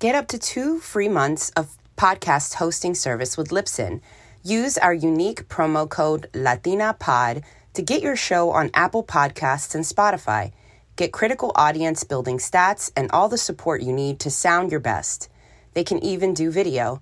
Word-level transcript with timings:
Get 0.00 0.16
up 0.16 0.26
to 0.28 0.38
two 0.38 0.80
free 0.80 1.08
months 1.08 1.50
of 1.50 1.78
podcast 1.96 2.54
hosting 2.54 2.94
service 2.94 3.36
with 3.36 3.50
Libsyn. 3.50 4.00
Use 4.42 4.76
our 4.76 4.92
unique 4.92 5.48
promo 5.48 5.88
code 5.88 6.28
LatinaPod 6.32 7.44
to 7.74 7.82
get 7.82 8.02
your 8.02 8.16
show 8.16 8.50
on 8.50 8.72
Apple 8.74 9.04
Podcasts 9.04 9.74
and 9.74 9.84
Spotify. 9.84 10.52
Get 10.96 11.12
critical 11.12 11.52
audience 11.54 12.02
building 12.02 12.38
stats 12.38 12.90
and 12.96 13.10
all 13.12 13.28
the 13.28 13.38
support 13.38 13.82
you 13.82 13.92
need 13.92 14.18
to 14.20 14.30
sound 14.30 14.72
your 14.72 14.80
best. 14.80 15.28
They 15.74 15.84
can 15.84 16.02
even 16.04 16.34
do 16.34 16.50
video. 16.50 17.00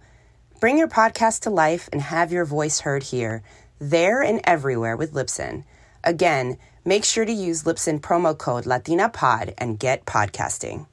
Bring 0.61 0.77
your 0.77 0.89
podcast 0.89 1.41
to 1.41 1.51
life 1.51 1.89
and 1.93 2.03
have 2.03 2.31
your 2.31 2.45
voice 2.45 2.81
heard 2.81 3.05
here, 3.05 3.43
there, 3.79 4.23
and 4.23 4.41
everywhere 4.45 4.97
with 4.97 5.15
Libsyn. 5.15 5.65
Again, 6.05 6.59
make 6.85 7.05
sure 7.05 7.25
to 7.25 7.33
use 7.33 7.65
Libsyn 7.65 8.01
promo 8.01 8.37
code 8.37 8.65
LatinaPod 8.65 9.55
and 9.57 9.79
get 9.79 10.05
podcasting. 10.05 10.87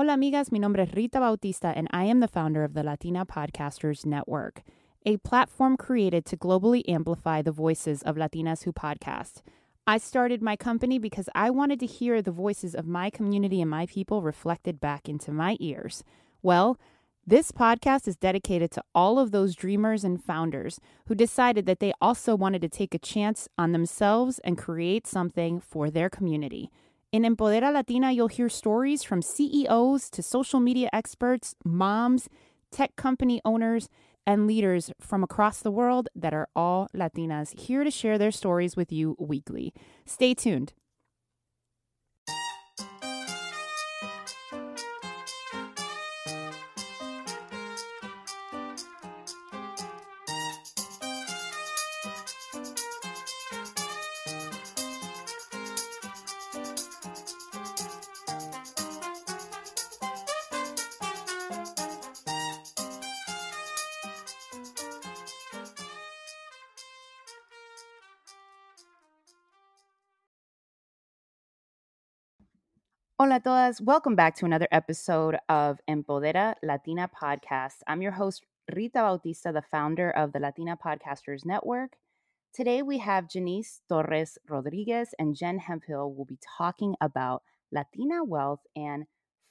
Hola, 0.00 0.12
amigas. 0.12 0.52
Mi 0.52 0.60
nombre 0.60 0.84
es 0.84 0.94
Rita 0.94 1.18
Bautista, 1.18 1.72
and 1.76 1.88
I 1.90 2.04
am 2.04 2.20
the 2.20 2.28
founder 2.28 2.62
of 2.62 2.72
the 2.72 2.84
Latina 2.84 3.26
Podcasters 3.26 4.06
Network, 4.06 4.62
a 5.04 5.16
platform 5.16 5.76
created 5.76 6.24
to 6.26 6.36
globally 6.36 6.88
amplify 6.88 7.42
the 7.42 7.50
voices 7.50 8.00
of 8.02 8.14
Latinas 8.14 8.62
who 8.62 8.72
podcast. 8.72 9.42
I 9.88 9.98
started 9.98 10.40
my 10.40 10.54
company 10.54 11.00
because 11.00 11.28
I 11.34 11.50
wanted 11.50 11.80
to 11.80 11.86
hear 11.86 12.22
the 12.22 12.30
voices 12.30 12.76
of 12.76 12.86
my 12.86 13.10
community 13.10 13.60
and 13.60 13.68
my 13.68 13.86
people 13.86 14.22
reflected 14.22 14.78
back 14.78 15.08
into 15.08 15.32
my 15.32 15.56
ears. 15.58 16.04
Well, 16.42 16.78
this 17.26 17.50
podcast 17.50 18.06
is 18.06 18.14
dedicated 18.14 18.70
to 18.70 18.84
all 18.94 19.18
of 19.18 19.32
those 19.32 19.56
dreamers 19.56 20.04
and 20.04 20.22
founders 20.22 20.78
who 21.08 21.16
decided 21.16 21.66
that 21.66 21.80
they 21.80 21.92
also 22.00 22.36
wanted 22.36 22.62
to 22.62 22.68
take 22.68 22.94
a 22.94 23.00
chance 23.00 23.48
on 23.58 23.72
themselves 23.72 24.38
and 24.44 24.56
create 24.56 25.08
something 25.08 25.58
for 25.58 25.90
their 25.90 26.08
community. 26.08 26.70
In 27.10 27.22
Empodera 27.22 27.72
Latina, 27.72 28.12
you'll 28.12 28.28
hear 28.28 28.50
stories 28.50 29.02
from 29.02 29.22
CEOs 29.22 30.10
to 30.10 30.22
social 30.22 30.60
media 30.60 30.90
experts, 30.92 31.54
moms, 31.64 32.28
tech 32.70 32.96
company 32.96 33.40
owners, 33.46 33.88
and 34.26 34.46
leaders 34.46 34.92
from 35.00 35.24
across 35.24 35.62
the 35.62 35.70
world 35.70 36.10
that 36.14 36.34
are 36.34 36.48
all 36.54 36.86
Latinas 36.94 37.58
here 37.58 37.82
to 37.82 37.90
share 37.90 38.18
their 38.18 38.30
stories 38.30 38.76
with 38.76 38.92
you 38.92 39.16
weekly. 39.18 39.72
Stay 40.04 40.34
tuned. 40.34 40.74
Hola 73.20 73.40
todas. 73.40 73.80
Welcome 73.80 74.14
back 74.14 74.36
to 74.36 74.44
another 74.44 74.68
episode 74.70 75.38
of 75.48 75.80
Empodera 75.90 76.54
Latina 76.62 77.10
podcast. 77.10 77.82
I'm 77.88 78.00
your 78.00 78.12
host, 78.12 78.46
Rita 78.72 79.00
Bautista, 79.00 79.50
the 79.50 79.60
founder 79.60 80.08
of 80.08 80.30
the 80.30 80.38
Latina 80.38 80.76
Podcasters 80.76 81.44
Network. 81.44 81.96
Today 82.54 82.80
we 82.80 82.98
have 82.98 83.28
Janice 83.28 83.80
Torres 83.88 84.38
Rodriguez 84.48 85.16
and 85.18 85.34
Jen 85.34 85.58
Hemphill 85.58 86.14
will 86.14 86.26
be 86.26 86.38
talking 86.56 86.94
about 87.00 87.42
Latina 87.72 88.22
wealth 88.22 88.60
and 88.76 89.06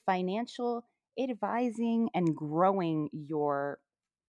financial 0.06 0.86
advising 1.22 2.08
and 2.14 2.34
growing 2.34 3.10
your 3.12 3.80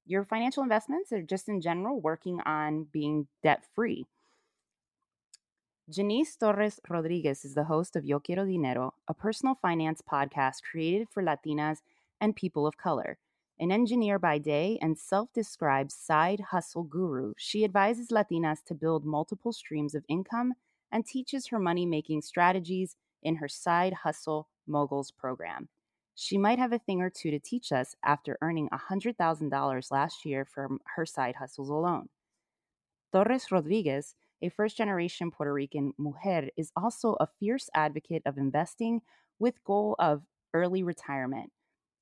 your 0.05 0.25
financial 0.25 0.63
investments 0.63 1.13
or 1.13 1.21
just 1.21 1.47
in 1.47 1.61
general 1.61 2.01
working 2.01 2.41
on 2.45 2.87
being 2.91 3.29
debt 3.41 3.63
free. 3.73 4.05
Janice 5.89 6.35
Torres 6.35 6.79
Rodriguez 6.87 7.43
is 7.43 7.55
the 7.55 7.63
host 7.63 7.95
of 7.95 8.05
Yo 8.05 8.19
Quiero 8.19 8.45
Dinero, 8.45 8.93
a 9.07 9.13
personal 9.15 9.55
finance 9.55 10.03
podcast 10.03 10.61
created 10.61 11.09
for 11.09 11.23
Latinas 11.23 11.79
and 12.21 12.35
people 12.35 12.67
of 12.67 12.77
color. 12.77 13.17
An 13.59 13.71
engineer 13.71 14.19
by 14.19 14.37
day 14.37 14.77
and 14.83 14.99
self 14.99 15.33
described 15.33 15.91
side 15.91 16.41
hustle 16.51 16.83
guru, 16.83 17.33
she 17.37 17.63
advises 17.63 18.09
Latinas 18.09 18.63
to 18.65 18.75
build 18.75 19.03
multiple 19.03 19.51
streams 19.51 19.95
of 19.95 20.05
income 20.07 20.53
and 20.91 21.07
teaches 21.07 21.47
her 21.47 21.57
money 21.57 21.87
making 21.87 22.21
strategies 22.21 22.95
in 23.23 23.37
her 23.37 23.47
Side 23.47 23.93
Hustle 24.03 24.47
Moguls 24.67 25.09
program. 25.09 25.69
She 26.13 26.37
might 26.37 26.59
have 26.59 26.71
a 26.71 26.77
thing 26.77 27.01
or 27.01 27.09
two 27.09 27.31
to 27.31 27.39
teach 27.39 27.71
us 27.71 27.95
after 28.03 28.37
earning 28.43 28.69
$100,000 28.91 29.91
last 29.91 30.23
year 30.23 30.45
from 30.45 30.81
her 30.95 31.07
side 31.07 31.37
hustles 31.37 31.69
alone. 31.69 32.09
Torres 33.11 33.51
Rodriguez 33.51 34.13
a 34.41 34.49
first 34.49 34.77
generation 34.77 35.31
Puerto 35.31 35.53
Rican 35.53 35.93
mujer, 35.97 36.49
is 36.57 36.71
also 36.75 37.15
a 37.19 37.27
fierce 37.39 37.69
advocate 37.73 38.23
of 38.25 38.37
investing 38.37 39.01
with 39.39 39.63
goal 39.63 39.95
of 39.99 40.23
early 40.53 40.83
retirement. 40.83 41.51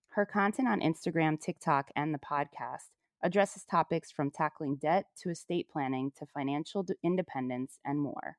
Her 0.10 0.26
content 0.26 0.68
on 0.68 0.82
Instagram, 0.82 1.40
TikTok, 1.40 1.90
and 1.96 2.14
the 2.14 2.20
podcast 2.20 2.90
addresses 3.24 3.64
topics 3.64 4.12
from 4.12 4.32
tackling 4.32 4.76
debt 4.76 5.06
to 5.22 5.30
estate 5.30 5.68
planning 5.72 6.12
to 6.18 6.26
financial 6.26 6.86
independence 7.04 7.80
and 7.86 8.00
more. 8.00 8.38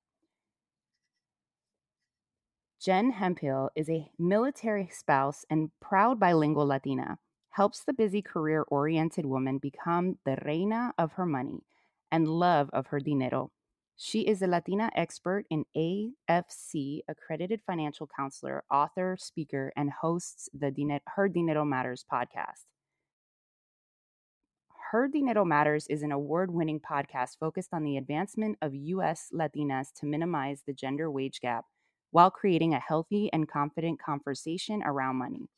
Jen 2.81 3.11
Hemphill 3.11 3.71
is 3.75 3.91
a 3.91 4.11
military 4.19 4.89
spouse 4.93 5.45
and 5.51 5.71
proud 5.81 6.21
bilingual 6.21 6.67
Latina, 6.67 7.19
helps 7.51 7.83
the 7.83 7.93
busy 7.93 8.23
career 8.23 8.65
oriented 8.69 9.27
woman 9.27 9.59
become 9.59 10.19
the 10.25 10.39
reina 10.45 10.93
of 10.97 11.13
her 11.13 11.27
money 11.27 11.65
and 12.13 12.29
love 12.29 12.71
of 12.73 12.87
her 12.87 13.01
dinero 13.01 13.51
she 14.01 14.21
is 14.21 14.43
a 14.43 14.47
Latina 14.47 14.91
expert 14.95 15.45
in 15.51 15.65
AFC, 15.77 17.01
accredited 17.09 17.61
financial 17.67 18.07
counselor, 18.07 18.63
author, 18.71 19.17
speaker, 19.19 19.73
and 19.77 19.91
hosts 19.91 20.49
the 20.55 21.01
Her 21.17 21.29
Dinero 21.29 21.65
Matters 21.65 22.05
podcast. 22.11 22.67
Her 24.93 25.09
Dinero 25.09 25.45
Matters 25.45 25.89
is 25.89 26.05
an 26.05 26.13
award 26.13 26.53
winning 26.55 26.79
podcast 26.79 27.39
focused 27.41 27.71
on 27.75 27.83
the 27.83 27.97
advancement 27.97 28.57
of 28.63 28.73
U.S. 28.73 29.33
Latinas 29.35 29.93
to 29.95 30.07
minimize 30.07 30.63
the 30.65 30.73
gender 30.73 31.11
wage 31.11 31.41
gap 31.41 31.65
while 32.13 32.31
creating 32.31 32.75
a 32.75 32.79
healthy 32.79 33.29
and 33.33 33.49
confident 33.49 34.01
conversation 34.01 34.81
around 34.85 35.17
money. 35.17 35.49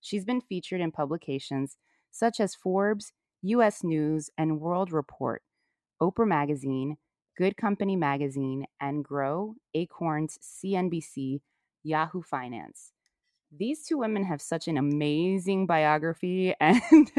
She's 0.00 0.24
been 0.24 0.40
featured 0.40 0.80
in 0.80 0.90
publications 0.90 1.76
such 2.10 2.40
as 2.40 2.54
Forbes, 2.54 3.12
U.S. 3.42 3.84
News, 3.84 4.30
and 4.38 4.58
World 4.58 4.90
Report, 4.90 5.42
Oprah 6.00 6.26
Magazine, 6.26 6.96
Good 7.40 7.56
Company 7.56 7.96
Magazine, 7.96 8.66
and 8.82 9.02
Grow, 9.02 9.54
Acorns, 9.72 10.38
CNBC, 10.42 11.40
Yahoo 11.82 12.20
Finance. 12.20 12.92
These 13.50 13.86
two 13.86 13.96
women 13.96 14.24
have 14.24 14.42
such 14.42 14.68
an 14.68 14.76
amazing 14.76 15.64
biography, 15.64 16.54
and 16.60 17.10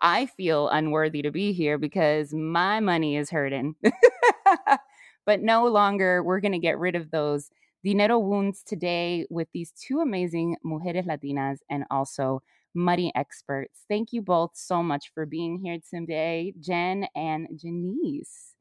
I 0.00 0.26
feel 0.26 0.68
unworthy 0.68 1.20
to 1.22 1.32
be 1.32 1.52
here 1.52 1.78
because 1.78 2.32
my 2.32 2.78
money 2.78 3.16
is 3.16 3.30
hurting. 3.30 3.74
but 5.26 5.42
no 5.42 5.66
longer, 5.66 6.22
we're 6.22 6.38
going 6.38 6.52
to 6.52 6.60
get 6.60 6.78
rid 6.78 6.94
of 6.94 7.10
those 7.10 7.50
dinero 7.82 8.20
wounds 8.20 8.62
today 8.62 9.26
with 9.30 9.48
these 9.52 9.72
two 9.72 9.98
amazing 9.98 10.58
mujeres 10.64 11.08
latinas 11.08 11.58
and 11.68 11.82
also 11.90 12.40
money 12.72 13.10
experts. 13.16 13.80
Thank 13.88 14.12
you 14.12 14.22
both 14.22 14.52
so 14.54 14.80
much 14.80 15.10
for 15.12 15.26
being 15.26 15.58
here 15.58 15.78
today, 15.90 16.54
Jen 16.60 17.08
and 17.16 17.48
Janice. 17.60 18.55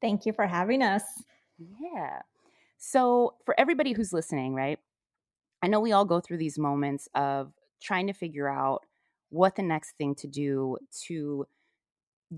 Thank 0.00 0.26
you 0.26 0.32
for 0.32 0.46
having 0.46 0.82
us. 0.82 1.02
Yeah. 1.58 2.22
So, 2.78 3.34
for 3.44 3.58
everybody 3.58 3.92
who's 3.92 4.12
listening, 4.12 4.54
right? 4.54 4.78
I 5.62 5.68
know 5.68 5.80
we 5.80 5.92
all 5.92 6.04
go 6.04 6.20
through 6.20 6.38
these 6.38 6.58
moments 6.58 7.08
of 7.14 7.52
trying 7.82 8.08
to 8.08 8.12
figure 8.12 8.48
out 8.48 8.84
what 9.30 9.56
the 9.56 9.62
next 9.62 9.92
thing 9.98 10.14
to 10.16 10.28
do 10.28 10.78
to 11.06 11.46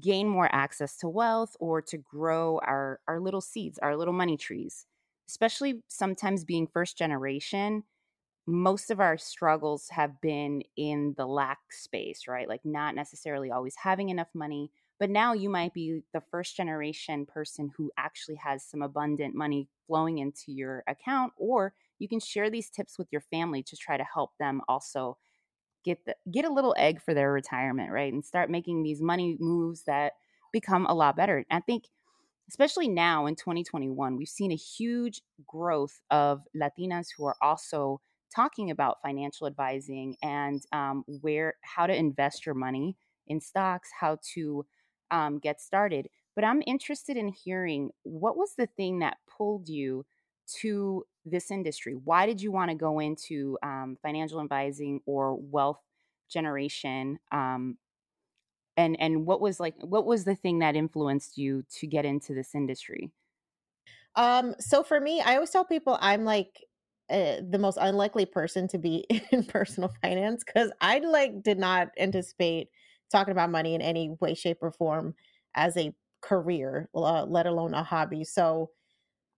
gain 0.00 0.28
more 0.28 0.48
access 0.54 0.96
to 0.98 1.08
wealth 1.08 1.56
or 1.60 1.82
to 1.82 1.98
grow 1.98 2.60
our 2.66 3.00
our 3.08 3.20
little 3.20 3.40
seeds, 3.40 3.78
our 3.80 3.96
little 3.96 4.14
money 4.14 4.36
trees. 4.36 4.86
Especially 5.28 5.82
sometimes 5.88 6.44
being 6.44 6.66
first 6.66 6.98
generation, 6.98 7.84
most 8.46 8.90
of 8.90 9.00
our 9.00 9.18
struggles 9.18 9.88
have 9.90 10.20
been 10.20 10.62
in 10.76 11.14
the 11.16 11.26
lack 11.26 11.58
space, 11.72 12.26
right? 12.28 12.48
Like 12.48 12.62
not 12.64 12.94
necessarily 12.94 13.50
always 13.50 13.76
having 13.76 14.08
enough 14.08 14.28
money, 14.34 14.70
but 15.00 15.10
now 15.10 15.32
you 15.32 15.48
might 15.48 15.72
be 15.72 16.02
the 16.12 16.20
first 16.30 16.56
generation 16.56 17.26
person 17.26 17.70
who 17.76 17.90
actually 17.96 18.36
has 18.36 18.62
some 18.62 18.82
abundant 18.82 19.34
money 19.34 19.66
flowing 19.86 20.18
into 20.18 20.52
your 20.52 20.84
account, 20.86 21.32
or 21.38 21.72
you 21.98 22.06
can 22.06 22.20
share 22.20 22.50
these 22.50 22.70
tips 22.70 22.98
with 22.98 23.08
your 23.10 23.22
family 23.22 23.62
to 23.62 23.76
try 23.76 23.96
to 23.96 24.04
help 24.04 24.32
them 24.38 24.60
also 24.68 25.16
get 25.84 26.04
the, 26.04 26.14
get 26.30 26.44
a 26.44 26.52
little 26.52 26.74
egg 26.78 27.00
for 27.00 27.14
their 27.14 27.32
retirement, 27.32 27.90
right? 27.90 28.12
And 28.12 28.24
start 28.24 28.50
making 28.50 28.82
these 28.82 29.00
money 29.00 29.36
moves 29.40 29.84
that 29.84 30.12
become 30.52 30.86
a 30.86 30.94
lot 30.94 31.16
better. 31.16 31.44
I 31.50 31.60
think 31.60 31.84
especially 32.50 32.88
now 32.88 33.26
in 33.26 33.36
2021, 33.36 34.16
we've 34.16 34.28
seen 34.28 34.52
a 34.52 34.56
huge 34.56 35.22
growth 35.46 36.00
of 36.10 36.42
Latinas 36.54 37.06
who 37.16 37.24
are 37.24 37.36
also 37.40 38.00
talking 38.34 38.70
about 38.70 38.98
financial 39.02 39.46
advising 39.46 40.16
and 40.22 40.60
um, 40.72 41.04
where 41.06 41.54
how 41.62 41.86
to 41.86 41.94
invest 41.94 42.44
your 42.44 42.54
money 42.54 42.96
in 43.26 43.40
stocks, 43.40 43.88
how 43.98 44.18
to 44.34 44.66
um, 45.10 45.38
get 45.38 45.60
started. 45.60 46.08
But 46.34 46.44
I'm 46.44 46.62
interested 46.66 47.16
in 47.16 47.28
hearing 47.28 47.90
what 48.02 48.36
was 48.36 48.54
the 48.54 48.66
thing 48.66 49.00
that 49.00 49.18
pulled 49.26 49.68
you 49.68 50.06
to 50.60 51.06
this 51.24 51.50
industry? 51.50 51.94
Why 51.94 52.26
did 52.26 52.40
you 52.40 52.50
want 52.50 52.70
to 52.70 52.76
go 52.76 52.98
into 52.98 53.58
um, 53.62 53.98
financial 54.02 54.40
advising 54.40 55.00
or 55.06 55.34
wealth 55.36 55.80
generation? 56.28 57.18
Um, 57.30 57.78
and 58.76 58.98
and 59.00 59.26
what 59.26 59.40
was 59.40 59.60
like 59.60 59.74
what 59.80 60.06
was 60.06 60.24
the 60.24 60.34
thing 60.34 60.60
that 60.60 60.76
influenced 60.76 61.36
you 61.38 61.64
to 61.70 61.86
get 61.86 62.04
into 62.04 62.34
this 62.34 62.54
industry? 62.54 63.10
Um, 64.16 64.54
so 64.58 64.82
for 64.82 65.00
me, 65.00 65.20
I 65.20 65.34
always 65.34 65.50
tell 65.50 65.64
people 65.64 65.98
I'm 66.00 66.24
like 66.24 66.64
uh, 67.08 67.40
the 67.48 67.58
most 67.58 67.78
unlikely 67.80 68.26
person 68.26 68.68
to 68.68 68.78
be 68.78 69.06
in 69.32 69.44
personal 69.44 69.92
finance 70.02 70.44
because 70.44 70.70
I 70.80 70.98
like 70.98 71.42
did 71.42 71.58
not 71.58 71.90
anticipate 71.98 72.70
talking 73.10 73.32
about 73.32 73.50
money 73.50 73.74
in 73.74 73.82
any 73.82 74.10
way, 74.20 74.34
shape, 74.34 74.58
or 74.62 74.70
form 74.72 75.14
as 75.54 75.76
a 75.76 75.94
career, 76.22 76.88
uh, 76.94 77.24
let 77.24 77.46
alone 77.46 77.74
a 77.74 77.82
hobby. 77.82 78.24
So 78.24 78.70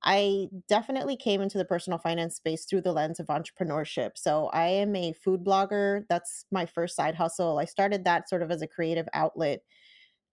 I 0.04 0.48
definitely 0.68 1.16
came 1.16 1.40
into 1.40 1.58
the 1.58 1.64
personal 1.64 1.98
finance 1.98 2.36
space 2.36 2.64
through 2.64 2.82
the 2.82 2.92
lens 2.92 3.20
of 3.20 3.28
entrepreneurship. 3.28 4.12
So 4.16 4.48
I 4.48 4.66
am 4.66 4.96
a 4.96 5.12
food 5.12 5.44
blogger. 5.44 6.04
That's 6.08 6.44
my 6.50 6.66
first 6.66 6.96
side 6.96 7.14
hustle. 7.14 7.58
I 7.58 7.66
started 7.66 8.04
that 8.04 8.28
sort 8.28 8.42
of 8.42 8.50
as 8.50 8.62
a 8.62 8.66
creative 8.66 9.08
outlet 9.14 9.62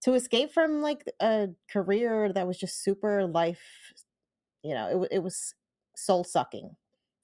to 0.04 0.14
escape 0.14 0.52
from 0.54 0.82
like 0.82 1.04
a 1.22 1.50
career 1.70 2.34
that 2.34 2.48
was 2.48 2.58
just 2.58 2.84
super 2.84 3.28
life, 3.28 3.94
you 4.64 4.74
know, 4.74 5.04
it, 5.04 5.16
it 5.18 5.20
was 5.24 5.54
soul 5.96 6.24
sucking. 6.24 6.76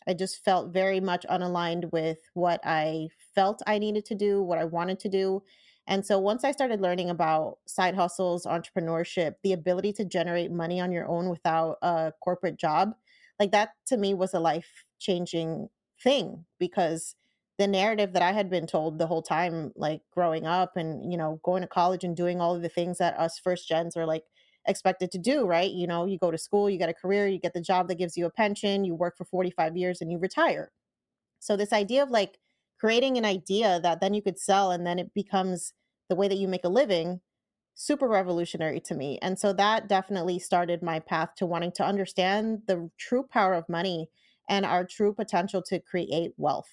I 0.07 0.13
just 0.13 0.44
felt 0.44 0.73
very 0.73 1.00
much 1.01 1.25
unaligned 1.29 1.91
with 1.91 2.19
what 2.33 2.62
I 2.63 3.09
felt 3.35 3.62
I 3.67 3.79
needed 3.79 4.06
to 4.06 4.15
do, 4.15 4.41
what 4.41 4.59
I 4.59 4.65
wanted 4.65 5.00
to 5.01 5.09
do. 5.09 5.44
And 5.88 6.06
so 6.06 6.18
once 6.20 6.44
I 6.44 6.52
started 6.52 6.82
learning 6.82 7.10
about 7.10 7.60
side 7.68 7.96
hustles, 7.96 8.46
entrepreneurship, 8.46 9.36
the 9.44 9.54
ability 9.54 9.94
to 9.94 10.06
generate 10.06 10.52
money 10.52 10.80
on 10.82 10.92
your 10.92 11.08
own 11.08 11.30
without 11.30 11.78
a 11.82 12.12
corporate 12.24 12.58
job, 12.58 12.96
like 13.40 13.52
that 13.52 13.72
to 13.88 13.98
me 13.98 14.14
was 14.14 14.34
a 14.34 14.40
life 14.40 14.86
changing 15.00 15.70
thing 16.02 16.46
because 16.60 17.16
the 17.58 17.68
narrative 17.68 18.14
that 18.14 18.22
I 18.22 18.32
had 18.32 18.50
been 18.50 18.68
told 18.68 18.98
the 18.98 19.08
whole 19.08 19.22
time, 19.22 19.72
like 19.76 20.02
growing 20.12 20.46
up 20.46 20.76
and, 20.76 21.10
you 21.12 21.18
know, 21.18 21.40
going 21.44 21.62
to 21.62 21.68
college 21.68 22.04
and 22.04 22.16
doing 22.16 22.42
all 22.42 22.56
of 22.56 22.62
the 22.62 22.70
things 22.70 22.98
that 22.98 23.18
us 23.18 23.40
first 23.40 23.68
gens 23.68 23.96
are 23.96 24.06
like 24.06 24.26
expected 24.68 25.12
to 25.12 25.18
do, 25.20 25.46
right? 25.46 25.72
You 25.72 25.88
know, 25.88 26.06
you 26.06 26.18
go 26.18 26.32
to 26.32 26.38
school, 26.38 26.70
you 26.70 26.78
get 26.78 26.90
a 26.90 26.94
career, 26.94 27.28
you 27.28 27.40
get 27.40 27.54
the 27.54 27.62
job 27.62 27.88
that 27.88 27.96
gives 27.96 28.18
you 28.18 28.26
a 28.26 28.32
pension, 28.32 28.84
you 28.84 28.96
work 28.96 29.16
for 29.18 29.26
45 29.26 29.78
years 29.78 30.02
and 30.02 30.12
you 30.12 30.18
retire. 30.18 30.72
So 31.40 31.56
this 31.56 31.74
idea 31.74 32.04
of 32.04 32.10
like 32.10 32.40
creating 32.86 33.18
an 33.18 33.26
idea 33.26 33.80
that 33.82 34.00
then 34.00 34.14
you 34.14 34.22
could 34.22 34.38
sell 34.38 34.70
and 34.70 34.86
then 34.86 35.00
it 35.00 35.12
becomes 35.16 35.74
the 36.08 36.16
way 36.16 36.28
that 36.28 36.38
you 36.38 36.48
make 36.48 36.64
a 36.66 36.70
living 36.70 37.20
super 37.74 38.08
revolutionary 38.08 38.80
to 38.80 38.94
me 38.94 39.18
and 39.24 39.40
so 39.40 39.52
that 39.52 39.90
definitely 39.90 40.38
started 40.38 40.84
my 40.84 41.00
path 41.00 41.30
to 41.36 41.48
wanting 41.48 41.72
to 41.72 41.84
understand 41.84 42.62
the 42.68 42.88
true 43.00 43.24
power 43.24 43.56
of 43.56 43.68
money 43.68 44.08
and 44.48 44.68
our 44.68 44.86
true 44.86 45.12
potential 45.12 45.64
to 45.64 45.80
create 45.80 46.34
wealth. 46.38 46.70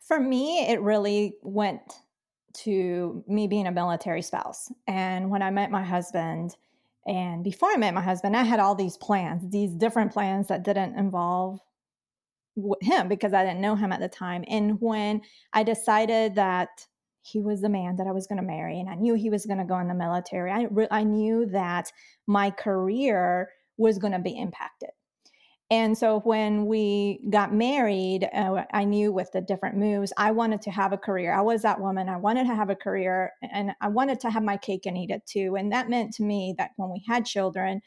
For 0.00 0.20
me 0.20 0.68
it 0.68 0.80
really 0.80 1.34
went 1.42 1.82
to 2.58 3.24
me 3.26 3.48
being 3.48 3.66
a 3.66 3.72
military 3.72 4.22
spouse 4.22 4.70
and 4.86 5.28
when 5.28 5.42
i 5.42 5.50
met 5.50 5.72
my 5.72 5.82
husband 5.82 6.54
and 7.04 7.42
before 7.42 7.70
i 7.70 7.76
met 7.76 7.94
my 7.94 8.00
husband 8.00 8.36
i 8.36 8.44
had 8.44 8.60
all 8.60 8.76
these 8.76 8.96
plans 8.96 9.42
these 9.50 9.74
different 9.74 10.12
plans 10.12 10.46
that 10.46 10.62
didn't 10.62 10.96
involve 10.96 11.58
him 12.80 13.08
because 13.08 13.32
I 13.32 13.44
didn't 13.44 13.60
know 13.60 13.76
him 13.76 13.92
at 13.92 14.00
the 14.00 14.08
time. 14.08 14.44
And 14.48 14.80
when 14.80 15.22
I 15.52 15.62
decided 15.62 16.34
that 16.36 16.68
he 17.22 17.40
was 17.40 17.60
the 17.60 17.68
man 17.68 17.96
that 17.96 18.06
I 18.06 18.12
was 18.12 18.26
going 18.26 18.40
to 18.40 18.46
marry, 18.46 18.80
and 18.80 18.88
I 18.88 18.94
knew 18.94 19.14
he 19.14 19.30
was 19.30 19.46
going 19.46 19.58
to 19.58 19.64
go 19.64 19.78
in 19.78 19.88
the 19.88 19.94
military, 19.94 20.50
I, 20.50 20.66
re- 20.70 20.88
I 20.90 21.04
knew 21.04 21.46
that 21.46 21.92
my 22.26 22.50
career 22.50 23.50
was 23.76 23.98
going 23.98 24.12
to 24.12 24.18
be 24.18 24.36
impacted. 24.36 24.90
And 25.70 25.98
so 25.98 26.20
when 26.20 26.64
we 26.64 27.20
got 27.28 27.52
married, 27.52 28.26
uh, 28.32 28.64
I 28.72 28.84
knew 28.84 29.12
with 29.12 29.30
the 29.32 29.42
different 29.42 29.76
moves, 29.76 30.14
I 30.16 30.30
wanted 30.30 30.62
to 30.62 30.70
have 30.70 30.94
a 30.94 30.98
career. 30.98 31.34
I 31.34 31.42
was 31.42 31.60
that 31.62 31.80
woman. 31.80 32.08
I 32.08 32.16
wanted 32.16 32.46
to 32.46 32.54
have 32.54 32.70
a 32.70 32.74
career 32.74 33.32
and 33.42 33.72
I 33.82 33.88
wanted 33.88 34.18
to 34.20 34.30
have 34.30 34.42
my 34.42 34.56
cake 34.56 34.86
and 34.86 34.96
eat 34.96 35.10
it 35.10 35.26
too. 35.26 35.56
And 35.58 35.70
that 35.72 35.90
meant 35.90 36.14
to 36.14 36.22
me 36.22 36.54
that 36.56 36.70
when 36.76 36.90
we 36.90 37.04
had 37.06 37.26
children, 37.26 37.82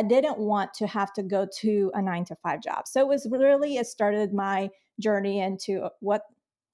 I 0.00 0.02
didn't 0.02 0.38
want 0.38 0.72
to 0.74 0.86
have 0.86 1.12
to 1.12 1.22
go 1.22 1.46
to 1.60 1.90
a 1.92 2.00
nine 2.00 2.24
to 2.24 2.36
five 2.36 2.62
job. 2.62 2.88
So 2.88 3.00
it 3.00 3.06
was 3.06 3.28
really, 3.30 3.76
it 3.76 3.86
started 3.86 4.32
my 4.32 4.70
journey 4.98 5.40
into 5.40 5.90
what 6.00 6.22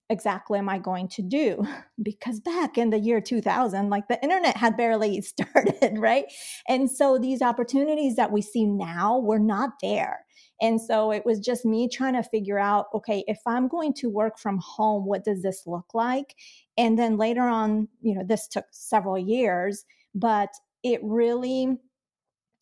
exactly 0.09 0.61
am 0.61 0.69
I 0.69 0.79
going 0.79 1.09
to 1.09 1.23
do? 1.23 1.67
Because 2.01 2.39
back 2.39 2.79
in 2.79 2.91
the 2.91 3.01
year 3.01 3.21
2000, 3.21 3.91
like 3.91 4.07
the 4.07 4.23
internet 4.23 4.57
had 4.57 4.77
barely 4.77 5.21
started, 5.33 5.99
right? 5.99 6.27
And 6.69 6.89
so 6.89 7.19
these 7.19 7.43
opportunities 7.43 8.15
that 8.15 8.31
we 8.31 8.43
see 8.43 8.65
now 8.65 9.19
were 9.19 9.41
not 9.41 9.71
there. 9.83 10.25
And 10.63 10.81
so 10.81 11.11
it 11.11 11.27
was 11.27 11.41
just 11.41 11.65
me 11.65 11.89
trying 11.89 12.15
to 12.15 12.23
figure 12.23 12.61
out 12.61 12.87
okay, 12.95 13.25
if 13.27 13.41
I'm 13.45 13.67
going 13.67 13.93
to 13.95 14.09
work 14.09 14.39
from 14.39 14.61
home, 14.63 15.05
what 15.05 15.25
does 15.25 15.43
this 15.43 15.65
look 15.67 15.87
like? 15.95 16.37
And 16.79 16.97
then 16.97 17.17
later 17.17 17.43
on, 17.43 17.89
you 18.03 18.15
know, 18.15 18.23
this 18.25 18.47
took 18.47 18.67
several 18.71 19.19
years, 19.19 19.85
but 20.15 20.51
it 20.85 21.01
really 21.03 21.77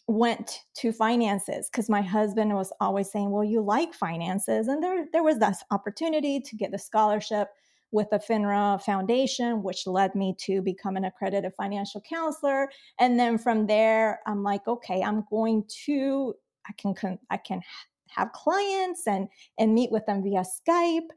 went 0.07 0.61
to 0.77 0.93
finances 0.93 1.69
because 1.71 1.89
my 1.89 2.03
husband 2.03 2.55
was 2.55 2.73
always 2.81 3.11
saying, 3.11 3.31
"Well, 3.31 3.45
you 3.45 3.61
like 3.63 3.95
finances," 3.95 4.69
and 4.69 4.83
there 4.83 5.07
there 5.13 5.23
was 5.23 5.39
this 5.39 5.63
opportunity 5.71 6.41
to 6.41 6.57
get 6.57 6.71
the 6.71 6.79
scholarship 6.79 7.49
with 7.95 8.11
the 8.11 8.19
FINRA 8.19 8.83
Foundation, 8.83 9.63
which 9.63 9.87
led 9.87 10.17
me 10.17 10.35
to 10.41 10.61
become 10.61 10.97
an 10.97 11.05
accredited 11.05 11.53
financial 11.55 12.01
counselor. 12.01 12.69
And 12.99 13.21
then 13.21 13.39
from 13.39 13.67
there, 13.67 14.21
I'm 14.27 14.43
like, 14.43 14.67
okay, 14.67 15.01
I'm 15.01 15.25
going 15.31 15.65
to 15.87 16.35
I 16.69 16.73
can 16.73 17.19
I 17.31 17.37
can 17.37 17.63
have 18.09 18.33
clients 18.33 19.07
and 19.07 19.29
and 19.59 19.75
meet 19.75 19.93
with 19.93 20.07
them 20.07 20.23
via 20.23 20.43
Skype. 20.43 21.09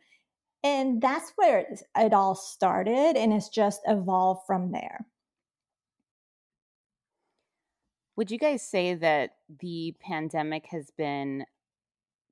And 0.63 1.01
that's 1.01 1.31
where 1.35 1.59
it, 1.59 1.81
it 1.95 2.13
all 2.13 2.35
started, 2.35 3.15
and 3.15 3.31
it's 3.33 3.49
just 3.49 3.81
evolved 3.87 4.41
from 4.47 4.71
there. 4.71 5.05
Would 8.17 8.31
you 8.31 8.37
guys 8.39 8.67
say 8.67 8.95
that 8.95 9.37
the 9.47 9.95
pandemic 10.01 10.65
has 10.71 10.91
been 10.91 11.45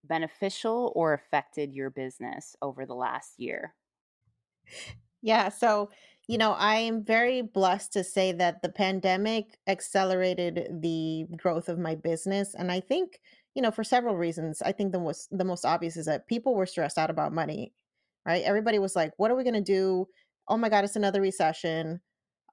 beneficial 0.03 0.91
or 0.95 1.13
affected 1.13 1.73
your 1.73 1.89
business 1.89 2.55
over 2.61 2.85
the 2.85 2.95
last 2.95 3.39
year? 3.39 3.75
Yeah, 5.21 5.49
so 5.49 5.89
you 6.27 6.39
know, 6.39 6.53
I 6.53 6.77
am 6.77 7.03
very 7.03 7.43
blessed 7.43 7.93
to 7.93 8.03
say 8.03 8.31
that 8.31 8.63
the 8.63 8.69
pandemic 8.69 9.59
accelerated 9.67 10.67
the 10.81 11.27
growth 11.37 11.69
of 11.69 11.77
my 11.77 11.93
business 11.93 12.55
and 12.55 12.71
I 12.71 12.79
think, 12.79 13.19
you 13.53 13.61
know, 13.61 13.69
for 13.71 13.83
several 13.83 14.15
reasons. 14.17 14.61
I 14.63 14.71
think 14.71 14.91
the 14.91 14.99
most 14.99 15.29
the 15.37 15.45
most 15.45 15.65
obvious 15.65 15.97
is 15.97 16.07
that 16.07 16.27
people 16.27 16.55
were 16.55 16.65
stressed 16.65 16.97
out 16.97 17.11
about 17.11 17.33
money, 17.33 17.73
right? 18.25 18.43
Everybody 18.43 18.79
was 18.79 18.95
like, 18.95 19.13
what 19.17 19.31
are 19.31 19.35
we 19.35 19.43
going 19.43 19.53
to 19.55 19.61
do? 19.61 20.07
Oh 20.47 20.57
my 20.57 20.69
god, 20.69 20.83
it's 20.83 20.95
another 20.95 21.21
recession 21.21 22.01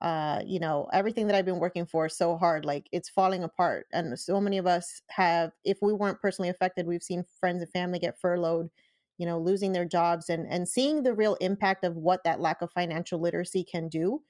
uh, 0.03 0.43
you 0.47 0.61
know, 0.61 0.89
everything 0.93 1.29
that 1.29 1.37
I've 1.37 1.47
been 1.47 1.61
working 1.61 1.87
for 1.87 2.09
so 2.11 2.37
hard, 2.37 2.67
like 2.67 2.89
it's 2.93 3.09
falling 3.09 3.45
apart. 3.45 3.87
And 3.93 4.19
so 4.21 4.41
many 4.41 4.59
of 4.59 4.67
us 4.67 5.03
have, 5.11 5.53
if 5.65 5.79
we 5.83 5.95
weren't 5.95 6.21
personally 6.21 6.51
affected, 6.51 6.87
we've 6.89 7.05
seen 7.05 7.25
friends 7.41 7.63
and 7.63 7.73
family 7.73 8.01
get 8.01 8.21
furloughed, 8.21 8.71
you 9.19 9.27
know, 9.27 9.39
losing 9.41 9.73
their 9.73 9.87
jobs 9.87 10.29
and 10.29 10.47
and 10.49 10.69
seeing 10.69 11.05
the 11.05 11.15
real 11.15 11.37
impact 11.37 11.85
of 11.85 11.97
what 11.97 12.25
that 12.25 12.41
lack 12.41 12.63
of 12.63 12.73
financial 12.73 13.21
literacy 13.21 13.65
can 13.65 13.89
do. 13.89 14.23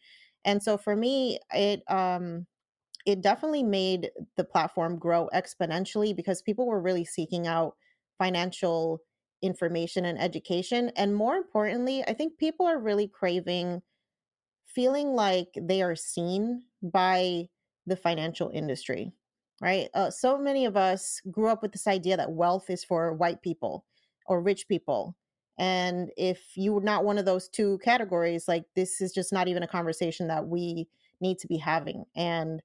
And 0.45 0.63
so 0.63 0.77
for 0.79 0.97
me, 0.97 1.39
it 1.55 1.83
um 1.91 2.47
it 3.07 3.21
definitely 3.23 3.63
made 3.65 4.11
the 4.37 4.45
platform 4.45 4.99
grow 4.99 5.29
exponentially 5.35 6.15
because 6.15 6.43
people 6.43 6.67
were 6.67 6.81
really 6.81 7.05
seeking 7.05 7.47
out 7.47 7.77
financial 8.19 9.01
information 9.43 10.05
and 10.05 10.21
education. 10.21 10.91
And 10.97 11.17
more 11.17 11.37
importantly, 11.37 12.05
I 12.07 12.15
think 12.15 12.39
people 12.39 12.67
are 12.67 12.79
really 12.79 13.09
craving 13.09 13.83
feeling 14.75 15.09
like 15.15 15.49
they 15.57 15.83
are 15.83 15.97
seen 15.97 16.63
by 16.83 17.49
the 17.87 17.97
financial 17.97 18.51
industry, 18.51 19.13
right? 19.61 19.89
Uh, 19.95 20.11
so 20.11 20.39
many 20.39 20.65
of 20.65 20.77
us 20.77 21.21
grew 21.31 21.49
up 21.49 21.63
with 21.63 21.73
this 21.73 21.87
idea 21.87 22.17
that 22.17 22.33
wealth 22.33 22.71
is 22.71 22.85
for 22.85 23.13
white 23.15 23.43
people 23.43 23.85
or 24.27 24.41
rich 24.41 24.69
people. 24.69 25.17
And 25.59 26.11
if 26.17 26.43
you're 26.55 26.81
not 26.81 27.05
one 27.05 27.19
of 27.19 27.25
those 27.25 27.49
two 27.49 27.79
categories, 27.85 28.49
like 28.49 28.65
this 28.75 29.01
is 29.01 29.13
just 29.13 29.33
not 29.33 29.49
even 29.49 29.63
a 29.63 29.69
conversation 29.69 30.29
that 30.29 30.47
we 30.47 30.89
need 31.21 31.39
to 31.39 31.47
be 31.47 31.57
having. 31.57 32.05
And 32.17 32.63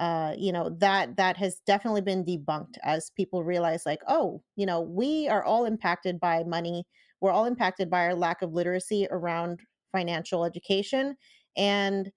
uh, 0.00 0.32
you 0.38 0.50
know 0.50 0.70
that 0.78 1.14
that 1.16 1.36
has 1.36 1.60
definitely 1.66 2.00
been 2.00 2.24
debunked 2.24 2.78
as 2.82 3.10
people 3.10 3.44
realize 3.44 3.84
like 3.84 4.00
oh 4.08 4.42
you 4.56 4.64
know 4.64 4.80
we 4.80 5.28
are 5.28 5.44
all 5.44 5.66
impacted 5.66 6.18
by 6.18 6.42
money 6.42 6.86
we're 7.20 7.30
all 7.30 7.44
impacted 7.44 7.90
by 7.90 8.06
our 8.06 8.14
lack 8.14 8.40
of 8.40 8.54
literacy 8.54 9.06
around 9.10 9.60
financial 9.92 10.46
education 10.46 11.14
and 11.56 12.10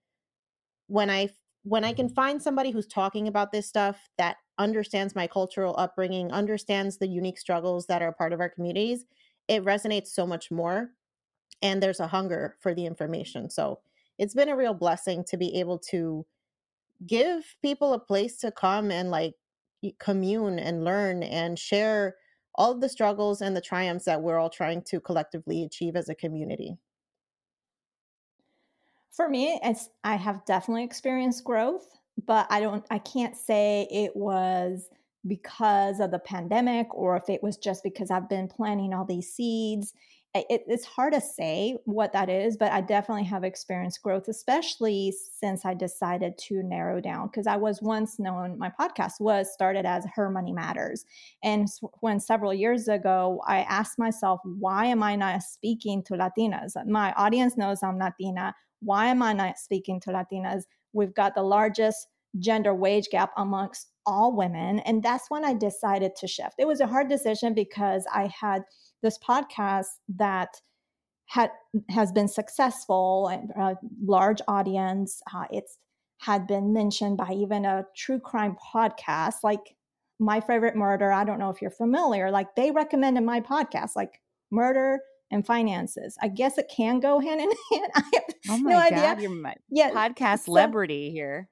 when 0.88 1.10
I 1.10 1.30
when 1.64 1.86
I 1.86 1.94
can 1.94 2.10
find 2.10 2.42
somebody 2.42 2.72
who's 2.72 2.88
talking 2.88 3.28
about 3.28 3.52
this 3.52 3.68
stuff 3.68 4.10
that 4.18 4.38
understands 4.60 5.16
my 5.16 5.28
cultural 5.28 5.76
upbringing, 5.78 6.32
understands 6.32 6.98
the 6.98 7.08
unique 7.08 7.40
struggles 7.40 7.88
that 7.88 8.02
are 8.02 8.12
part 8.12 8.34
of 8.34 8.42
our 8.42 8.50
communities, 8.50 9.06
it 9.48 9.64
resonates 9.64 10.08
so 10.08 10.28
much 10.28 10.52
more. 10.52 10.90
And 11.62 11.82
there's 11.82 12.02
a 12.02 12.08
hunger 12.08 12.58
for 12.60 12.76
the 12.76 12.86
information. 12.86 13.50
So 13.50 13.80
it's 14.20 14.34
been 14.34 14.50
a 14.50 14.58
real 14.58 14.74
blessing 14.74 15.24
to 15.30 15.38
be 15.38 15.58
able 15.60 15.80
to 15.90 16.26
give 17.08 17.56
people 17.62 17.94
a 17.94 18.00
place 18.00 18.38
to 18.38 18.52
come 18.52 18.92
and 18.92 19.10
like 19.10 19.36
commune 20.00 20.60
and 20.60 20.84
learn 20.84 21.24
and 21.24 21.58
share 21.58 22.16
all 22.56 22.72
of 22.72 22.82
the 22.82 22.90
struggles 22.90 23.42
and 23.42 23.56
the 23.56 23.62
triumphs 23.62 24.06
that 24.06 24.22
we're 24.22 24.38
all 24.38 24.50
trying 24.50 24.82
to 24.84 25.00
collectively 25.00 25.64
achieve 25.64 25.96
as 25.96 26.10
a 26.10 26.16
community. 26.16 26.78
For 29.14 29.30
me, 29.30 29.60
it's 29.64 29.90
I 30.04 30.16
have 30.16 30.44
definitely 30.46 30.84
experienced 30.84 31.44
growth, 31.44 31.98
but 32.26 32.48
I 32.50 32.60
don't 32.60 32.86
I 32.90 32.98
can't 33.00 33.36
say 33.36 33.88
it 33.92 34.16
was 34.16 34.90
because 35.26 36.00
of 36.00 36.12
the 36.12 36.20
pandemic 36.20 36.94
or 36.94 37.16
if 37.16 37.30
it 37.30 37.42
was 37.42 37.58
just 37.58 37.84
because 37.84 38.12
I've 38.12 38.28
been 38.28 38.48
planting 38.48 38.94
all 38.94 39.06
these 39.06 39.32
seeds 39.32 39.94
it, 40.36 40.64
it's 40.68 40.86
hard 40.86 41.14
to 41.14 41.22
say 41.22 41.78
what 41.86 42.12
that 42.14 42.28
is, 42.28 42.58
but 42.58 42.72
I 42.72 42.82
definitely 42.82 43.26
have 43.26 43.44
experienced 43.44 44.02
growth, 44.02 44.28
especially 44.28 45.14
since 45.40 45.64
I 45.64 45.76
decided 45.76 46.40
to 46.50 46.64
narrow 46.64 47.00
down. 47.00 47.28
Because 47.28 47.46
I 47.46 47.56
was 47.56 47.84
once 47.84 48.18
known, 48.18 48.58
my 48.58 48.72
podcast 48.80 49.20
was 49.20 49.54
started 49.54 49.86
as 49.86 50.08
Her 50.16 50.32
Money 50.32 50.52
Matters. 50.52 51.06
And 51.44 51.68
when 52.00 52.20
several 52.20 52.52
years 52.52 52.88
ago, 52.88 53.42
I 53.46 53.60
asked 53.60 54.00
myself, 54.00 54.40
why 54.44 54.88
am 54.88 55.04
I 55.04 55.16
not 55.16 55.44
speaking 55.44 56.02
to 56.06 56.14
Latinas? 56.14 56.74
My 56.88 57.14
audience 57.14 57.56
knows 57.56 57.84
I'm 57.84 58.00
Latina. 58.00 58.56
Why 58.80 59.08
am 59.08 59.22
I 59.22 59.34
not 59.34 59.60
speaking 59.60 60.00
to 60.02 60.10
Latinas? 60.10 60.64
We've 60.94 61.14
got 61.14 61.36
the 61.36 61.44
largest 61.44 62.08
gender 62.40 62.74
wage 62.74 63.10
gap 63.12 63.32
amongst 63.38 63.90
all 64.08 64.36
women. 64.36 64.80
And 64.80 65.04
that's 65.04 65.30
when 65.30 65.46
I 65.46 65.54
decided 65.54 66.16
to 66.16 66.28
shift. 66.28 66.56
It 66.58 66.68
was 66.68 66.82
a 66.82 66.88
hard 66.88 67.08
decision 67.08 67.54
because 67.54 68.06
I 68.12 68.28
had 68.28 68.64
this 69.04 69.20
podcast 69.20 69.88
that 70.16 70.62
had 71.28 71.52
has 71.90 72.12
been 72.12 72.28
successful 72.28 73.28
and 73.28 73.52
a 73.52 73.78
large 74.04 74.42
audience. 74.48 75.22
Uh, 75.34 75.46
it's 75.52 75.78
had 76.24 76.48
been 76.48 76.72
mentioned 76.72 77.18
by 77.18 77.32
even 77.34 77.66
a 77.66 77.86
true 77.96 78.20
crime 78.20 78.56
podcast 78.74 79.36
like 79.44 79.76
my 80.20 80.40
favorite 80.40 80.76
murder 80.76 81.12
i 81.12 81.24
don't 81.24 81.40
know 81.40 81.50
if 81.50 81.62
you're 81.62 81.72
familiar 81.72 82.32
like 82.32 82.56
they 82.56 82.72
recommended 82.72 83.22
my 83.24 83.42
podcast 83.42 83.92
like 83.96 84.22
murder 84.52 85.00
and 85.32 85.46
finances 85.46 86.18
i 86.22 86.28
guess 86.28 86.58
it 86.58 86.72
can 86.74 87.00
go 87.00 87.20
hand 87.20 87.42
in 87.42 87.50
hand 87.72 87.92
i 87.96 88.04
have 88.14 88.24
oh 88.50 88.58
my 88.60 88.72
no 88.72 88.90
god 88.90 88.94
idea. 88.94 89.22
you're 89.22 89.36
my 89.36 89.56
yeah, 89.70 89.90
podcast 89.92 90.40
celebrity 90.40 91.10
so, 91.10 91.14
here 91.14 91.50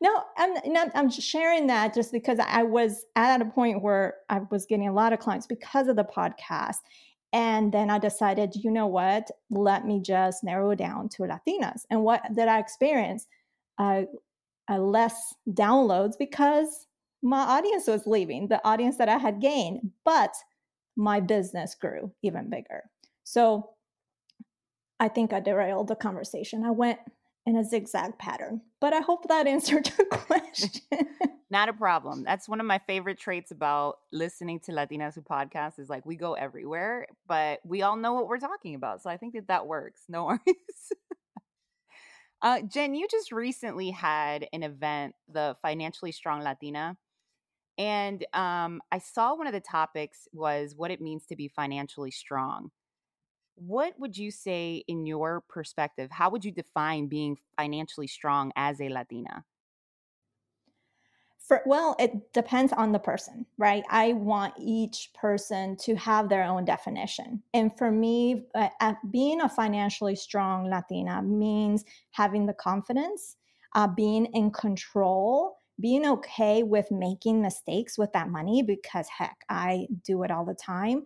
no, 0.00 0.24
I'm 0.36 0.54
not, 0.66 0.90
I'm 0.94 1.10
sharing 1.10 1.66
that 1.68 1.94
just 1.94 2.12
because 2.12 2.38
I 2.38 2.62
was 2.62 3.04
at 3.16 3.40
a 3.40 3.46
point 3.46 3.82
where 3.82 4.14
I 4.28 4.40
was 4.50 4.66
getting 4.66 4.88
a 4.88 4.92
lot 4.92 5.12
of 5.12 5.18
clients 5.18 5.46
because 5.46 5.88
of 5.88 5.96
the 5.96 6.04
podcast. 6.04 6.78
And 7.32 7.72
then 7.72 7.90
I 7.90 7.98
decided, 7.98 8.54
you 8.54 8.70
know 8.70 8.86
what? 8.86 9.30
Let 9.50 9.84
me 9.84 10.00
just 10.00 10.44
narrow 10.44 10.74
down 10.74 11.08
to 11.10 11.22
Latinas. 11.22 11.82
And 11.90 12.04
what 12.04 12.22
did 12.34 12.48
I 12.48 12.58
experience? 12.58 13.26
Uh, 13.78 14.02
uh, 14.70 14.78
less 14.78 15.34
downloads 15.50 16.14
because 16.18 16.86
my 17.22 17.40
audience 17.40 17.86
was 17.86 18.06
leaving, 18.06 18.48
the 18.48 18.64
audience 18.66 18.96
that 18.98 19.08
I 19.08 19.18
had 19.18 19.40
gained, 19.40 19.90
but 20.04 20.34
my 20.96 21.20
business 21.20 21.74
grew 21.74 22.12
even 22.22 22.50
bigger. 22.50 22.84
So 23.24 23.70
I 25.00 25.08
think 25.08 25.32
I 25.32 25.40
derailed 25.40 25.88
the 25.88 25.96
conversation. 25.96 26.64
I 26.64 26.70
went 26.70 26.98
in 27.46 27.56
a 27.56 27.64
zigzag 27.64 28.18
pattern. 28.18 28.62
But 28.80 28.92
I 28.92 29.00
hope 29.00 29.28
that 29.28 29.46
answered 29.54 29.90
your 29.96 30.06
question. 30.08 30.82
Not 31.50 31.68
a 31.68 31.72
problem. 31.72 32.24
That's 32.24 32.48
one 32.48 32.60
of 32.60 32.66
my 32.66 32.78
favorite 32.78 33.18
traits 33.18 33.50
about 33.50 33.98
listening 34.12 34.60
to 34.60 34.72
Latinas 34.72 35.14
Who 35.14 35.22
podcast 35.22 35.78
is 35.78 35.88
like 35.88 36.04
we 36.04 36.16
go 36.16 36.34
everywhere, 36.34 37.06
but 37.28 37.60
we 37.64 37.82
all 37.82 37.96
know 37.96 38.14
what 38.14 38.26
we're 38.26 38.38
talking 38.38 38.74
about. 38.74 39.02
So 39.02 39.10
I 39.10 39.16
think 39.16 39.34
that 39.34 39.48
that 39.48 39.66
works. 39.66 40.02
No 40.08 40.24
worries. 40.46 40.92
uh, 42.42 42.62
Jen, 42.62 42.94
you 42.94 43.06
just 43.08 43.30
recently 43.30 43.90
had 43.90 44.48
an 44.52 44.62
event, 44.62 45.14
the 45.28 45.54
Financially 45.62 46.12
Strong 46.12 46.42
Latina. 46.42 46.96
And 47.76 48.24
um, 48.32 48.80
I 48.90 48.98
saw 48.98 49.34
one 49.34 49.46
of 49.46 49.52
the 49.52 49.60
topics 49.60 50.28
was 50.32 50.74
what 50.76 50.90
it 50.90 51.00
means 51.00 51.26
to 51.26 51.36
be 51.36 51.48
financially 51.48 52.10
strong. 52.10 52.70
What 53.56 53.98
would 53.98 54.16
you 54.16 54.30
say, 54.30 54.84
in 54.88 55.06
your 55.06 55.42
perspective, 55.48 56.10
how 56.10 56.30
would 56.30 56.44
you 56.44 56.52
define 56.52 57.06
being 57.06 57.38
financially 57.56 58.06
strong 58.06 58.52
as 58.56 58.80
a 58.80 58.88
Latina? 58.88 59.44
For, 61.38 61.60
well, 61.66 61.94
it 61.98 62.32
depends 62.32 62.72
on 62.72 62.92
the 62.92 62.98
person, 62.98 63.44
right? 63.58 63.84
I 63.90 64.14
want 64.14 64.54
each 64.58 65.10
person 65.14 65.76
to 65.82 65.94
have 65.96 66.30
their 66.30 66.42
own 66.42 66.64
definition. 66.64 67.42
And 67.52 67.76
for 67.76 67.90
me, 67.90 68.46
uh, 68.54 68.94
being 69.10 69.42
a 69.42 69.48
financially 69.48 70.16
strong 70.16 70.70
Latina 70.70 71.22
means 71.22 71.84
having 72.12 72.46
the 72.46 72.54
confidence, 72.54 73.36
uh, 73.74 73.86
being 73.86 74.24
in 74.26 74.52
control, 74.52 75.58
being 75.80 76.06
okay 76.06 76.62
with 76.62 76.90
making 76.90 77.42
mistakes 77.42 77.98
with 77.98 78.10
that 78.12 78.30
money 78.30 78.62
because 78.62 79.06
heck, 79.08 79.36
I 79.50 79.86
do 80.02 80.22
it 80.22 80.30
all 80.30 80.46
the 80.46 80.54
time. 80.54 81.04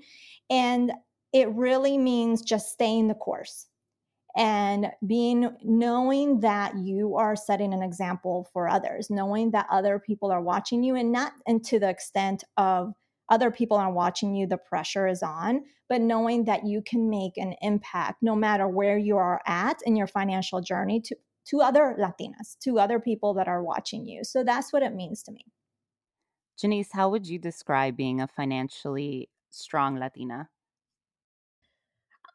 And 0.50 0.92
it 1.32 1.48
really 1.50 1.98
means 1.98 2.42
just 2.42 2.72
staying 2.72 3.08
the 3.08 3.14
course 3.14 3.66
and 4.36 4.90
being 5.06 5.50
knowing 5.62 6.40
that 6.40 6.76
you 6.76 7.16
are 7.16 7.34
setting 7.34 7.72
an 7.72 7.82
example 7.82 8.48
for 8.52 8.68
others 8.68 9.08
knowing 9.10 9.50
that 9.50 9.66
other 9.70 9.98
people 9.98 10.30
are 10.30 10.42
watching 10.42 10.82
you 10.82 10.94
and 10.94 11.12
not 11.12 11.32
and 11.46 11.64
to 11.64 11.78
the 11.78 11.88
extent 11.88 12.44
of 12.56 12.92
other 13.30 13.50
people 13.50 13.76
are 13.76 13.92
watching 13.92 14.34
you 14.34 14.46
the 14.46 14.58
pressure 14.58 15.06
is 15.06 15.22
on 15.22 15.62
but 15.88 16.00
knowing 16.02 16.44
that 16.44 16.66
you 16.66 16.82
can 16.82 17.08
make 17.08 17.36
an 17.36 17.54
impact 17.62 18.18
no 18.22 18.36
matter 18.36 18.68
where 18.68 18.98
you 18.98 19.16
are 19.16 19.40
at 19.46 19.78
in 19.86 19.96
your 19.96 20.06
financial 20.06 20.60
journey 20.60 21.00
to 21.00 21.16
to 21.48 21.62
other 21.62 21.96
latinas 21.98 22.58
to 22.62 22.78
other 22.78 23.00
people 23.00 23.34
that 23.34 23.48
are 23.48 23.62
watching 23.62 24.06
you. 24.06 24.22
So 24.22 24.44
that's 24.44 24.72
what 24.72 24.82
it 24.82 24.94
means 24.94 25.22
to 25.24 25.32
me. 25.32 25.44
Janice 26.60 26.92
how 26.92 27.08
would 27.08 27.26
you 27.26 27.38
describe 27.38 27.96
being 27.96 28.20
a 28.20 28.26
financially 28.26 29.30
strong 29.50 29.98
latina 29.98 30.48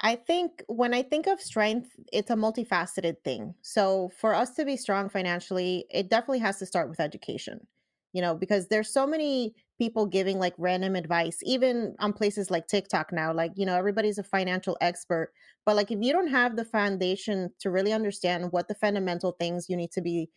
I 0.03 0.15
think 0.15 0.63
when 0.67 0.93
I 0.93 1.01
think 1.01 1.27
of 1.27 1.39
strength, 1.41 1.95
it's 2.11 2.29
a 2.29 2.35
multifaceted 2.35 3.23
thing. 3.23 3.55
So 3.61 4.11
for 4.17 4.35
us 4.35 4.53
to 4.55 4.65
be 4.65 4.75
strong 4.75 5.09
financially, 5.09 5.85
it 5.89 6.09
definitely 6.09 6.39
has 6.39 6.59
to 6.59 6.65
start 6.65 6.89
with 6.89 6.99
education. 6.99 7.67
You 8.11 8.21
know, 8.21 8.35
because 8.35 8.67
there's 8.67 8.93
so 8.93 9.07
many 9.07 9.55
people 9.79 10.05
giving 10.05 10.37
like 10.37 10.53
random 10.59 10.95
advice, 10.95 11.39
even 11.41 11.95
on 11.99 12.13
places 12.13 12.51
like 12.51 12.67
TikTok 12.67 13.11
now. 13.11 13.33
Like, 13.33 13.53
you 13.55 13.65
know, 13.65 13.75
everybody's 13.75 14.19
a 14.19 14.23
financial 14.23 14.77
expert. 14.81 15.33
But 15.65 15.75
like 15.75 15.89
if 15.89 15.99
you 15.99 16.13
don't 16.13 16.27
have 16.27 16.55
the 16.55 16.65
foundation 16.65 17.49
to 17.59 17.71
really 17.71 17.91
understand 17.91 18.51
what 18.51 18.67
the 18.67 18.75
fundamental 18.75 19.31
things 19.39 19.67
you 19.67 19.75
need 19.75 19.91
to 19.93 20.01
be 20.01 20.29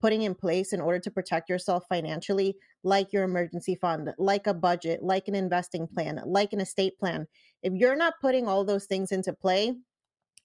putting 0.00 0.22
in 0.22 0.34
place 0.34 0.72
in 0.72 0.80
order 0.80 0.98
to 0.98 1.10
protect 1.10 1.48
yourself 1.48 1.84
financially, 1.88 2.56
like 2.82 3.12
your 3.12 3.24
emergency 3.24 3.74
fund, 3.74 4.12
like 4.18 4.46
a 4.46 4.54
budget, 4.54 5.02
like 5.02 5.28
an 5.28 5.34
investing 5.34 5.86
plan, 5.86 6.20
like 6.26 6.52
an 6.52 6.60
estate 6.60 6.98
plan. 6.98 7.26
If 7.62 7.74
you're 7.74 7.96
not 7.96 8.14
putting 8.20 8.48
all 8.48 8.64
those 8.64 8.86
things 8.86 9.12
into 9.12 9.32
play, 9.32 9.74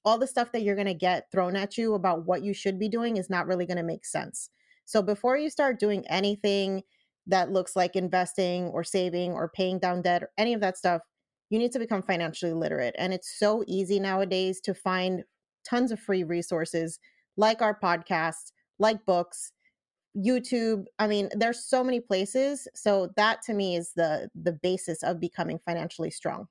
all 0.04 0.18
the 0.18 0.28
stuff 0.28 0.52
that 0.52 0.62
you're 0.62 0.76
going 0.76 0.88
to 0.88 0.94
get 0.94 1.32
thrown 1.32 1.56
at 1.56 1.78
you 1.78 1.96
about 1.96 2.26
what 2.26 2.44
you 2.44 2.54
should 2.54 2.78
be 2.78 2.90
doing 2.90 3.18
is 3.18 3.30
not 3.30 3.48
really 3.48 3.66
going 3.66 3.78
to 3.78 3.84
make 3.84 4.06
sense. 4.06 4.50
So 4.86 5.02
before 5.02 5.38
you 5.38 5.50
start 5.50 5.80
doing 5.80 6.06
anything 6.08 6.84
that 7.28 7.52
looks 7.52 7.76
like 7.76 7.96
investing 7.96 8.66
or 8.66 8.84
saving 8.84 9.32
or 9.32 9.50
paying 9.50 9.80
down 9.80 10.04
debt 10.04 10.22
or 10.22 10.30
any 10.38 10.54
of 10.54 10.62
that 10.62 10.78
stuff, 10.78 11.02
you 11.50 11.58
need 11.58 11.72
to 11.72 11.80
become 11.80 12.04
financially 12.04 12.54
literate. 12.54 12.96
And 12.98 13.14
it's 13.14 13.40
so 13.40 13.64
easy 13.68 14.00
nowadays 14.00 14.60
to 14.62 14.74
find 14.74 15.24
tons 15.68 15.92
of 15.92 16.00
free 16.00 16.24
resources 16.24 17.00
like 17.38 17.62
our 17.62 17.78
podcast 17.78 18.52
like 18.80 19.06
books 19.06 19.52
youtube 20.18 20.86
i 21.00 21.08
mean 21.08 21.30
there's 21.34 21.66
so 21.66 21.84
many 21.84 22.00
places 22.00 22.68
so 22.74 23.10
that 23.18 23.42
to 23.42 23.54
me 23.54 23.76
is 23.76 23.92
the 23.96 24.30
the 24.34 24.54
basis 24.54 25.04
of 25.04 25.20
becoming 25.20 25.60
financially 25.66 26.10
strong 26.10 26.48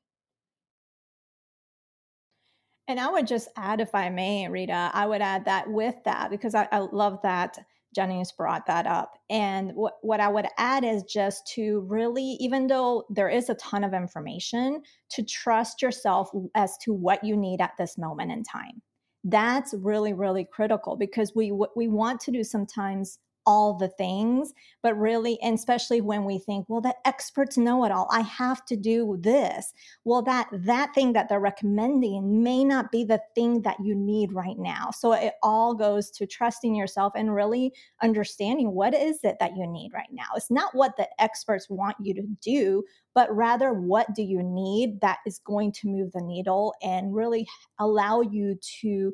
and 2.89 3.01
i 3.01 3.09
would 3.09 3.27
just 3.27 3.49
add 3.57 3.81
if 3.81 3.95
i 3.95 4.11
may 4.11 4.47
rita 4.49 4.91
i 4.93 5.07
would 5.07 5.23
add 5.23 5.45
that 5.47 5.69
with 5.71 5.95
that 6.05 6.31
because 6.31 6.55
i, 6.55 6.69
I 6.73 6.79
love 6.79 7.21
that 7.23 7.59
Janice 7.95 8.33
brought 8.33 8.67
that 8.67 8.87
up. 8.87 9.19
And 9.31 9.73
what, 9.75 9.95
what 10.03 10.21
I 10.21 10.29
would 10.29 10.47
add 10.59 10.85
is 10.85 11.05
just 11.05 11.47
to 11.55 11.81
really, 11.89 12.37
even 12.41 12.67
though 12.67 13.05
there 13.09 13.29
is 13.29 13.49
a 13.49 13.55
ton 13.55 13.85
of 13.85 13.95
information, 13.95 14.83
to 15.11 15.23
trust 15.23 15.81
yourself 15.81 16.31
as 16.55 16.77
to 16.79 16.93
what 16.93 17.23
you 17.23 17.37
need 17.37 17.61
at 17.61 17.75
this 17.79 17.97
moment 17.97 18.33
in 18.33 18.43
time 18.43 18.83
that's 19.25 19.75
really 19.75 20.13
really 20.13 20.47
critical 20.53 20.97
because 20.97 21.33
we 21.35 21.51
we 21.75 21.89
want 21.89 22.21
to 22.21 22.31
do 22.31 22.45
sometimes 22.45 23.19
all 23.47 23.75
the 23.75 23.89
things, 23.89 24.53
but 24.83 24.99
really, 24.99 25.39
and 25.43 25.55
especially 25.55 26.01
when 26.01 26.25
we 26.25 26.39
think, 26.39 26.67
well, 26.69 26.81
the 26.81 26.95
experts 27.05 27.57
know 27.57 27.85
it 27.85 27.93
all. 27.93 28.09
I 28.11 28.21
have 28.21 28.65
to 28.67 28.77
do 28.77 29.17
this. 29.21 29.73
Well, 30.05 30.23
that 30.23 30.49
that 30.53 30.95
thing 30.95 31.13
that 31.13 31.29
they're 31.29 31.41
recommending 31.41 32.43
may 32.43 32.65
not 32.65 32.91
be 32.91 33.05
the 33.05 33.21
thing 33.35 33.63
that 33.63 33.77
you 33.83 33.95
need 33.95 34.33
right 34.33 34.59
now. 34.59 34.91
So 34.91 35.13
it 35.13 35.35
all 35.43 35.75
goes 35.75 36.11
to 36.13 36.27
trusting 36.27 36.75
yourself 36.75 37.13
and 37.17 37.35
really 37.35 37.73
understanding 38.03 38.73
what 38.73 38.95
is 38.95 39.19
it 39.23 39.37
that 39.41 39.57
you 39.57 39.67
need 39.67 39.93
right 39.93 40.13
now. 40.13 40.29
It's 40.37 40.51
not 40.51 40.75
what 40.75 40.97
the 40.97 41.09
experts 41.21 41.69
want 41.69 41.97
you 42.01 42.15
to 42.15 42.27
do, 42.41 42.85
but 43.15 43.35
rather 43.35 43.73
what 43.73 44.15
do 44.15 44.23
you 44.23 44.43
need 44.43 45.01
that 45.01 45.19
is 45.27 45.39
going 45.39 45.73
to 45.73 45.89
move 45.89 46.13
the 46.13 46.21
needle 46.21 46.75
and 46.83 47.15
really 47.15 47.47
allow 47.79 48.21
you 48.21 48.59
to 48.81 49.13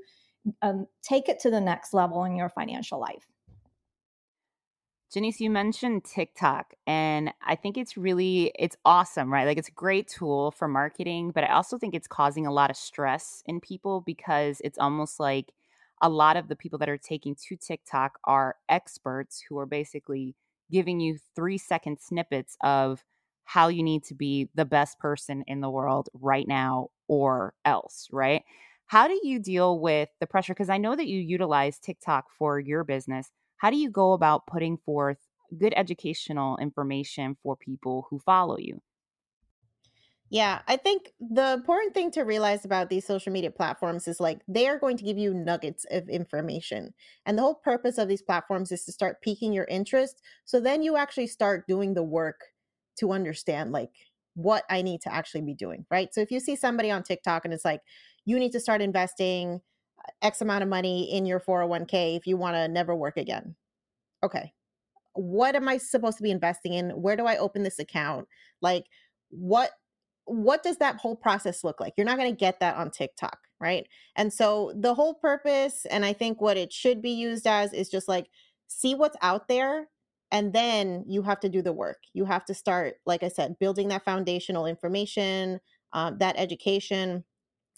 um, 0.62 0.87
take 1.02 1.28
it 1.28 1.38
to 1.40 1.50
the 1.50 1.60
next 1.60 1.92
level 1.92 2.25
in 2.25 2.37
your 2.37 2.49
financial 2.49 3.00
life. 3.00 3.26
Janice, 5.12 5.40
you 5.40 5.50
mentioned 5.50 6.05
TikTok, 6.05 6.73
and 6.87 7.33
I 7.45 7.57
think 7.57 7.76
it's 7.76 7.97
really 7.97 8.52
it's 8.57 8.76
awesome, 8.85 9.33
right? 9.33 9.45
Like 9.45 9.59
it's 9.59 9.69
a 9.69 9.73
great 9.73 10.07
tool 10.07 10.52
for 10.52 10.69
marketing, 10.69 11.33
but 11.35 11.43
I 11.43 11.49
also 11.52 11.79
think 11.79 11.95
it's 11.95 12.07
causing 12.07 12.47
a 12.47 12.52
lot 12.52 12.71
of 12.71 12.76
stress 12.76 13.43
in 13.45 13.61
people 13.61 14.02
because 14.02 14.61
it's 14.62 14.79
almost 14.79 15.19
like 15.19 15.52
a 16.00 16.09
lot 16.09 16.37
of 16.37 16.47
the 16.47 16.55
people 16.55 16.79
that 16.79 16.88
are 16.88 16.97
taking 16.97 17.35
to 17.49 17.57
TikTok 17.57 18.21
are 18.25 18.55
experts 18.69 19.43
who 19.49 19.59
are 19.59 19.67
basically 19.67 20.37
giving 20.71 21.00
you 21.00 21.19
3 21.35 21.59
second 21.59 21.99
snippets 21.99 22.57
of 22.62 23.05
how 23.45 23.67
you 23.67 23.83
need 23.83 24.05
to 24.05 24.14
be 24.14 24.49
the 24.55 24.64
best 24.64 25.00
person 25.00 25.43
in 25.49 25.61
the 25.61 25.71
world 25.71 26.09
right 26.14 26.47
now 26.47 26.88
or 27.09 27.52
else, 27.64 28.07
right? 28.12 28.45
How 28.87 29.09
do 29.09 29.19
you 29.25 29.40
deal 29.40 29.81
with 29.81 30.09
the 30.21 30.26
pressure 30.29 30.55
because 30.55 30.71
I 30.71 30.79
know 30.79 30.95
that 30.95 31.09
you 31.09 31.19
utilize 31.19 31.81
TikTok 31.81 32.31
for 32.31 32.61
your 32.61 32.85
business 32.85 33.31
how 33.61 33.71
do 33.71 33.76
you 33.76 33.90
go 33.90 34.12
about 34.12 34.47
putting 34.47 34.76
forth 34.79 35.19
good 35.59 35.75
educational 35.76 36.57
information 36.59 37.37
for 37.43 37.57
people 37.57 38.07
who 38.11 38.19
follow 38.21 38.59
you? 38.59 38.83
Yeah, 40.33 40.62
I 40.69 40.76
think 40.76 41.12
the 41.19 41.52
important 41.55 41.93
thing 41.93 42.12
to 42.12 42.23
realize 42.23 42.64
about 42.64 42.88
these 42.88 43.05
social 43.05 43.33
media 43.33 43.50
platforms 43.50 44.07
is 44.07 44.21
like 44.21 44.43
they 44.47 44.69
are 44.69 44.79
going 44.79 44.97
to 44.99 45.05
give 45.05 45.19
you 45.19 45.35
nuggets 45.35 45.85
of 45.90 46.09
information. 46.09 46.95
And 47.26 47.37
the 47.37 47.43
whole 47.43 47.57
purpose 47.57 47.99
of 47.99 48.07
these 48.07 48.23
platforms 48.23 48.71
is 48.71 48.85
to 48.85 48.93
start 48.93 49.23
piquing 49.23 49.52
your 49.52 49.64
interest. 49.64 50.23
So 50.45 50.61
then 50.61 50.83
you 50.85 50.97
actually 50.97 51.26
start 51.26 51.67
doing 51.67 51.95
the 51.95 52.05
work 52.05 52.52
to 52.99 53.11
understand 53.11 53.73
like 53.73 53.90
what 54.35 54.64
I 54.71 54.83
need 54.83 55.00
to 55.02 55.12
actually 55.12 55.40
be 55.40 55.55
doing, 55.55 55.85
right? 55.90 56.14
So 56.14 56.21
if 56.21 56.31
you 56.31 56.38
see 56.38 56.55
somebody 56.55 56.93
on 56.93 57.02
TikTok 57.02 57.45
and 57.45 57.52
it's 57.52 57.64
like, 57.64 57.81
you 58.25 58.38
need 58.38 58.52
to 58.52 58.61
start 58.61 58.81
investing 58.83 59.61
X 60.23 60.40
amount 60.40 60.62
of 60.62 60.69
money 60.69 61.12
in 61.12 61.26
your 61.26 61.40
401k 61.40 62.17
if 62.17 62.26
you 62.26 62.37
want 62.37 62.57
to 62.57 62.69
never 62.69 62.95
work 62.95 63.17
again. 63.17 63.55
Okay. 64.23 64.52
What 65.14 65.57
am 65.57 65.69
I 65.69 65.79
supposed 65.79 66.19
to 66.19 66.23
be 66.23 66.31
investing 66.31 66.75
in? 66.75 66.90
Where 66.90 67.17
do 67.17 67.26
I 67.26 67.37
open 67.37 67.62
this 67.62 67.79
account? 67.79 68.29
Like 68.62 68.85
what 69.31 69.71
what 70.26 70.62
does 70.62 70.76
that 70.76 70.97
whole 70.97 71.17
process 71.17 71.64
look 71.64 71.81
like? 71.81 71.95
You're 71.97 72.07
not 72.07 72.19
going 72.19 72.31
to 72.31 72.38
get 72.38 72.61
that 72.61 72.76
on 72.76 72.90
TikTok, 72.90 73.38
right? 73.59 73.87
And 74.14 74.33
so 74.33 74.73
the 74.76 74.95
whole 74.95 75.14
purpose 75.14 75.87
and 75.90 76.05
I 76.05 76.12
think 76.12 76.40
what 76.40 76.57
it 76.57 76.73
should 76.73 77.02
be 77.02 77.11
used 77.11 77.47
as 77.47 77.73
is 77.73 77.88
just 77.88 78.07
like 78.07 78.26
see 78.69 78.95
what's 78.95 79.17
out 79.23 79.49
there 79.49 79.88
and 80.31 80.52
then 80.52 81.05
you 81.09 81.23
have 81.23 81.40
to 81.40 81.49
do 81.49 81.62
the 81.62 81.73
work. 81.73 81.99
You 82.12 82.25
have 82.26 82.45
to 82.45 82.55
start 82.55 82.95
like 83.07 83.23
I 83.23 83.29
said 83.29 83.59
building 83.59 83.88
that 83.88 84.05
foundational 84.05 84.67
information, 84.67 85.61
um, 85.93 86.19
that 86.19 86.37
education 86.38 87.25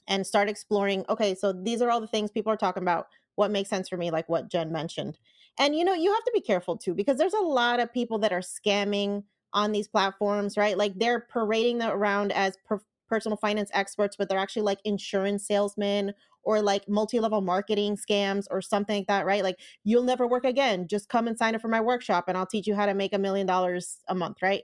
and 0.08 0.26
start 0.26 0.48
exploring 0.48 1.04
okay 1.08 1.34
so 1.34 1.52
these 1.52 1.80
are 1.82 1.90
all 1.90 2.00
the 2.00 2.06
things 2.06 2.30
people 2.30 2.52
are 2.52 2.56
talking 2.56 2.82
about. 2.82 3.08
What 3.34 3.50
makes 3.50 3.70
sense 3.70 3.88
for 3.88 3.96
me 3.96 4.10
like 4.10 4.28
what 4.28 4.50
jen 4.50 4.72
mentioned. 4.72 5.18
And 5.58 5.76
you 5.76 5.84
know 5.84 5.94
you 5.94 6.12
have 6.12 6.24
to 6.24 6.32
be 6.34 6.40
careful 6.40 6.76
too 6.76 6.94
because 6.94 7.18
there's 7.18 7.34
a 7.34 7.40
lot 7.40 7.80
of 7.80 7.92
people 7.92 8.18
that 8.20 8.32
are 8.32 8.40
scamming 8.40 9.24
on 9.52 9.72
these 9.72 9.88
platforms 9.88 10.56
right? 10.56 10.76
Like 10.78 10.98
they're 10.98 11.20
parading 11.20 11.78
them 11.78 11.90
around 11.90 12.32
as 12.32 12.56
per- 12.64 12.82
personal 13.08 13.36
finance 13.36 13.70
experts 13.74 14.16
but 14.16 14.28
they're 14.28 14.38
actually 14.38 14.62
like 14.62 14.80
insurance 14.84 15.46
salesmen 15.46 16.14
or 16.44 16.60
like 16.60 16.88
multi-level 16.88 17.40
marketing 17.40 17.96
scams 17.96 18.46
or 18.50 18.60
something 18.60 18.98
like 19.00 19.06
that 19.06 19.26
right? 19.26 19.42
Like 19.42 19.60
you'll 19.84 20.02
never 20.02 20.26
work 20.26 20.44
again. 20.44 20.88
Just 20.88 21.08
come 21.08 21.28
and 21.28 21.38
sign 21.38 21.54
up 21.54 21.60
for 21.60 21.68
my 21.68 21.80
workshop 21.80 22.24
and 22.28 22.36
i'll 22.36 22.46
teach 22.46 22.66
you 22.66 22.74
how 22.74 22.86
to 22.86 22.94
make 22.94 23.12
a 23.12 23.18
million 23.18 23.46
dollars 23.46 23.98
a 24.08 24.14
month 24.14 24.38
right 24.42 24.62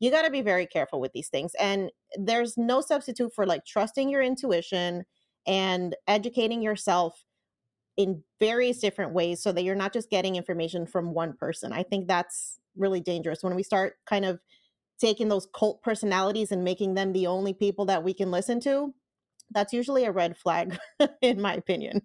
you 0.00 0.10
got 0.10 0.22
to 0.22 0.30
be 0.30 0.40
very 0.42 0.66
careful 0.66 1.00
with 1.00 1.12
these 1.12 1.28
things. 1.28 1.52
And 1.60 1.90
there's 2.16 2.56
no 2.56 2.80
substitute 2.80 3.32
for 3.34 3.46
like 3.46 3.64
trusting 3.66 4.08
your 4.08 4.22
intuition 4.22 5.04
and 5.46 5.94
educating 6.08 6.62
yourself 6.62 7.24
in 7.96 8.22
various 8.40 8.78
different 8.78 9.12
ways 9.12 9.42
so 9.42 9.52
that 9.52 9.62
you're 9.62 9.74
not 9.74 9.92
just 9.92 10.10
getting 10.10 10.36
information 10.36 10.86
from 10.86 11.12
one 11.12 11.34
person. 11.34 11.72
I 11.72 11.82
think 11.82 12.08
that's 12.08 12.58
really 12.76 13.00
dangerous 13.00 13.42
when 13.42 13.54
we 13.54 13.62
start 13.62 13.96
kind 14.06 14.24
of 14.24 14.40
taking 14.98 15.28
those 15.28 15.48
cult 15.54 15.82
personalities 15.82 16.50
and 16.50 16.64
making 16.64 16.94
them 16.94 17.12
the 17.12 17.26
only 17.26 17.52
people 17.52 17.84
that 17.86 18.02
we 18.02 18.14
can 18.14 18.30
listen 18.30 18.58
to. 18.60 18.94
That's 19.50 19.72
usually 19.72 20.04
a 20.04 20.12
red 20.12 20.36
flag, 20.36 20.78
in 21.20 21.40
my 21.40 21.54
opinion. 21.54 22.02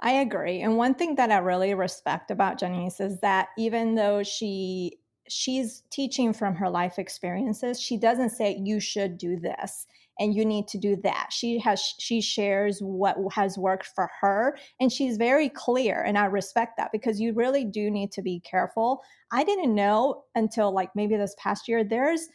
I 0.00 0.12
agree. 0.12 0.60
And 0.60 0.76
one 0.76 0.94
thing 0.94 1.14
that 1.16 1.30
I 1.30 1.38
really 1.38 1.74
respect 1.74 2.30
about 2.30 2.58
Janice 2.58 3.00
is 3.00 3.20
that 3.20 3.48
even 3.56 3.94
though 3.94 4.22
she 4.22 4.98
she's 5.28 5.82
teaching 5.90 6.32
from 6.32 6.54
her 6.54 6.68
life 6.68 6.98
experiences 6.98 7.80
she 7.80 7.96
doesn't 7.96 8.30
say 8.30 8.60
you 8.62 8.80
should 8.80 9.18
do 9.18 9.38
this 9.38 9.86
and 10.20 10.34
you 10.34 10.44
need 10.44 10.66
to 10.66 10.78
do 10.78 10.96
that 10.96 11.28
she 11.30 11.58
has 11.58 11.94
she 11.98 12.20
shares 12.20 12.80
what 12.80 13.16
has 13.32 13.56
worked 13.56 13.86
for 13.94 14.10
her 14.20 14.56
and 14.80 14.92
she's 14.92 15.16
very 15.16 15.48
clear 15.48 16.02
and 16.02 16.18
i 16.18 16.24
respect 16.24 16.76
that 16.76 16.90
because 16.92 17.20
you 17.20 17.32
really 17.32 17.64
do 17.64 17.90
need 17.90 18.10
to 18.12 18.22
be 18.22 18.40
careful 18.40 19.00
i 19.32 19.44
didn't 19.44 19.74
know 19.74 20.24
until 20.34 20.72
like 20.72 20.90
maybe 20.94 21.16
this 21.16 21.36
past 21.38 21.68
year 21.68 21.84
there's 21.84 22.28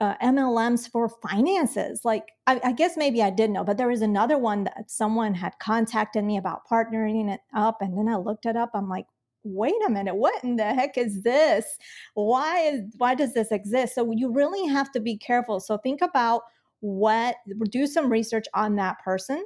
uh, 0.00 0.16
MLMs 0.22 0.90
for 0.90 1.08
finances. 1.08 2.00
Like, 2.04 2.24
I, 2.46 2.60
I, 2.64 2.72
guess 2.72 2.96
maybe 2.96 3.22
I 3.22 3.30
did 3.30 3.50
know, 3.50 3.64
but 3.64 3.76
there 3.78 3.88
was 3.88 4.02
another 4.02 4.36
one 4.36 4.64
that 4.64 4.90
someone 4.90 5.34
had 5.34 5.58
contacted 5.60 6.24
me 6.24 6.36
about 6.36 6.66
partnering 6.70 7.32
it 7.32 7.40
up. 7.56 7.78
And 7.80 7.96
then 7.96 8.08
I 8.08 8.16
looked 8.16 8.44
it 8.44 8.56
up. 8.56 8.70
I'm 8.74 8.88
like, 8.88 9.06
wait 9.44 9.74
a 9.86 9.90
minute 9.90 10.16
what 10.16 10.42
in 10.42 10.56
the 10.56 10.64
heck 10.64 10.96
is 10.96 11.22
this? 11.22 11.66
Why 12.14 12.60
is 12.60 12.80
why 12.98 13.14
does 13.14 13.34
this 13.34 13.52
exist? 13.52 13.94
So 13.94 14.10
you 14.12 14.32
really 14.32 14.66
have 14.68 14.90
to 14.92 15.00
be 15.00 15.16
careful. 15.16 15.60
So 15.60 15.78
think 15.78 16.00
about 16.02 16.42
what 16.80 17.36
do 17.70 17.86
some 17.86 18.10
research 18.10 18.46
on 18.54 18.76
that 18.76 18.96
person 19.04 19.44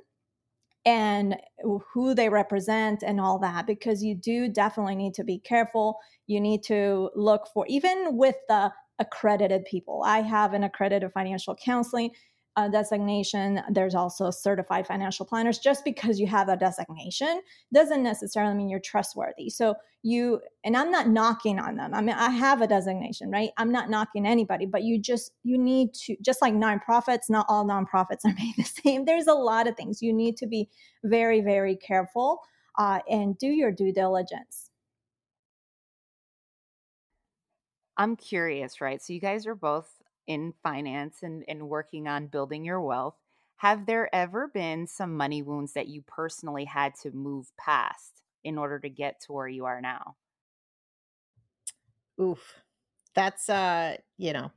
and 0.84 1.36
who 1.92 2.14
they 2.14 2.28
represent 2.28 3.02
and 3.02 3.20
all 3.20 3.38
that 3.40 3.66
because 3.66 4.02
you 4.02 4.14
do 4.14 4.48
definitely 4.48 4.96
need 4.96 5.14
to 5.14 5.24
be 5.24 5.38
careful. 5.38 5.98
You 6.26 6.40
need 6.40 6.62
to 6.64 7.10
look 7.14 7.48
for 7.52 7.66
even 7.68 8.16
with 8.16 8.36
the 8.48 8.72
accredited 8.98 9.64
people. 9.64 10.02
I 10.04 10.22
have 10.22 10.54
an 10.54 10.64
accredited 10.64 11.12
financial 11.12 11.54
counseling 11.56 12.10
uh, 12.56 12.68
designation. 12.68 13.60
There's 13.70 13.94
also 13.94 14.30
certified 14.30 14.86
financial 14.86 15.24
planners. 15.24 15.58
Just 15.58 15.84
because 15.84 16.18
you 16.18 16.26
have 16.26 16.48
a 16.48 16.56
designation 16.56 17.40
doesn't 17.72 18.02
necessarily 18.02 18.54
mean 18.54 18.68
you're 18.68 18.80
trustworthy. 18.80 19.48
So 19.48 19.74
you, 20.02 20.40
and 20.64 20.76
I'm 20.76 20.90
not 20.90 21.08
knocking 21.08 21.58
on 21.58 21.76
them. 21.76 21.94
I 21.94 22.00
mean, 22.00 22.16
I 22.16 22.30
have 22.30 22.60
a 22.60 22.66
designation, 22.66 23.30
right? 23.30 23.50
I'm 23.56 23.70
not 23.70 23.90
knocking 23.90 24.26
anybody, 24.26 24.66
but 24.66 24.82
you 24.82 24.98
just, 24.98 25.32
you 25.44 25.58
need 25.58 25.94
to, 25.94 26.16
just 26.20 26.42
like 26.42 26.54
nonprofits, 26.54 27.28
not 27.28 27.46
all 27.48 27.64
nonprofits 27.64 28.20
are 28.24 28.34
made 28.38 28.54
the 28.56 28.64
same. 28.64 29.04
There's 29.04 29.26
a 29.26 29.34
lot 29.34 29.68
of 29.68 29.76
things. 29.76 30.02
You 30.02 30.12
need 30.12 30.36
to 30.38 30.46
be 30.46 30.68
very, 31.04 31.40
very 31.40 31.76
careful 31.76 32.40
uh, 32.78 33.00
and 33.08 33.36
do 33.38 33.48
your 33.48 33.70
due 33.70 33.92
diligence. 33.92 34.70
I'm 37.96 38.14
curious, 38.14 38.80
right? 38.80 39.02
So 39.02 39.12
you 39.12 39.20
guys 39.20 39.46
are 39.46 39.56
both 39.56 39.97
in 40.28 40.54
finance 40.62 41.16
and, 41.22 41.44
and 41.48 41.68
working 41.68 42.06
on 42.06 42.28
building 42.28 42.64
your 42.64 42.80
wealth, 42.80 43.16
have 43.56 43.86
there 43.86 44.14
ever 44.14 44.46
been 44.46 44.86
some 44.86 45.16
money 45.16 45.42
wounds 45.42 45.72
that 45.72 45.88
you 45.88 46.02
personally 46.02 46.64
had 46.64 46.94
to 47.02 47.10
move 47.10 47.50
past 47.56 48.22
in 48.44 48.56
order 48.56 48.78
to 48.78 48.88
get 48.88 49.20
to 49.22 49.32
where 49.32 49.48
you 49.48 49.64
are 49.64 49.80
now? 49.80 50.14
Oof. 52.20 52.54
That's 53.14 53.48
uh, 53.48 53.96
you 54.16 54.32
know, 54.32 54.52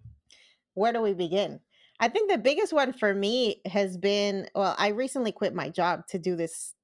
where 0.76 0.94
do 0.94 1.02
we 1.02 1.14
begin? 1.14 1.60
I 2.00 2.10
think 2.10 2.30
the 2.30 2.38
biggest 2.38 2.74
one 2.74 2.94
for 2.94 3.14
me 3.14 3.62
has 3.66 3.98
been 3.98 4.48
well, 4.54 4.76
I 4.78 4.90
recently 4.90 5.32
quit 5.32 5.56
my 5.56 5.70
job 5.70 6.06
to 6.10 6.20
do 6.20 6.36
this 6.36 6.76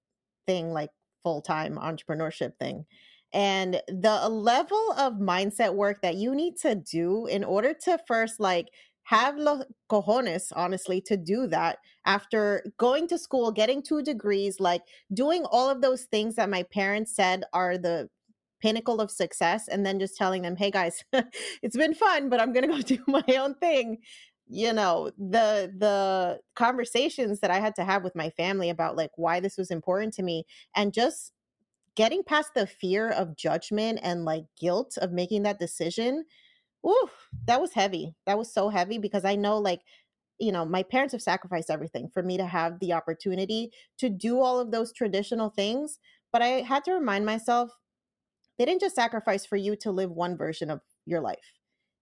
thing 0.48 0.72
like 0.72 0.90
full-time 1.24 1.76
entrepreneurship 1.76 2.54
thing. 2.58 2.86
And 3.34 3.82
the 3.88 4.30
level 4.30 4.94
of 4.98 5.14
mindset 5.16 5.74
work 5.74 6.02
that 6.02 6.16
you 6.16 6.34
need 6.34 6.58
to 6.62 6.76
do 6.76 7.26
in 7.28 7.44
order 7.44 7.74
to 7.84 8.00
first 8.08 8.40
like 8.40 8.70
have 9.04 9.38
los 9.38 9.64
cojones, 9.90 10.52
honestly, 10.56 11.00
to 11.02 11.16
do 11.16 11.48
that 11.48 11.78
after 12.06 12.64
going 12.78 13.08
to 13.08 13.18
school, 13.18 13.52
getting 13.52 13.82
two 13.82 14.02
degrees, 14.02 14.60
like 14.60 14.82
doing 15.14 15.46
all 15.46 15.70
of 15.70 15.82
those 15.82 16.04
things 16.04 16.36
that 16.36 16.50
my 16.50 16.64
parents 16.64 17.16
said 17.16 17.44
are 17.54 17.78
the 17.78 18.10
pinnacle 18.62 19.00
of 19.00 19.12
success, 19.12 19.68
and 19.68 19.86
then 19.86 20.00
just 20.00 20.18
telling 20.18 20.42
them, 20.42 20.56
hey 20.58 20.72
guys, 20.72 21.04
it's 21.62 21.78
been 21.78 21.94
fun, 21.94 22.30
but 22.30 22.42
I'm 22.42 22.52
gonna 22.54 22.68
go 22.68 22.82
do 22.82 23.00
my 23.08 23.24
own 23.38 23.56
thing. 23.56 24.00
You 24.50 24.74
know, 24.74 25.12
the 25.18 25.72
the 25.78 26.40
conversations 26.56 27.40
that 27.42 27.52
I 27.52 27.60
had 27.60 27.76
to 27.76 27.86
have 27.86 28.04
with 28.04 28.16
my 28.16 28.30
family 28.32 28.70
about 28.70 28.98
like 28.98 29.12
why 29.16 29.40
this 29.40 29.58
was 29.58 29.72
important 29.72 30.14
to 30.16 30.24
me 30.24 30.46
and 30.76 30.94
just 30.94 31.34
getting 31.98 32.24
past 32.24 32.54
the 32.54 32.68
fear 32.68 33.10
of 33.10 33.36
judgment 33.36 34.00
and 34.04 34.24
like 34.24 34.46
guilt 34.58 34.98
of 35.02 35.12
making 35.12 35.44
that 35.44 35.60
decision, 35.60 36.24
ooh, 36.86 37.10
that 37.46 37.60
was 37.60 37.74
heavy. 37.74 38.16
That 38.28 38.38
was 38.38 38.54
so 38.54 38.70
heavy 38.70 39.00
because 39.00 39.26
I 39.26 39.36
know 39.36 39.58
like 39.58 39.82
you 40.40 40.52
know, 40.52 40.64
my 40.64 40.84
parents 40.84 41.14
have 41.14 41.22
sacrificed 41.24 41.72
everything 41.72 42.10
for 42.14 42.22
me 42.22 42.38
to 42.38 42.46
have 42.46 42.80
the 42.80 42.94
opportunity 42.94 43.72
to 43.98 44.08
do 44.08 44.40
all 44.40 44.60
of 44.60 44.70
those 44.70 44.94
traditional 44.94 45.50
things. 45.50 45.98
But 46.32 46.44
I 46.44 46.62
had 46.62 46.84
to 46.84 46.94
remind 46.94 47.26
myself 47.26 47.72
they 48.60 48.66
didn't 48.66 48.82
just 48.82 48.96
sacrifice 48.96 49.48
for 49.48 49.56
you 49.56 49.76
to 49.78 49.92
live 49.92 50.12
one 50.12 50.38
version 50.38 50.70
of 50.70 50.82
your 51.08 51.22
life, 51.22 51.54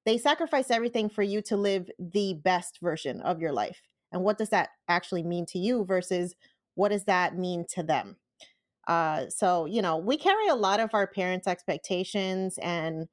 they 0.06 0.18
sacrificed 0.18 0.70
everything 0.72 1.10
for 1.10 1.24
you 1.24 1.42
to 1.44 1.56
live 1.56 1.90
the 1.98 2.34
best 2.44 2.80
version 2.82 3.22
of 3.22 3.40
your 3.40 3.54
life. 3.54 3.82
And 4.12 4.22
what 4.22 4.38
does 4.38 4.50
that 4.50 4.70
actually 4.90 5.24
mean 5.24 5.46
to 5.48 5.60
you 5.60 5.86
versus 5.86 6.36
what 6.76 6.90
does 6.90 7.06
that 7.06 7.38
mean 7.38 7.66
to 7.70 7.84
them? 7.84 8.18
Uh, 8.88 9.30
so, 9.30 9.66
you 9.66 9.82
know, 9.82 9.98
we 9.98 10.18
carry 10.18 10.48
a 10.48 10.56
lot 10.56 10.80
of 10.80 10.92
our 10.94 11.08
parents' 11.08 11.48
expectations 11.48 12.58
and 12.62 13.08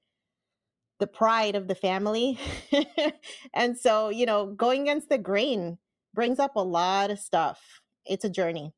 the 0.99 1.07
pride 1.07 1.57
of 1.57 1.67
the 1.67 1.75
family. 1.75 2.39
and 3.55 3.77
so, 3.77 4.09
you 4.09 4.27
know, 4.27 4.47
going 4.47 4.83
against 4.83 5.09
the 5.09 5.19
grain 5.19 5.79
brings 6.15 6.39
up 6.39 6.57
a 6.57 6.63
lot 6.63 7.11
of 7.11 7.19
stuff. 7.19 7.81
It's 8.05 8.25
a 8.25 8.31
journey. 8.31 8.73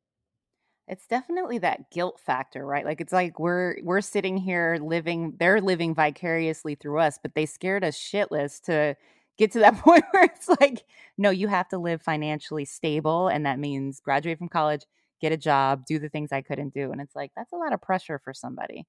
It's 0.87 1.07
definitely 1.07 1.57
that 1.59 1.89
guilt 1.91 2.19
factor, 2.23 2.65
right? 2.65 2.85
Like 2.85 3.01
it's 3.01 3.13
like 3.13 3.39
we're 3.39 3.77
we're 3.83 4.01
sitting 4.01 4.37
here 4.37 4.77
living 4.81 5.33
they're 5.39 5.59
living 5.59 5.95
vicariously 5.95 6.75
through 6.75 6.99
us, 6.99 7.17
but 7.21 7.33
they 7.33 7.47
scared 7.47 7.83
us 7.83 7.97
shitless 7.97 8.61
to 8.63 8.95
get 9.37 9.51
to 9.53 9.59
that 9.59 9.77
point 9.79 10.03
where 10.11 10.25
it's 10.25 10.49
like 10.61 10.83
no, 11.17 11.31
you 11.31 11.47
have 11.47 11.67
to 11.69 11.77
live 11.79 12.01
financially 12.01 12.65
stable 12.65 13.27
and 13.27 13.45
that 13.45 13.57
means 13.57 13.99
graduate 13.99 14.37
from 14.37 14.49
college, 14.49 14.83
get 15.21 15.31
a 15.31 15.37
job, 15.37 15.85
do 15.85 15.99
the 15.99 16.09
things 16.09 16.31
I 16.31 16.41
couldn't 16.41 16.73
do. 16.73 16.91
And 16.91 17.01
it's 17.01 17.15
like 17.15 17.31
that's 17.35 17.53
a 17.53 17.57
lot 17.57 17.73
of 17.73 17.81
pressure 17.81 18.19
for 18.23 18.33
somebody. 18.33 18.85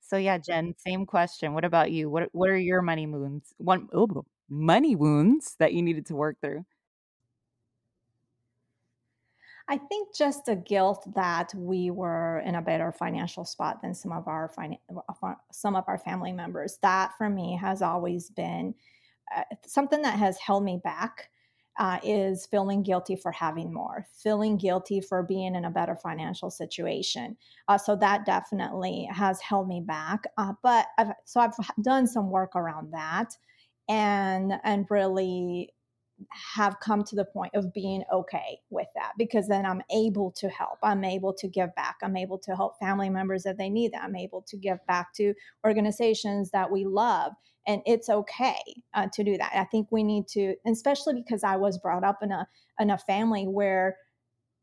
So 0.00 0.16
yeah, 0.16 0.38
Jen, 0.38 0.74
same 0.78 1.04
question. 1.04 1.52
What 1.52 1.64
about 1.64 1.90
you? 1.90 2.08
What 2.08 2.28
what 2.32 2.48
are 2.48 2.56
your 2.56 2.82
money 2.82 3.06
wounds? 3.06 3.54
One 3.58 3.88
oh, 3.92 4.24
money 4.48 4.96
wounds 4.96 5.54
that 5.58 5.74
you 5.74 5.82
needed 5.82 6.06
to 6.06 6.14
work 6.14 6.38
through? 6.40 6.64
I 9.70 9.76
think 9.76 10.16
just 10.16 10.46
the 10.46 10.56
guilt 10.56 11.06
that 11.14 11.52
we 11.54 11.90
were 11.90 12.42
in 12.46 12.54
a 12.54 12.62
better 12.62 12.90
financial 12.90 13.44
spot 13.44 13.82
than 13.82 13.94
some 13.94 14.12
of 14.12 14.26
our 14.26 14.50
some 15.52 15.76
of 15.76 15.84
our 15.86 15.98
family 15.98 16.32
members. 16.32 16.78
That 16.80 17.12
for 17.18 17.28
me 17.28 17.58
has 17.60 17.82
always 17.82 18.30
been 18.30 18.74
uh, 19.36 19.42
something 19.66 20.00
that 20.02 20.18
has 20.18 20.38
held 20.38 20.64
me 20.64 20.80
back 20.82 21.28
uh, 21.78 21.98
is 22.02 22.46
feeling 22.46 22.82
guilty 22.82 23.16
for 23.16 23.30
having 23.32 23.72
more, 23.72 24.06
feeling 24.12 24.56
guilty 24.56 25.00
for 25.00 25.22
being 25.22 25.54
in 25.54 25.64
a 25.64 25.70
better 25.70 25.96
financial 25.96 26.50
situation. 26.50 27.36
Uh, 27.68 27.78
so 27.78 27.96
that 27.96 28.26
definitely 28.26 29.08
has 29.12 29.40
held 29.40 29.68
me 29.68 29.80
back. 29.80 30.24
Uh, 30.36 30.52
but 30.62 30.86
I've, 30.98 31.12
so 31.24 31.40
I've 31.40 31.54
done 31.82 32.06
some 32.06 32.30
work 32.30 32.56
around 32.56 32.92
that, 32.92 33.36
and 33.88 34.54
and 34.64 34.86
really 34.90 35.72
have 36.30 36.80
come 36.80 37.04
to 37.04 37.16
the 37.16 37.24
point 37.24 37.54
of 37.54 37.72
being 37.72 38.02
okay 38.12 38.58
with 38.70 38.88
that 38.94 39.12
because 39.18 39.48
then 39.48 39.64
I'm 39.64 39.82
able 39.94 40.32
to 40.32 40.48
help. 40.48 40.78
I'm 40.82 41.04
able 41.04 41.32
to 41.34 41.48
give 41.48 41.74
back. 41.74 41.96
I'm 42.02 42.16
able 42.16 42.38
to 42.38 42.56
help 42.56 42.78
family 42.78 43.10
members 43.10 43.42
that 43.44 43.58
they 43.58 43.70
need 43.70 43.92
that. 43.92 44.02
I'm 44.02 44.16
able 44.16 44.42
to 44.48 44.56
give 44.56 44.78
back 44.86 45.12
to 45.14 45.34
organizations 45.64 46.50
that 46.50 46.70
we 46.70 46.84
love 46.84 47.32
and 47.66 47.82
it's 47.86 48.08
okay 48.08 48.58
uh, 48.94 49.06
to 49.12 49.22
do 49.22 49.36
that. 49.36 49.52
I 49.54 49.64
think 49.64 49.88
we 49.90 50.02
need 50.02 50.26
to, 50.28 50.54
especially 50.66 51.14
because 51.14 51.44
I 51.44 51.56
was 51.56 51.78
brought 51.78 52.02
up 52.02 52.22
in 52.22 52.32
a 52.32 52.48
in 52.80 52.90
a 52.90 52.98
family 52.98 53.46
where 53.46 53.96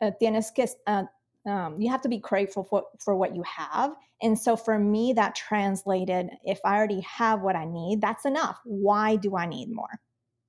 uh, 0.01 0.11
tienes 0.19 0.51
que 0.53 0.65
uh, 0.87 1.03
um, 1.45 1.79
you 1.79 1.89
have 1.89 2.01
to 2.01 2.09
be 2.09 2.17
grateful 2.17 2.63
for, 2.63 2.83
for 2.99 3.15
what 3.15 3.35
you 3.35 3.43
have. 3.43 3.93
And 4.21 4.37
so 4.37 4.55
for 4.55 4.79
me, 4.79 5.13
that 5.13 5.35
translated 5.35 6.29
if 6.43 6.59
I 6.65 6.75
already 6.77 7.01
have 7.01 7.41
what 7.41 7.55
I 7.55 7.65
need, 7.65 8.01
that's 8.01 8.25
enough. 8.25 8.59
Why 8.63 9.15
do 9.17 9.35
I 9.37 9.45
need 9.45 9.69
more? 9.71 9.99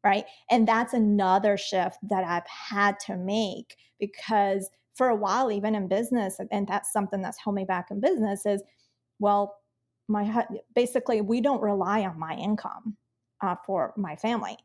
Right. 0.07 0.25
And 0.51 0.69
that's 0.69 0.95
another 0.95 1.57
shift 1.57 1.99
that 2.09 2.23
I've 2.23 2.47
had 2.47 3.01
to 3.07 3.17
make 3.17 3.77
because 3.99 4.71
for 4.95 5.09
a 5.09 5.17
while, 5.17 5.51
even 5.51 5.75
in 5.75 5.89
business, 5.89 6.39
and 6.53 6.69
that's 6.69 6.93
something 6.93 7.21
that's 7.21 7.39
held 7.43 7.57
me 7.57 7.65
back 7.65 7.91
in 7.91 8.01
business 8.01 8.47
is, 8.47 8.63
well, 9.19 9.57
my 10.07 10.47
basically 10.77 11.21
we 11.23 11.41
don't 11.41 11.61
rely 11.61 12.03
on 12.03 12.19
my 12.21 12.35
income 12.37 12.97
uh, 13.43 13.57
for 13.67 13.95
my 13.97 14.15
family. 14.15 14.57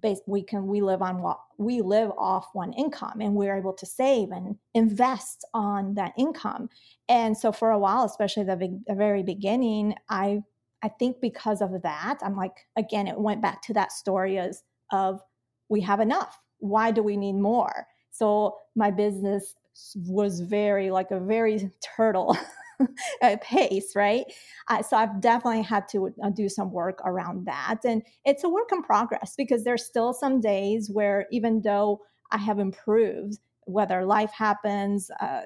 Base, 0.00 0.20
we 0.28 0.44
can 0.44 0.68
we 0.68 0.80
live 0.80 1.02
on 1.02 1.20
what 1.20 1.40
we 1.58 1.80
live 1.80 2.12
off 2.16 2.46
one 2.52 2.72
income, 2.74 3.20
and 3.20 3.34
we're 3.34 3.56
able 3.56 3.72
to 3.72 3.86
save 3.86 4.30
and 4.30 4.56
invest 4.74 5.44
on 5.52 5.94
that 5.94 6.12
income. 6.16 6.70
And 7.08 7.36
so 7.36 7.50
for 7.50 7.70
a 7.72 7.78
while, 7.78 8.04
especially 8.04 8.44
the, 8.44 8.80
the 8.86 8.94
very 8.94 9.24
beginning, 9.24 9.96
I 10.08 10.44
I 10.82 10.88
think 10.88 11.20
because 11.20 11.60
of 11.60 11.82
that, 11.82 12.18
I'm 12.22 12.36
like 12.36 12.66
again, 12.76 13.06
it 13.06 13.18
went 13.18 13.42
back 13.42 13.62
to 13.62 13.74
that 13.74 13.92
story 13.92 14.38
as 14.38 14.62
of 14.92 15.20
we 15.68 15.80
have 15.82 16.00
enough. 16.00 16.38
Why 16.58 16.90
do 16.90 17.02
we 17.02 17.16
need 17.16 17.34
more? 17.34 17.86
So 18.10 18.56
my 18.74 18.90
business 18.90 19.54
was 19.94 20.40
very 20.40 20.90
like 20.90 21.10
a 21.10 21.20
very 21.20 21.70
turtle 21.96 22.36
pace, 23.42 23.94
right? 23.94 24.24
Uh, 24.68 24.82
so 24.82 24.96
I've 24.96 25.20
definitely 25.20 25.62
had 25.62 25.88
to 25.88 26.12
uh, 26.22 26.30
do 26.30 26.48
some 26.48 26.72
work 26.72 27.00
around 27.04 27.46
that. 27.46 27.78
And 27.84 28.02
it's 28.24 28.44
a 28.44 28.48
work 28.48 28.70
in 28.72 28.82
progress 28.82 29.34
because 29.36 29.64
there's 29.64 29.84
still 29.84 30.12
some 30.12 30.40
days 30.40 30.90
where 30.90 31.26
even 31.30 31.62
though 31.62 32.00
I 32.30 32.38
have 32.38 32.58
improved, 32.58 33.38
whether 33.64 34.04
life 34.04 34.30
happens, 34.32 35.10
uh, 35.20 35.42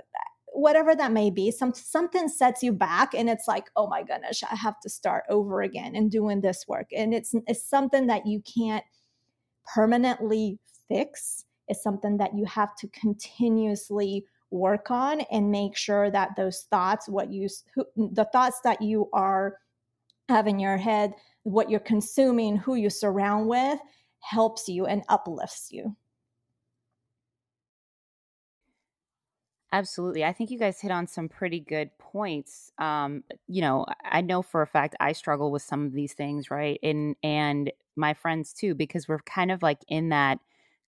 whatever 0.53 0.95
that 0.95 1.13
may 1.13 1.31
be, 1.31 1.51
some 1.51 1.75
something 1.75 2.29
sets 2.29 2.63
you 2.63 2.73
back, 2.73 3.15
and 3.15 3.29
it's 3.29 3.49
like, 3.49 3.71
oh 3.77 3.87
my 3.87 4.03
goodness, 4.03 4.43
I 4.51 4.55
have 4.57 4.79
to 4.81 4.89
start 4.89 5.25
over 5.29 5.63
again 5.63 5.95
and 5.97 6.11
doing 6.11 6.41
this 6.41 6.65
work, 6.69 6.89
and 6.97 7.15
it's 7.15 7.35
it's 7.47 7.65
something 7.65 8.07
that 8.07 8.27
you 8.27 8.43
can't 8.43 8.85
permanently 9.75 10.59
fix. 10.89 11.45
It's 11.69 11.83
something 11.83 12.19
that 12.19 12.37
you 12.37 12.45
have 12.47 12.75
to 12.77 12.89
continuously 12.89 14.27
work 14.53 14.91
on 14.91 15.23
and 15.33 15.51
make 15.51 15.77
sure 15.77 16.11
that 16.11 16.37
those 16.37 16.67
thoughts 16.71 17.09
what 17.09 17.33
you 17.33 17.49
who, 17.75 17.87
the 17.97 18.29
thoughts 18.33 18.61
that 18.63 18.83
you 18.83 19.09
are 19.13 19.57
have 20.29 20.47
in 20.47 20.59
your 20.59 20.77
head 20.77 21.15
what 21.45 21.71
you're 21.71 21.81
consuming 21.81 22.57
who 22.57 22.75
you 22.75 22.91
surround 22.91 23.49
with 23.49 23.79
helps 24.21 24.69
you 24.69 24.85
and 24.85 25.03
uplifts 25.09 25.69
you 25.73 25.97
Absolutely. 29.73 30.23
I 30.25 30.33
think 30.35 30.51
you 30.51 30.59
guys 30.59 30.81
hit 30.81 30.91
on 30.91 31.07
some 31.07 31.29
pretty 31.31 31.59
good 31.59 31.91
points. 31.99 32.71
Um, 32.79 33.25
you 33.49 33.63
know, 33.63 33.87
I 34.05 34.21
know 34.21 34.43
for 34.43 34.61
a 34.61 34.67
fact 34.67 34.95
I 35.01 35.13
struggle 35.13 35.51
with 35.51 35.63
some 35.63 35.87
of 35.87 35.93
these 35.93 36.13
things, 36.13 36.51
right? 36.51 36.79
And 36.83 37.17
and 37.23 37.73
my 37.97 38.13
friends 38.13 38.53
too, 38.53 38.75
because 38.75 39.09
we're 39.09 39.21
kind 39.21 39.51
of 39.51 39.63
like 39.63 39.79
in 39.89 40.11
that 40.11 40.39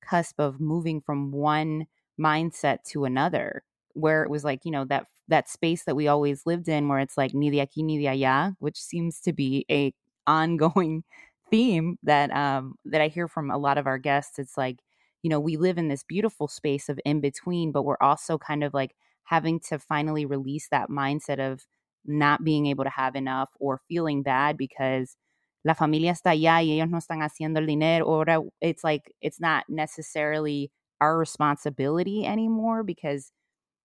cusp 0.03 0.39
of 0.39 0.61
moving 0.61 1.01
from 1.01 1.33
one 1.33 1.87
mindset 2.21 2.83
to 2.85 3.07
another 3.07 3.63
where 3.95 4.23
it 4.23 4.31
was 4.31 4.45
like 4.45 4.65
you 4.65 4.71
know 4.71 4.85
that 4.85 5.07
that 5.29 5.49
space 5.49 5.85
that 5.85 5.97
we 5.97 6.07
always 6.09 6.45
lived 6.47 6.69
in 6.69 6.87
where 6.89 6.99
it's 7.01 7.17
like 7.17 7.33
ni 7.35 7.51
aquí 7.53 7.83
ni 7.83 7.99
allá 8.05 8.55
which 8.61 8.81
seems 8.81 9.19
to 9.21 9.33
be 9.33 9.65
a 9.71 9.93
ongoing 10.27 11.03
theme 11.51 11.99
that 12.03 12.31
um 12.33 12.75
that 12.85 13.01
I 13.01 13.09
hear 13.09 13.29
from 13.29 13.51
a 13.51 13.59
lot 13.59 13.79
of 13.79 13.87
our 13.87 13.99
guests 13.99 14.39
it's 14.39 14.57
like 14.59 14.79
you 15.25 15.31
know 15.31 15.41
we 15.41 15.57
live 15.57 15.79
in 15.79 15.89
this 15.89 16.05
beautiful 16.05 16.47
space 16.47 16.89
of 16.91 17.01
in 17.05 17.21
between 17.21 17.73
but 17.73 17.85
we're 17.85 17.97
also 18.01 18.39
kind 18.39 18.63
of 18.63 18.75
like 18.75 18.95
having 19.25 19.59
to 19.59 19.79
finally 19.79 20.27
release 20.27 20.69
that 20.71 20.91
mindset 20.91 21.41
of 21.41 21.67
not 22.05 22.45
being 22.45 22.67
able 22.67 22.85
to 22.85 22.91
have 22.91 23.17
enough 23.17 23.51
or 23.59 23.81
feeling 23.89 24.23
bad 24.23 24.59
because 24.59 25.17
la 25.65 25.73
familia 25.73 26.13
está 26.13 26.33
allá 26.33 26.61
y 26.63 26.75
ellos 26.75 26.91
no 26.91 26.99
están 26.99 27.23
haciendo 27.23 27.59
el 27.59 27.67
dinero 27.67 28.05
or 28.05 28.27
it's 28.61 28.85
like 28.85 29.13
it's 29.23 29.41
not 29.41 29.65
necessarily 29.69 30.71
our 31.01 31.19
responsibility 31.19 32.27
anymore 32.27 32.85
because 32.85 33.33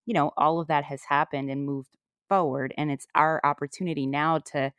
you 0.06 0.12
know 0.12 0.30
all 0.36 0.60
of 0.60 0.68
that 0.68 0.84
has 0.84 1.02
happened 1.08 1.50
and 1.50 1.64
moved 1.64 1.96
forward 2.28 2.74
and 2.76 2.90
it's 2.90 3.06
our 3.14 3.40
opportunity 3.44 4.06
now 4.06 4.38
to 4.38 4.72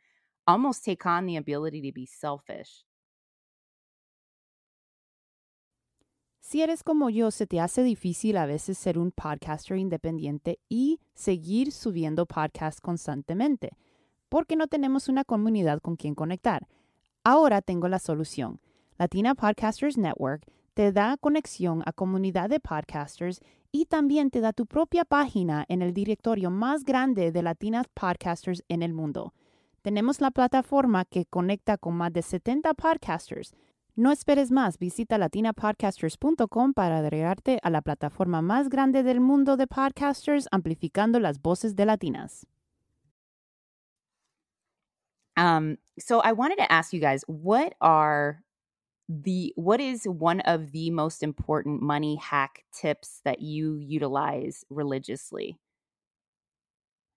almost 0.46 0.84
take 0.84 1.04
on 1.06 1.26
the 1.26 1.36
ability 1.36 1.82
to 1.82 1.92
be 1.92 2.06
selfish 2.06 2.84
Si 6.42 6.60
eres 6.60 6.82
como 6.82 7.08
yo, 7.08 7.30
se 7.30 7.46
te 7.46 7.60
hace 7.60 7.84
difícil 7.84 8.36
a 8.36 8.46
veces 8.46 8.76
ser 8.76 8.98
un 8.98 9.12
podcaster 9.12 9.78
independiente 9.78 10.58
y 10.68 10.98
seguir 11.14 11.70
subiendo 11.70 12.26
podcasts 12.26 12.80
constantemente, 12.80 13.76
porque 14.28 14.56
no 14.56 14.66
tenemos 14.66 15.08
una 15.08 15.24
comunidad 15.24 15.80
con 15.80 15.94
quien 15.94 16.16
conectar. 16.16 16.66
Ahora 17.22 17.62
tengo 17.62 17.86
la 17.86 18.00
solución. 18.00 18.60
Latina 18.98 19.36
Podcasters 19.36 19.96
Network 19.96 20.44
te 20.74 20.90
da 20.90 21.16
conexión 21.16 21.84
a 21.86 21.92
comunidad 21.92 22.50
de 22.50 22.58
podcasters 22.58 23.40
y 23.70 23.86
también 23.86 24.30
te 24.30 24.40
da 24.40 24.52
tu 24.52 24.66
propia 24.66 25.04
página 25.04 25.64
en 25.68 25.80
el 25.80 25.94
directorio 25.94 26.50
más 26.50 26.82
grande 26.82 27.30
de 27.30 27.42
latinas 27.42 27.86
podcasters 27.94 28.64
en 28.68 28.82
el 28.82 28.92
mundo. 28.92 29.32
Tenemos 29.80 30.20
la 30.20 30.32
plataforma 30.32 31.04
que 31.04 31.24
conecta 31.24 31.78
con 31.78 31.94
más 31.94 32.12
de 32.12 32.22
70 32.22 32.74
podcasters. 32.74 33.54
No 33.94 34.10
esperes 34.10 34.50
más, 34.50 34.78
visita 34.78 35.18
latinapodcasters.com 35.18 36.72
para 36.72 36.98
agregarte 36.98 37.58
a 37.62 37.68
la 37.68 37.82
plataforma 37.82 38.40
más 38.40 38.70
grande 38.70 39.02
del 39.02 39.20
mundo 39.20 39.58
de 39.58 39.66
podcasters, 39.66 40.48
amplificando 40.50 41.20
las 41.20 41.42
voces 41.42 41.76
de 41.76 41.84
latinas. 41.84 42.46
Um, 45.36 45.76
so 45.98 46.20
I 46.20 46.32
wanted 46.32 46.56
to 46.56 46.72
ask 46.72 46.94
you 46.94 47.00
guys, 47.00 47.22
what 47.26 47.74
are 47.82 48.42
the 49.08 49.52
what 49.56 49.80
is 49.80 50.06
one 50.06 50.40
of 50.40 50.72
the 50.72 50.90
most 50.90 51.22
important 51.22 51.82
money 51.82 52.16
hack 52.16 52.64
tips 52.72 53.20
that 53.24 53.42
you 53.42 53.76
utilize 53.76 54.64
religiously? 54.70 55.58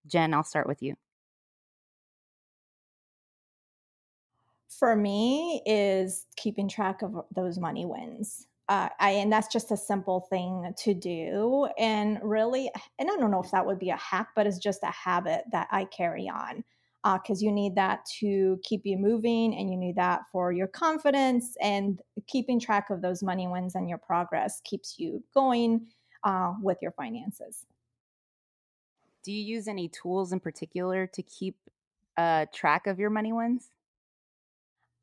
Jen, 0.06 0.34
I'll 0.34 0.44
start 0.44 0.68
with 0.68 0.82
you. 0.82 0.96
For 4.80 4.96
me, 4.96 5.62
is 5.66 6.26
keeping 6.36 6.68
track 6.68 7.02
of 7.02 7.26
those 7.34 7.58
money 7.58 7.86
wins. 7.86 8.48
Uh, 8.68 8.90
I, 9.00 9.12
and 9.12 9.32
that's 9.32 9.48
just 9.48 9.72
a 9.72 9.78
simple 9.78 10.22
thing 10.30 10.74
to 10.80 10.94
do. 10.94 11.68
And 11.78 12.20
really, 12.24 12.72
and 12.98 13.10
I 13.10 13.16
don't 13.16 13.32
know 13.32 13.42
if 13.42 13.52
that 13.52 13.66
would 13.66 13.80
be 13.80 13.92
a 13.92 13.98
hack, 13.98 14.30
but 14.36 14.48
it's 14.48 14.58
just 14.58 14.84
a 14.84 14.92
habit 14.92 15.44
that 15.52 15.68
I 15.72 15.86
carry 15.86 16.28
on 16.28 16.64
because 17.14 17.44
uh, 17.44 17.46
you 17.46 17.52
need 17.52 17.76
that 17.76 18.04
to 18.20 18.60
keep 18.64 18.82
you 18.84 18.98
moving 18.98 19.56
and 19.56 19.70
you 19.70 19.78
need 19.78 19.96
that 19.96 20.22
for 20.32 20.52
your 20.52 20.66
confidence 20.66 21.56
and 21.62 22.02
keeping 22.26 22.60
track 22.60 22.90
of 22.90 23.04
those 23.04 23.22
money 23.22 23.48
wins 23.48 23.76
and 23.76 23.88
your 23.88 24.00
progress 24.00 24.60
keeps 24.64 24.96
you 24.98 25.24
going 25.32 25.86
uh, 26.24 26.54
with 26.64 26.80
your 26.82 26.92
finances 26.94 27.66
do 29.22 29.32
you 29.32 29.44
use 29.44 29.68
any 29.68 29.88
tools 29.88 30.34
in 30.34 30.40
particular 30.40 31.06
to 31.06 31.22
keep 31.22 31.56
uh, 32.18 32.48
track 32.52 32.88
of 32.88 32.98
your 32.98 33.12
money 33.12 33.32
wins 33.32 33.70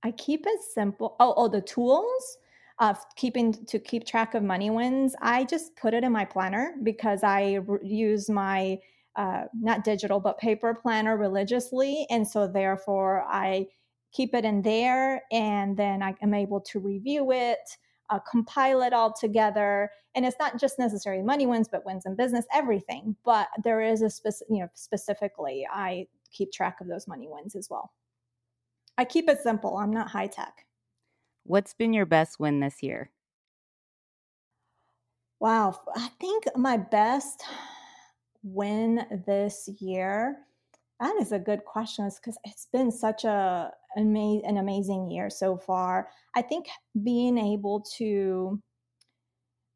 i 0.03 0.11
keep 0.13 0.45
it 0.47 0.61
simple 0.75 1.17
oh, 1.21 1.35
oh 1.37 1.49
the 1.49 1.61
tools 1.61 2.39
of 2.81 2.99
keeping 3.17 3.53
to 3.67 3.79
keep 3.79 4.07
track 4.07 4.35
of 4.35 4.43
money 4.43 4.71
wins 4.71 5.15
i 5.21 5.45
just 5.45 5.77
put 5.77 5.95
it 5.95 6.05
in 6.05 6.13
my 6.13 6.25
planner 6.25 6.75
because 6.83 7.23
i 7.23 7.59
use 7.83 8.29
my 8.29 8.79
uh, 9.17 9.45
not 9.61 9.85
digital, 9.85 10.21
but 10.21 10.39
paper 10.39 10.75
planner 10.75 11.17
religiously. 11.17 12.07
And 12.11 12.27
so 12.27 12.47
therefore 12.47 13.25
I 13.29 13.67
keep 14.13 14.35
it 14.35 14.45
in 14.45 14.63
there 14.63 15.23
and 15.31 15.77
then 15.77 16.03
I 16.03 16.15
am 16.23 16.35
able 16.35 16.61
to 16.61 16.79
review 16.79 17.33
it, 17.33 17.77
uh, 18.11 18.19
compile 18.31 18.83
it 18.83 18.93
all 18.93 19.13
together. 19.13 19.91
And 20.15 20.27
it's 20.27 20.37
not 20.39 20.59
just 20.59 20.79
necessarily 20.79 21.23
money 21.23 21.47
wins, 21.47 21.69
but 21.71 21.85
wins 21.87 22.05
in 22.07 22.15
business, 22.15 22.47
everything. 22.53 23.17
But 23.25 23.49
there 23.65 23.81
is 23.81 24.03
a 24.03 24.11
specific, 24.11 24.49
you 24.51 24.61
know, 24.61 24.69
specifically, 24.75 25.67
I 25.71 26.07
keep 26.31 26.53
track 26.53 26.81
of 26.81 26.89
those 26.89 27.09
money 27.09 27.29
wins 27.31 27.55
as 27.55 27.69
well. 27.71 27.93
I 28.99 29.05
keep 29.05 29.29
it 29.29 29.41
simple. 29.43 29.77
I'm 29.77 29.93
not 29.93 30.09
high 30.09 30.27
tech. 30.27 30.67
What's 31.45 31.75
been 31.75 31.93
your 31.93 32.07
best 32.07 32.39
win 32.39 32.61
this 32.61 32.83
year? 32.83 33.11
Wow. 35.41 35.81
I 35.97 36.09
think 36.21 36.45
my 36.55 36.77
best 36.77 37.43
win 38.43 39.05
this 39.27 39.69
year? 39.81 40.37
That 41.01 41.17
is 41.21 41.33
a 41.33 41.39
good 41.39 41.65
question 41.65 42.09
because 42.09 42.39
it's 42.45 42.69
been 42.73 42.93
such 42.93 43.25
a 43.25 43.73
an 43.97 44.57
amazing 44.57 45.11
year 45.11 45.29
so 45.31 45.57
far. 45.57 46.09
I 46.35 46.43
think 46.43 46.67
being 47.03 47.37
able 47.39 47.85
to 47.99 48.61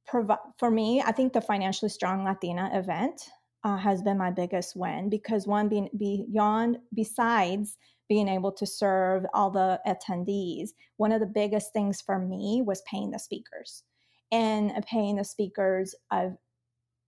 provide 0.06 0.38
for 0.58 0.70
me, 0.70 1.02
I 1.04 1.12
think 1.12 1.32
the 1.32 1.40
financially 1.40 1.88
strong 1.88 2.24
Latina 2.24 2.70
event 2.72 3.28
uh, 3.66 3.76
has 3.76 4.00
been 4.00 4.16
my 4.16 4.30
biggest 4.30 4.76
win 4.76 5.10
because 5.10 5.44
one 5.44 5.68
being 5.68 5.90
beyond 5.98 6.78
besides 6.94 7.76
being 8.08 8.28
able 8.28 8.52
to 8.52 8.64
serve 8.64 9.26
all 9.34 9.50
the 9.50 9.80
attendees, 9.84 10.68
one 10.98 11.10
of 11.10 11.18
the 11.18 11.26
biggest 11.26 11.72
things 11.72 12.00
for 12.00 12.20
me 12.20 12.62
was 12.64 12.80
paying 12.88 13.10
the 13.10 13.18
speakers 13.18 13.82
and 14.30 14.70
paying 14.86 15.16
the 15.16 15.24
speakers 15.24 15.96
uh, 16.12 16.28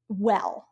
well 0.09 0.67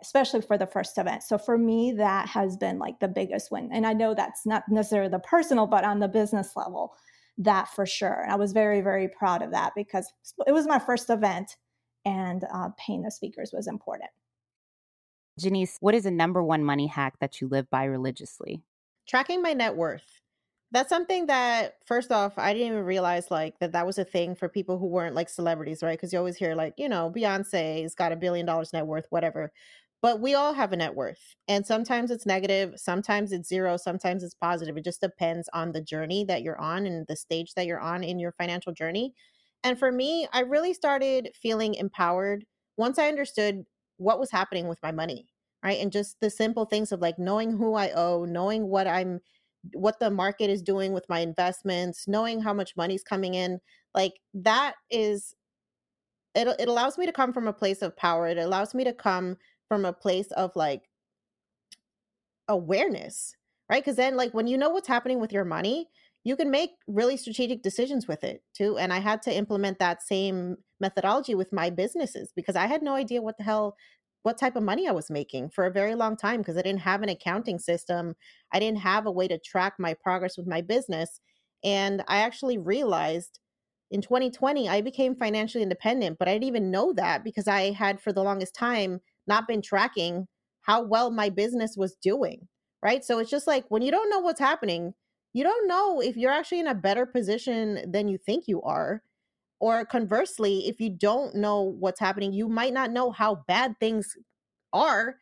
especially 0.00 0.40
for 0.40 0.56
the 0.56 0.66
first 0.66 0.96
event. 0.96 1.24
So 1.24 1.36
for 1.36 1.58
me, 1.58 1.92
that 1.98 2.28
has 2.28 2.56
been 2.56 2.78
like 2.78 3.00
the 3.00 3.08
biggest 3.08 3.50
win. 3.50 3.68
And 3.72 3.84
I 3.84 3.92
know 3.92 4.14
that's 4.14 4.46
not 4.46 4.62
necessarily 4.68 5.10
the 5.10 5.18
personal, 5.18 5.66
but 5.66 5.84
on 5.84 5.98
the 5.98 6.06
business 6.06 6.52
level, 6.54 6.94
that 7.38 7.68
for 7.68 7.84
sure. 7.84 8.22
And 8.22 8.32
I 8.32 8.36
was 8.36 8.52
very, 8.52 8.80
very 8.80 9.08
proud 9.08 9.42
of 9.42 9.50
that 9.50 9.72
because 9.74 10.06
it 10.46 10.52
was 10.52 10.68
my 10.68 10.78
first 10.78 11.10
event 11.10 11.56
and 12.04 12.44
uh, 12.54 12.68
paying 12.78 13.02
the 13.02 13.10
speakers 13.10 13.50
was 13.52 13.66
important. 13.66 14.08
Janice, 15.38 15.76
what 15.80 15.94
is 15.94 16.04
the 16.04 16.10
number 16.10 16.42
one 16.42 16.64
money 16.64 16.86
hack 16.86 17.18
that 17.20 17.40
you 17.40 17.48
live 17.48 17.68
by 17.68 17.84
religiously? 17.84 18.62
Tracking 19.06 19.42
my 19.42 19.52
net 19.52 19.76
worth. 19.76 20.20
That's 20.72 20.88
something 20.88 21.26
that 21.26 21.74
first 21.86 22.10
off 22.10 22.36
i 22.38 22.52
didn't 22.52 22.68
even 22.68 22.84
realize 22.84 23.30
like 23.30 23.58
that 23.60 23.72
that 23.72 23.86
was 23.86 23.98
a 23.98 24.04
thing 24.04 24.34
for 24.34 24.48
people 24.48 24.78
who 24.78 24.86
weren't 24.86 25.14
like 25.14 25.28
celebrities 25.28 25.82
right? 25.82 25.96
Because 25.96 26.12
you 26.12 26.18
always 26.18 26.36
hear 26.36 26.54
like 26.54 26.74
you 26.76 26.88
know 26.88 27.12
beyonce's 27.14 27.94
got 27.94 28.12
a 28.12 28.16
billion 28.16 28.46
dollars 28.46 28.72
net 28.72 28.86
worth 28.86 29.06
whatever. 29.10 29.52
But 30.02 30.20
we 30.20 30.34
all 30.34 30.54
have 30.54 30.72
a 30.72 30.76
net 30.76 30.94
worth 30.94 31.36
and 31.48 31.64
sometimes 31.66 32.10
it's 32.10 32.26
negative 32.26 32.74
sometimes 32.76 33.32
it's 33.32 33.48
zero 33.48 33.76
sometimes 33.76 34.24
it's 34.24 34.34
positive. 34.34 34.76
It 34.76 34.84
just 34.84 35.00
depends 35.00 35.48
on 35.52 35.72
the 35.72 35.80
journey 35.82 36.24
that 36.24 36.42
you're 36.42 36.60
on 36.60 36.86
and 36.86 37.06
the 37.06 37.16
stage 37.16 37.54
that 37.54 37.66
you're 37.66 37.80
on 37.80 38.02
in 38.02 38.18
your 38.18 38.32
financial 38.32 38.72
journey. 38.72 39.14
And 39.62 39.78
for 39.78 39.92
me 39.92 40.26
i 40.32 40.40
really 40.40 40.74
started 40.74 41.30
feeling 41.40 41.74
empowered. 41.74 42.44
Once 42.76 42.98
i 42.98 43.08
understood 43.08 43.64
what 43.98 44.20
was 44.20 44.30
happening 44.30 44.68
with 44.68 44.78
my 44.82 44.92
money 44.92 45.26
right 45.64 45.80
and 45.80 45.92
just 45.92 46.18
the 46.20 46.30
simple 46.30 46.64
things 46.64 46.92
of 46.92 47.00
like 47.00 47.18
knowing 47.18 47.50
who 47.56 47.74
i 47.74 47.90
owe 47.92 48.24
knowing 48.24 48.68
what 48.68 48.86
i'm 48.86 49.20
what 49.72 49.98
the 50.00 50.10
market 50.10 50.50
is 50.50 50.62
doing 50.62 50.92
with 50.92 51.08
my 51.08 51.20
investments, 51.20 52.06
knowing 52.06 52.40
how 52.40 52.52
much 52.52 52.76
money's 52.76 53.02
coming 53.02 53.34
in, 53.34 53.60
like 53.94 54.14
that 54.34 54.74
is 54.90 55.34
it 56.34 56.48
it 56.58 56.68
allows 56.68 56.98
me 56.98 57.06
to 57.06 57.12
come 57.12 57.32
from 57.32 57.48
a 57.48 57.52
place 57.52 57.82
of 57.82 57.96
power. 57.96 58.28
It 58.28 58.38
allows 58.38 58.74
me 58.74 58.84
to 58.84 58.92
come 58.92 59.36
from 59.68 59.84
a 59.84 59.92
place 59.92 60.30
of 60.32 60.54
like 60.54 60.88
awareness, 62.48 63.34
right? 63.70 63.84
Cuz 63.84 63.96
then 63.96 64.16
like 64.16 64.34
when 64.34 64.46
you 64.46 64.58
know 64.58 64.70
what's 64.70 64.88
happening 64.88 65.20
with 65.20 65.32
your 65.32 65.44
money, 65.44 65.88
you 66.26 66.34
can 66.34 66.50
make 66.50 66.70
really 66.88 67.16
strategic 67.16 67.62
decisions 67.62 68.08
with 68.08 68.24
it 68.24 68.42
too. 68.52 68.76
And 68.76 68.92
I 68.92 68.98
had 68.98 69.22
to 69.22 69.32
implement 69.32 69.78
that 69.78 70.02
same 70.02 70.56
methodology 70.80 71.36
with 71.36 71.52
my 71.52 71.70
businesses 71.70 72.32
because 72.34 72.56
I 72.56 72.66
had 72.66 72.82
no 72.82 72.94
idea 72.94 73.22
what 73.22 73.38
the 73.38 73.44
hell 73.44 73.76
what 74.24 74.36
type 74.36 74.56
of 74.56 74.64
money 74.64 74.88
I 74.88 74.92
was 74.92 75.08
making 75.08 75.50
for 75.50 75.66
a 75.66 75.70
very 75.70 75.94
long 75.94 76.16
time 76.16 76.38
because 76.38 76.56
I 76.56 76.62
didn't 76.62 76.80
have 76.80 77.04
an 77.04 77.08
accounting 77.08 77.60
system. 77.60 78.16
I 78.52 78.58
didn't 78.58 78.80
have 78.80 79.06
a 79.06 79.12
way 79.12 79.28
to 79.28 79.38
track 79.38 79.74
my 79.78 79.94
progress 79.94 80.36
with 80.36 80.48
my 80.48 80.62
business. 80.62 81.20
And 81.62 82.02
I 82.08 82.16
actually 82.16 82.58
realized 82.58 83.38
in 83.92 84.02
2020, 84.02 84.68
I 84.68 84.80
became 84.80 85.14
financially 85.14 85.62
independent, 85.62 86.18
but 86.18 86.26
I 86.26 86.32
didn't 86.32 86.48
even 86.48 86.72
know 86.72 86.92
that 86.94 87.22
because 87.22 87.46
I 87.46 87.70
had 87.70 88.00
for 88.00 88.12
the 88.12 88.24
longest 88.24 88.56
time 88.56 88.98
not 89.28 89.46
been 89.46 89.62
tracking 89.62 90.26
how 90.62 90.82
well 90.82 91.12
my 91.12 91.30
business 91.30 91.76
was 91.76 91.94
doing. 92.02 92.48
Right. 92.82 93.04
So 93.04 93.20
it's 93.20 93.30
just 93.30 93.46
like 93.46 93.64
when 93.68 93.82
you 93.82 93.92
don't 93.92 94.10
know 94.10 94.18
what's 94.18 94.40
happening, 94.40 94.92
you 95.36 95.44
don't 95.44 95.68
know 95.68 96.00
if 96.00 96.16
you're 96.16 96.32
actually 96.32 96.60
in 96.60 96.68
a 96.68 96.74
better 96.74 97.04
position 97.04 97.92
than 97.92 98.08
you 98.08 98.16
think 98.16 98.48
you 98.48 98.62
are. 98.62 99.02
Or 99.60 99.84
conversely, 99.84 100.66
if 100.66 100.80
you 100.80 100.88
don't 100.88 101.34
know 101.34 101.60
what's 101.60 102.00
happening, 102.00 102.32
you 102.32 102.48
might 102.48 102.72
not 102.72 102.90
know 102.90 103.10
how 103.10 103.44
bad 103.46 103.74
things 103.78 104.16
are 104.72 105.16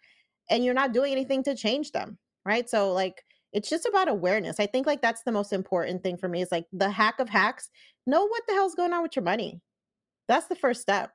and 0.51 0.65
you're 0.65 0.73
not 0.73 0.93
doing 0.93 1.11
anything 1.11 1.43
to 1.43 1.57
change 1.57 1.91
them. 1.91 2.17
Right. 2.45 2.71
So, 2.71 2.93
like, 2.93 3.25
it's 3.53 3.69
just 3.69 3.87
about 3.87 4.07
awareness. 4.07 4.61
I 4.61 4.67
think, 4.67 4.87
like, 4.87 5.03
that's 5.03 5.25
the 5.25 5.33
most 5.33 5.53
important 5.53 6.05
thing 6.05 6.17
for 6.17 6.29
me 6.29 6.43
is 6.43 6.53
like 6.53 6.67
the 6.73 6.91
hack 6.91 7.19
of 7.19 7.29
hacks. 7.29 7.69
Know 8.07 8.25
what 8.25 8.43
the 8.47 8.55
hell's 8.55 8.77
going 8.77 8.93
on 8.93 9.03
with 9.03 9.17
your 9.17 9.25
money. 9.25 9.63
That's 10.29 10.47
the 10.47 10.55
first 10.55 10.81
step. 10.81 11.11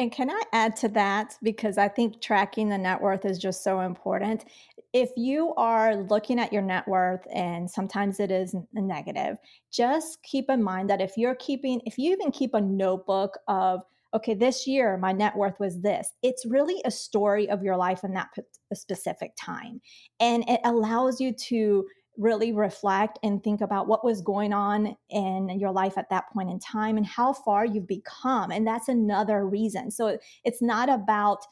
And 0.00 0.10
can 0.10 0.30
I 0.30 0.40
add 0.54 0.76
to 0.76 0.88
that? 0.90 1.36
Because 1.42 1.76
I 1.76 1.88
think 1.88 2.22
tracking 2.22 2.70
the 2.70 2.78
net 2.78 3.02
worth 3.02 3.26
is 3.26 3.38
just 3.38 3.62
so 3.62 3.80
important. 3.80 4.46
If 4.92 5.10
you 5.16 5.54
are 5.54 5.94
looking 5.94 6.40
at 6.40 6.52
your 6.52 6.62
net 6.62 6.86
worth 6.88 7.26
and 7.32 7.70
sometimes 7.70 8.18
it 8.18 8.30
is 8.30 8.54
negative, 8.72 9.36
just 9.72 10.22
keep 10.22 10.50
in 10.50 10.62
mind 10.62 10.90
that 10.90 11.00
if 11.00 11.16
you're 11.16 11.36
keeping, 11.36 11.80
if 11.86 11.96
you 11.96 12.12
even 12.12 12.32
keep 12.32 12.54
a 12.54 12.60
notebook 12.60 13.38
of, 13.46 13.82
okay, 14.14 14.34
this 14.34 14.66
year 14.66 14.96
my 14.96 15.12
net 15.12 15.36
worth 15.36 15.60
was 15.60 15.80
this, 15.80 16.12
it's 16.22 16.44
really 16.44 16.82
a 16.84 16.90
story 16.90 17.48
of 17.48 17.62
your 17.62 17.76
life 17.76 18.02
in 18.02 18.12
that 18.14 18.30
specific 18.74 19.32
time. 19.38 19.80
And 20.18 20.44
it 20.48 20.60
allows 20.64 21.20
you 21.20 21.32
to 21.32 21.86
really 22.18 22.52
reflect 22.52 23.18
and 23.22 23.42
think 23.42 23.60
about 23.60 23.86
what 23.86 24.04
was 24.04 24.20
going 24.20 24.52
on 24.52 24.96
in 25.08 25.48
your 25.58 25.70
life 25.70 25.96
at 25.96 26.10
that 26.10 26.24
point 26.32 26.50
in 26.50 26.58
time 26.58 26.96
and 26.96 27.06
how 27.06 27.32
far 27.32 27.64
you've 27.64 27.86
become. 27.86 28.50
And 28.50 28.66
that's 28.66 28.88
another 28.88 29.46
reason. 29.46 29.90
So 29.90 30.18
it's 30.44 30.60
not 30.60 30.88
about 30.88 31.46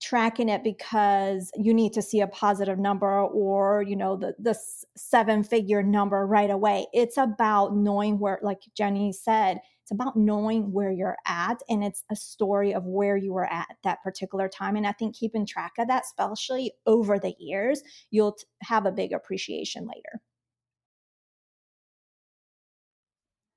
tracking 0.00 0.48
it 0.48 0.62
because 0.62 1.50
you 1.56 1.72
need 1.72 1.92
to 1.92 2.02
see 2.02 2.20
a 2.20 2.26
positive 2.26 2.78
number 2.78 3.20
or 3.20 3.82
you 3.82 3.96
know 3.96 4.16
the 4.16 4.34
the 4.38 4.56
seven 4.96 5.42
figure 5.42 5.82
number 5.82 6.26
right 6.26 6.50
away. 6.50 6.86
It's 6.92 7.16
about 7.16 7.76
knowing 7.76 8.18
where 8.18 8.38
like 8.42 8.60
jenny 8.76 9.12
said 9.12 9.58
it's 9.82 9.90
about 9.90 10.16
knowing 10.16 10.72
where 10.72 10.90
you're 10.90 11.18
at 11.26 11.60
and 11.68 11.84
it's 11.84 12.04
a 12.10 12.16
story 12.16 12.72
of 12.72 12.84
where 12.86 13.18
you 13.18 13.34
were 13.34 13.50
at 13.52 13.68
that 13.84 14.02
particular 14.02 14.48
time 14.48 14.76
and 14.76 14.86
i 14.86 14.92
think 14.92 15.14
keeping 15.14 15.44
track 15.44 15.72
of 15.78 15.88
that 15.88 16.04
especially 16.04 16.72
over 16.86 17.18
the 17.18 17.34
years 17.38 17.82
you'll 18.10 18.32
t- 18.32 18.46
have 18.62 18.86
a 18.86 18.92
big 18.92 19.12
appreciation 19.12 19.86
later. 19.86 20.22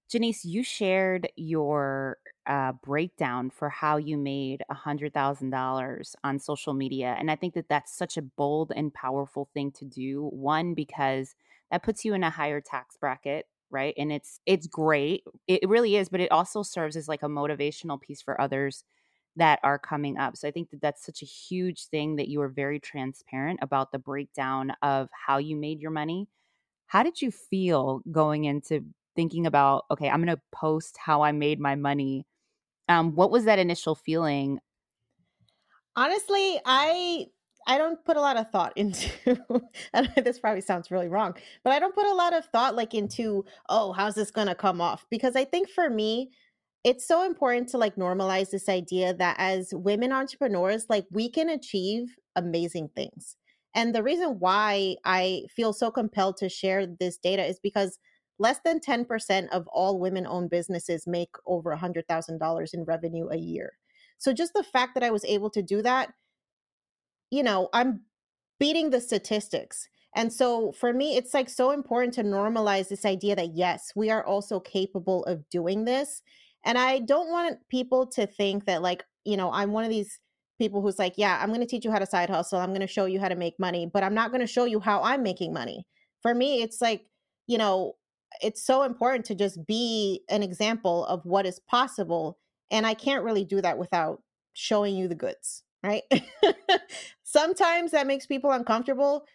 Janice, 0.09 0.45
you 0.45 0.63
shared 0.63 1.27
your 1.35 2.17
uh, 2.47 2.71
breakdown 2.83 3.49
for 3.49 3.69
how 3.69 3.97
you 3.97 4.17
made 4.17 4.63
$100,000 4.69 6.15
on 6.23 6.39
social 6.39 6.73
media. 6.73 7.15
And 7.19 7.29
I 7.29 7.35
think 7.35 7.53
that 7.55 7.69
that's 7.69 7.95
such 7.95 8.17
a 8.17 8.21
bold 8.21 8.71
and 8.75 8.93
powerful 8.93 9.49
thing 9.53 9.71
to 9.73 9.85
do. 9.85 10.23
One, 10.27 10.73
because 10.73 11.35
that 11.71 11.83
puts 11.83 12.05
you 12.05 12.13
in 12.13 12.23
a 12.23 12.29
higher 12.29 12.61
tax 12.61 12.97
bracket 12.97 13.45
right 13.69 13.93
and 13.97 14.11
it's 14.13 14.39
it's 14.45 14.65
great 14.65 15.23
it 15.47 15.67
really 15.67 15.97
is 15.97 16.07
but 16.07 16.21
it 16.21 16.31
also 16.31 16.63
serves 16.63 16.95
as 16.95 17.09
like 17.09 17.21
a 17.23 17.27
motivational 17.27 17.99
piece 17.99 18.21
for 18.21 18.39
others 18.39 18.85
that 19.35 19.59
are 19.63 19.77
coming 19.77 20.17
up 20.17 20.35
so 20.37 20.47
i 20.47 20.51
think 20.51 20.69
that 20.69 20.81
that's 20.81 21.05
such 21.05 21.21
a 21.21 21.25
huge 21.25 21.85
thing 21.87 22.15
that 22.15 22.27
you 22.29 22.41
are 22.41 22.47
very 22.47 22.79
transparent 22.79 23.59
about 23.61 23.91
the 23.91 23.99
breakdown 23.99 24.71
of 24.81 25.09
how 25.11 25.37
you 25.37 25.55
made 25.55 25.79
your 25.81 25.91
money 25.91 26.27
how 26.87 27.03
did 27.03 27.21
you 27.21 27.31
feel 27.31 28.01
going 28.11 28.45
into 28.45 28.83
thinking 29.15 29.45
about 29.45 29.85
okay 29.91 30.09
i'm 30.09 30.23
going 30.23 30.35
to 30.35 30.41
post 30.51 30.97
how 30.97 31.21
i 31.21 31.31
made 31.31 31.59
my 31.59 31.75
money 31.75 32.25
um, 32.87 33.15
what 33.15 33.31
was 33.31 33.45
that 33.45 33.59
initial 33.59 33.95
feeling? 33.95 34.59
Honestly 35.95 36.59
i 36.63 37.25
i 37.65 37.75
don't 37.75 38.05
put 38.05 38.17
a 38.17 38.21
lot 38.21 38.37
of 38.37 38.49
thought 38.51 38.71
into 38.77 39.09
this 40.23 40.37
probably 40.37 40.61
sounds 40.61 40.91
really 40.91 41.07
wrong 41.07 41.33
but 41.63 41.73
i 41.73 41.79
don't 41.79 41.95
put 41.95 42.05
a 42.05 42.13
lot 42.13 42.33
of 42.33 42.45
thought 42.45 42.75
like 42.75 42.93
into 42.93 43.43
oh 43.69 43.91
how's 43.93 44.13
this 44.13 44.29
going 44.29 44.45
to 44.45 44.53
come 44.53 44.79
off? 44.79 45.05
because 45.09 45.35
i 45.35 45.43
think 45.43 45.67
for 45.67 45.89
me 45.89 46.29
it's 46.83 47.05
so 47.05 47.25
important 47.25 47.67
to 47.67 47.77
like 47.77 47.95
normalize 47.95 48.51
this 48.51 48.69
idea 48.69 49.13
that 49.13 49.35
as 49.39 49.73
women 49.73 50.13
entrepreneurs 50.13 50.85
like 50.87 51.05
we 51.11 51.29
can 51.29 51.49
achieve 51.49 52.15
amazing 52.37 52.89
things. 52.95 53.35
And 53.75 53.93
the 53.93 54.03
reason 54.03 54.37
why 54.39 54.95
i 55.03 55.43
feel 55.53 55.73
so 55.73 55.91
compelled 55.91 56.37
to 56.37 56.47
share 56.49 56.87
this 56.87 57.17
data 57.17 57.43
is 57.43 57.59
because 57.59 57.99
less 58.39 58.59
than 58.63 58.79
10% 58.79 59.49
of 59.49 59.67
all 59.67 59.99
women 59.99 60.27
owned 60.27 60.49
businesses 60.49 61.07
make 61.07 61.35
over 61.45 61.75
$100000 61.75 62.73
in 62.73 62.83
revenue 62.83 63.27
a 63.29 63.37
year 63.37 63.73
so 64.17 64.33
just 64.33 64.53
the 64.53 64.63
fact 64.63 64.93
that 64.93 65.03
i 65.03 65.11
was 65.11 65.25
able 65.25 65.49
to 65.49 65.61
do 65.61 65.81
that 65.81 66.13
you 67.31 67.43
know, 67.43 67.69
I'm 67.73 68.01
beating 68.59 68.89
the 68.89 69.01
statistics. 69.01 69.87
And 70.15 70.31
so 70.31 70.71
for 70.71 70.93
me, 70.93 71.15
it's 71.15 71.33
like 71.33 71.49
so 71.49 71.71
important 71.71 72.13
to 72.15 72.23
normalize 72.23 72.87
this 72.87 73.05
idea 73.05 73.35
that 73.35 73.55
yes, 73.55 73.91
we 73.95 74.09
are 74.09 74.25
also 74.25 74.59
capable 74.59 75.23
of 75.25 75.47
doing 75.49 75.85
this. 75.85 76.21
And 76.65 76.77
I 76.77 76.99
don't 76.99 77.29
want 77.29 77.59
people 77.69 78.07
to 78.07 78.25
think 78.25 78.65
that, 78.65 78.81
like, 78.81 79.03
you 79.25 79.37
know, 79.37 79.51
I'm 79.51 79.71
one 79.71 79.83
of 79.83 79.89
these 79.89 80.19
people 80.57 80.81
who's 80.81 80.97
like, 80.97 81.13
yeah, 81.17 81.39
I'm 81.41 81.49
going 81.49 81.61
to 81.61 81.67
teach 81.67 81.85
you 81.85 81.91
how 81.91 81.99
to 81.99 82.05
side 82.05 82.29
hustle. 82.29 82.59
I'm 82.59 82.69
going 82.69 82.81
to 82.81 82.87
show 82.87 83.05
you 83.05 83.19
how 83.19 83.29
to 83.29 83.35
make 83.35 83.59
money, 83.59 83.89
but 83.91 84.03
I'm 84.03 84.15
not 84.15 84.31
going 84.31 84.41
to 84.41 84.47
show 84.47 84.65
you 84.65 84.79
how 84.79 85.03
I'm 85.03 85.21
making 85.21 85.53
money. 85.53 85.85
For 86.23 86.33
me, 86.33 86.63
it's 86.63 86.81
like, 86.81 87.05
you 87.45 87.59
know, 87.59 87.93
it's 88.41 88.63
so 88.65 88.83
important 88.83 89.25
to 89.25 89.35
just 89.35 89.65
be 89.65 90.21
an 90.29 90.43
example 90.43 91.05
of 91.05 91.25
what 91.25 91.45
is 91.45 91.59
possible. 91.59 92.37
And 92.71 92.85
I 92.85 92.93
can't 92.93 93.23
really 93.23 93.45
do 93.45 93.61
that 93.61 93.77
without 93.77 94.21
showing 94.53 94.95
you 94.95 95.07
the 95.07 95.15
goods 95.15 95.63
right? 95.83 96.03
Sometimes 97.23 97.91
that 97.91 98.07
makes 98.07 98.25
people 98.25 98.51
uncomfortable. 98.51 99.25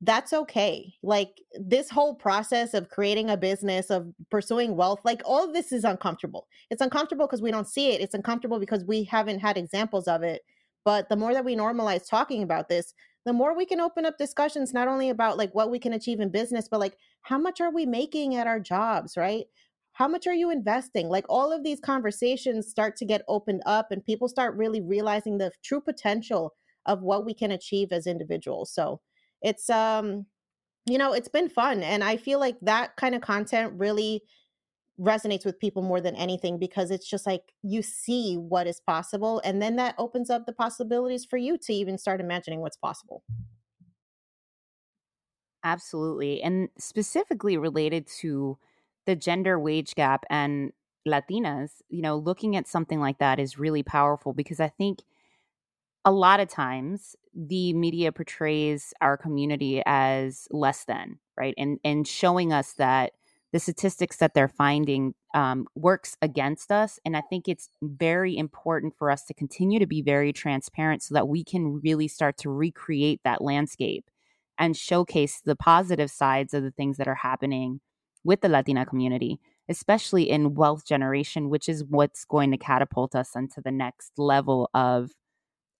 That's 0.00 0.32
okay. 0.32 0.94
Like 1.02 1.40
this 1.54 1.88
whole 1.88 2.14
process 2.14 2.74
of 2.74 2.88
creating 2.88 3.30
a 3.30 3.36
business, 3.36 3.90
of 3.90 4.12
pursuing 4.30 4.76
wealth, 4.76 5.00
like 5.04 5.22
all 5.24 5.52
this 5.52 5.70
is 5.72 5.84
uncomfortable. 5.84 6.48
It's 6.70 6.82
uncomfortable 6.82 7.26
because 7.26 7.42
we 7.42 7.52
don't 7.52 7.68
see 7.68 7.90
it. 7.90 8.00
It's 8.00 8.14
uncomfortable 8.14 8.58
because 8.58 8.84
we 8.84 9.04
haven't 9.04 9.38
had 9.38 9.56
examples 9.56 10.08
of 10.08 10.22
it. 10.22 10.42
But 10.84 11.08
the 11.08 11.16
more 11.16 11.32
that 11.32 11.44
we 11.44 11.54
normalize 11.54 12.08
talking 12.08 12.42
about 12.42 12.68
this, 12.68 12.94
the 13.24 13.32
more 13.32 13.56
we 13.56 13.66
can 13.66 13.80
open 13.80 14.04
up 14.04 14.18
discussions 14.18 14.74
not 14.74 14.88
only 14.88 15.10
about 15.10 15.38
like 15.38 15.54
what 15.54 15.70
we 15.70 15.78
can 15.78 15.92
achieve 15.92 16.20
in 16.20 16.30
business, 16.30 16.68
but 16.68 16.80
like 16.80 16.96
how 17.22 17.38
much 17.38 17.60
are 17.60 17.72
we 17.72 17.86
making 17.86 18.34
at 18.34 18.46
our 18.46 18.60
jobs, 18.60 19.16
right? 19.16 19.46
how 19.94 20.08
much 20.08 20.26
are 20.26 20.34
you 20.34 20.50
investing 20.50 21.08
like 21.08 21.24
all 21.28 21.52
of 21.52 21.62
these 21.62 21.80
conversations 21.80 22.68
start 22.68 22.96
to 22.96 23.04
get 23.04 23.24
opened 23.28 23.62
up 23.66 23.90
and 23.90 24.04
people 24.04 24.28
start 24.28 24.56
really 24.56 24.80
realizing 24.80 25.38
the 25.38 25.52
true 25.62 25.80
potential 25.80 26.54
of 26.86 27.02
what 27.02 27.24
we 27.24 27.34
can 27.34 27.50
achieve 27.50 27.92
as 27.92 28.06
individuals 28.06 28.72
so 28.72 29.00
it's 29.42 29.70
um 29.70 30.26
you 30.86 30.98
know 30.98 31.12
it's 31.12 31.28
been 31.28 31.48
fun 31.48 31.82
and 31.82 32.02
i 32.02 32.16
feel 32.16 32.40
like 32.40 32.56
that 32.62 32.96
kind 32.96 33.14
of 33.14 33.20
content 33.20 33.72
really 33.76 34.22
resonates 35.00 35.44
with 35.44 35.58
people 35.58 35.82
more 35.82 36.00
than 36.00 36.14
anything 36.16 36.58
because 36.58 36.90
it's 36.90 37.08
just 37.08 37.26
like 37.26 37.52
you 37.62 37.82
see 37.82 38.36
what 38.36 38.66
is 38.66 38.80
possible 38.80 39.40
and 39.44 39.60
then 39.60 39.76
that 39.76 39.94
opens 39.98 40.28
up 40.28 40.44
the 40.44 40.52
possibilities 40.52 41.24
for 41.24 41.38
you 41.38 41.56
to 41.56 41.72
even 41.72 41.96
start 41.96 42.20
imagining 42.20 42.60
what's 42.60 42.76
possible 42.76 43.22
absolutely 45.64 46.42
and 46.42 46.68
specifically 46.78 47.56
related 47.56 48.06
to 48.06 48.58
the 49.06 49.16
gender 49.16 49.58
wage 49.58 49.94
gap 49.94 50.24
and 50.30 50.72
Latinas, 51.06 51.82
you 51.88 52.02
know, 52.02 52.16
looking 52.16 52.56
at 52.56 52.68
something 52.68 53.00
like 53.00 53.18
that 53.18 53.40
is 53.40 53.58
really 53.58 53.82
powerful 53.82 54.32
because 54.32 54.60
I 54.60 54.68
think 54.68 55.00
a 56.04 56.12
lot 56.12 56.40
of 56.40 56.48
times 56.48 57.16
the 57.34 57.72
media 57.72 58.12
portrays 58.12 58.92
our 59.00 59.16
community 59.16 59.82
as 59.86 60.48
less 60.50 60.84
than, 60.84 61.18
right? 61.36 61.54
And 61.56 61.78
and 61.84 62.06
showing 62.06 62.52
us 62.52 62.74
that 62.74 63.12
the 63.52 63.58
statistics 63.58 64.16
that 64.16 64.32
they're 64.34 64.48
finding 64.48 65.14
um, 65.34 65.66
works 65.74 66.16
against 66.22 66.72
us. 66.72 66.98
And 67.04 67.16
I 67.16 67.20
think 67.20 67.48
it's 67.48 67.68
very 67.82 68.36
important 68.36 68.94
for 68.96 69.10
us 69.10 69.24
to 69.24 69.34
continue 69.34 69.78
to 69.78 69.86
be 69.86 70.00
very 70.02 70.32
transparent 70.32 71.02
so 71.02 71.14
that 71.14 71.28
we 71.28 71.44
can 71.44 71.80
really 71.82 72.08
start 72.08 72.38
to 72.38 72.50
recreate 72.50 73.20
that 73.24 73.42
landscape 73.42 74.06
and 74.58 74.76
showcase 74.76 75.40
the 75.44 75.56
positive 75.56 76.10
sides 76.10 76.54
of 76.54 76.62
the 76.62 76.70
things 76.70 76.96
that 76.96 77.08
are 77.08 77.14
happening 77.16 77.80
with 78.24 78.40
the 78.40 78.48
Latina 78.48 78.86
community, 78.86 79.38
especially 79.68 80.30
in 80.30 80.54
wealth 80.54 80.86
generation, 80.86 81.50
which 81.50 81.68
is 81.68 81.84
what's 81.84 82.24
going 82.24 82.50
to 82.52 82.56
catapult 82.56 83.14
us 83.14 83.34
into 83.34 83.60
the 83.60 83.72
next 83.72 84.12
level 84.16 84.70
of, 84.72 85.10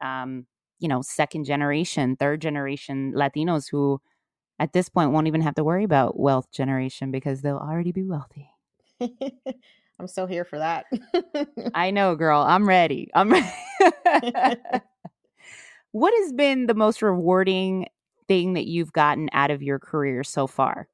um, 0.03 0.47
you 0.79 0.89
know, 0.89 1.01
second 1.01 1.45
generation, 1.45 2.17
third 2.17 2.41
generation 2.43 3.13
Latinos 3.15 3.71
who 3.71 4.01
at 4.59 4.73
this 4.73 4.89
point 4.89 5.13
won't 5.13 5.27
even 5.27 5.41
have 5.41 5.55
to 5.57 5.65
worry 5.65 5.85
about 5.85 6.19
wealth 6.19 6.51
generation 6.53 7.11
because 7.11 7.43
they'll 7.43 7.57
already 7.57 7.93
be 7.93 8.05
wealthy. 8.05 8.51
I'm 9.01 10.07
still 10.07 10.27
here 10.27 10.45
for 10.45 10.59
that. 10.59 10.87
I 11.75 11.91
know, 11.91 12.17
girl. 12.17 12.41
I'm 12.41 12.69
ready. 12.69 13.11
I'm 13.15 13.31
ready. 13.31 13.47
what 15.93 16.13
has 16.23 16.33
been 16.33 16.67
the 16.67 16.75
most 16.75 17.03
rewarding 17.03 17.87
thing 18.27 18.55
that 18.55 18.67
you've 18.67 18.93
gotten 18.93 19.29
out 19.33 19.51
of 19.51 19.63
your 19.63 19.79
career 19.79 20.25
so 20.25 20.47
far? 20.47 20.89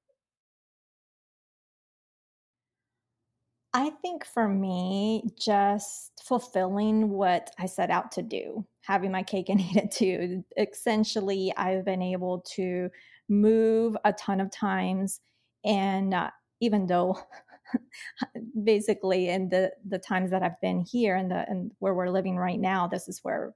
I 3.74 3.90
think 4.02 4.24
for 4.24 4.48
me, 4.48 5.22
just 5.38 6.22
fulfilling 6.26 7.10
what 7.10 7.50
I 7.58 7.66
set 7.66 7.90
out 7.90 8.12
to 8.12 8.22
do, 8.22 8.66
having 8.82 9.12
my 9.12 9.22
cake 9.22 9.50
and 9.50 9.60
eat 9.60 9.76
it 9.76 9.90
too. 9.90 10.42
Essentially, 10.56 11.52
I've 11.56 11.84
been 11.84 12.02
able 12.02 12.40
to 12.54 12.90
move 13.28 13.96
a 14.04 14.12
ton 14.12 14.40
of 14.40 14.50
times. 14.50 15.20
And 15.64 16.14
uh, 16.14 16.30
even 16.60 16.86
though 16.86 17.18
basically 18.64 19.28
in 19.28 19.48
the 19.50 19.72
the 19.86 19.98
times 19.98 20.30
that 20.30 20.42
I've 20.42 20.60
been 20.60 20.80
here 20.80 21.16
and 21.16 21.30
the 21.30 21.48
and 21.48 21.72
where 21.78 21.94
we're 21.94 22.10
living 22.10 22.36
right 22.36 22.60
now, 22.60 22.86
this 22.86 23.08
is 23.08 23.20
where 23.22 23.54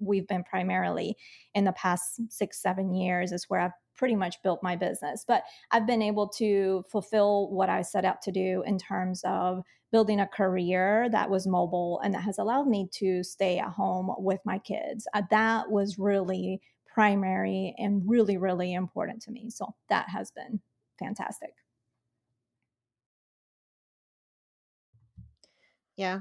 we've 0.00 0.28
been 0.28 0.44
primarily 0.44 1.16
in 1.54 1.64
the 1.64 1.72
past 1.72 2.20
six, 2.30 2.60
seven 2.60 2.94
years 2.94 3.32
is 3.32 3.44
where 3.48 3.60
I've 3.60 3.72
pretty 3.96 4.16
much 4.16 4.42
built 4.42 4.62
my 4.62 4.76
business. 4.76 5.24
But 5.26 5.44
I've 5.70 5.86
been 5.86 6.02
able 6.02 6.28
to 6.30 6.84
fulfill 6.90 7.50
what 7.50 7.68
I 7.68 7.82
set 7.82 8.04
out 8.04 8.22
to 8.22 8.32
do 8.32 8.62
in 8.66 8.78
terms 8.78 9.22
of 9.24 9.62
building 9.92 10.18
a 10.18 10.26
career 10.26 11.08
that 11.10 11.30
was 11.30 11.46
mobile 11.46 12.00
and 12.02 12.12
that 12.14 12.22
has 12.22 12.38
allowed 12.38 12.66
me 12.66 12.88
to 12.92 13.22
stay 13.22 13.58
at 13.58 13.68
home 13.68 14.10
with 14.18 14.40
my 14.44 14.58
kids. 14.58 15.06
Uh, 15.14 15.22
that 15.30 15.70
was 15.70 15.98
really 15.98 16.60
primary 16.94 17.74
and 17.78 18.08
really, 18.08 18.38
really 18.38 18.74
important 18.74 19.22
to 19.24 19.32
me. 19.32 19.50
So 19.50 19.76
that 19.90 20.08
has 20.10 20.32
been 20.32 20.62
fantastic. 20.98 21.54
Yeah. 25.96 26.20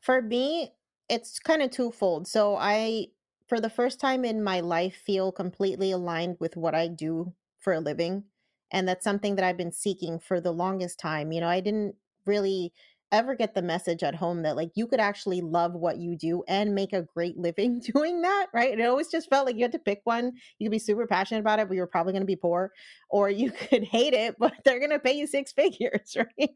For 0.00 0.22
me, 0.22 0.74
it's 1.08 1.38
kind 1.38 1.62
of 1.62 1.70
twofold. 1.70 2.28
So 2.28 2.56
I 2.56 3.08
for 3.48 3.60
the 3.60 3.70
first 3.70 4.00
time 4.00 4.24
in 4.24 4.42
my 4.44 4.60
life 4.60 4.96
feel 4.96 5.32
completely 5.32 5.92
aligned 5.92 6.38
with 6.40 6.56
what 6.56 6.74
I 6.74 6.88
do 6.88 7.34
for 7.58 7.72
a 7.74 7.80
living. 7.80 8.24
And 8.72 8.88
that's 8.88 9.04
something 9.04 9.36
that 9.36 9.44
I've 9.44 9.56
been 9.58 9.72
seeking 9.72 10.18
for 10.20 10.40
the 10.40 10.52
longest 10.52 10.98
time. 11.00 11.32
You 11.32 11.40
know, 11.42 11.48
I 11.48 11.60
didn't 11.60 11.96
really 12.26 12.72
ever 13.12 13.34
get 13.34 13.54
the 13.54 13.62
message 13.62 14.02
at 14.02 14.14
home 14.14 14.42
that 14.42 14.56
like 14.56 14.70
you 14.74 14.86
could 14.86 15.00
actually 15.00 15.40
love 15.40 15.74
what 15.74 15.98
you 15.98 16.16
do 16.16 16.42
and 16.48 16.74
make 16.74 16.92
a 16.92 17.02
great 17.02 17.38
living 17.38 17.78
doing 17.94 18.22
that, 18.22 18.46
right? 18.52 18.78
It 18.78 18.84
always 18.84 19.08
just 19.08 19.30
felt 19.30 19.46
like 19.46 19.56
you 19.56 19.62
had 19.62 19.72
to 19.72 19.78
pick 19.78 20.00
one. 20.04 20.32
You 20.58 20.66
could 20.66 20.72
be 20.72 20.78
super 20.78 21.06
passionate 21.06 21.40
about 21.40 21.60
it, 21.60 21.68
but 21.68 21.74
you're 21.74 21.86
probably 21.86 22.12
going 22.12 22.22
to 22.22 22.26
be 22.26 22.36
poor, 22.36 22.72
or 23.08 23.30
you 23.30 23.50
could 23.68 23.84
hate 23.84 24.14
it, 24.14 24.36
but 24.38 24.54
they're 24.64 24.80
going 24.80 24.90
to 24.90 24.98
pay 24.98 25.12
you 25.12 25.26
six 25.26 25.52
figures, 25.56 26.16
right? 26.16 26.50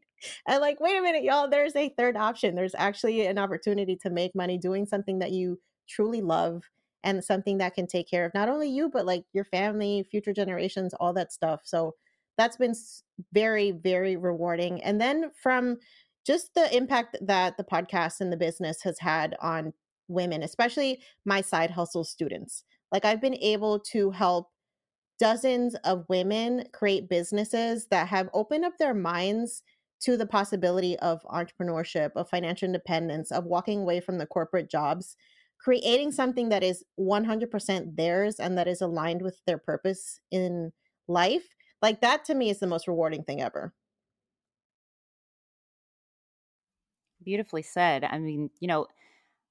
And 0.47 0.61
like, 0.61 0.79
wait 0.79 0.97
a 0.97 1.01
minute, 1.01 1.23
y'all, 1.23 1.49
there's 1.49 1.75
a 1.75 1.89
third 1.89 2.17
option. 2.17 2.55
There's 2.55 2.75
actually 2.77 3.25
an 3.25 3.37
opportunity 3.37 3.95
to 4.03 4.09
make 4.09 4.35
money 4.35 4.57
doing 4.57 4.85
something 4.85 5.19
that 5.19 5.31
you 5.31 5.59
truly 5.87 6.21
love 6.21 6.63
and 7.03 7.23
something 7.23 7.57
that 7.57 7.73
can 7.73 7.87
take 7.87 8.07
care 8.07 8.25
of 8.25 8.33
not 8.35 8.47
only 8.47 8.69
you 8.69 8.87
but 8.87 9.05
like 9.05 9.23
your 9.33 9.43
family 9.45 10.05
future 10.09 10.33
generations 10.33 10.93
all 10.99 11.13
that 11.13 11.33
stuff 11.33 11.61
so 11.63 11.95
that's 12.37 12.57
been 12.57 12.75
very 13.33 13.71
very 13.71 14.15
rewarding 14.15 14.81
and 14.83 15.01
then 15.01 15.31
from 15.41 15.77
just 16.25 16.53
the 16.53 16.75
impact 16.75 17.17
that 17.21 17.57
the 17.57 17.63
podcast 17.63 18.21
and 18.21 18.31
the 18.31 18.37
business 18.37 18.81
has 18.83 18.99
had 18.99 19.35
on 19.41 19.73
women, 20.07 20.43
especially 20.43 21.01
my 21.25 21.41
side 21.41 21.71
hustle 21.71 22.03
students. 22.03 22.63
Like 22.91 23.05
I've 23.05 23.21
been 23.21 23.37
able 23.37 23.79
to 23.91 24.11
help 24.11 24.49
dozens 25.19 25.75
of 25.83 26.05
women 26.09 26.65
create 26.73 27.09
businesses 27.09 27.87
that 27.91 28.07
have 28.07 28.29
opened 28.33 28.65
up 28.65 28.73
their 28.79 28.93
minds 28.93 29.63
to 30.01 30.17
the 30.17 30.25
possibility 30.25 30.97
of 30.99 31.21
entrepreneurship, 31.25 32.11
of 32.15 32.27
financial 32.27 32.65
independence, 32.65 33.31
of 33.31 33.45
walking 33.45 33.81
away 33.81 33.99
from 33.99 34.17
the 34.17 34.25
corporate 34.25 34.69
jobs, 34.69 35.15
creating 35.59 36.11
something 36.11 36.49
that 36.49 36.63
is 36.63 36.83
100% 36.99 37.95
theirs 37.95 38.39
and 38.39 38.57
that 38.57 38.67
is 38.67 38.81
aligned 38.81 39.21
with 39.21 39.39
their 39.45 39.59
purpose 39.59 40.19
in 40.31 40.71
life. 41.07 41.55
Like 41.83 42.01
that 42.01 42.25
to 42.25 42.35
me 42.35 42.49
is 42.49 42.59
the 42.59 42.67
most 42.67 42.87
rewarding 42.87 43.23
thing 43.23 43.41
ever. 43.41 43.73
Beautifully 47.23 47.61
said. 47.61 48.03
I 48.03 48.17
mean, 48.17 48.49
you 48.59 48.67
know, 48.67 48.87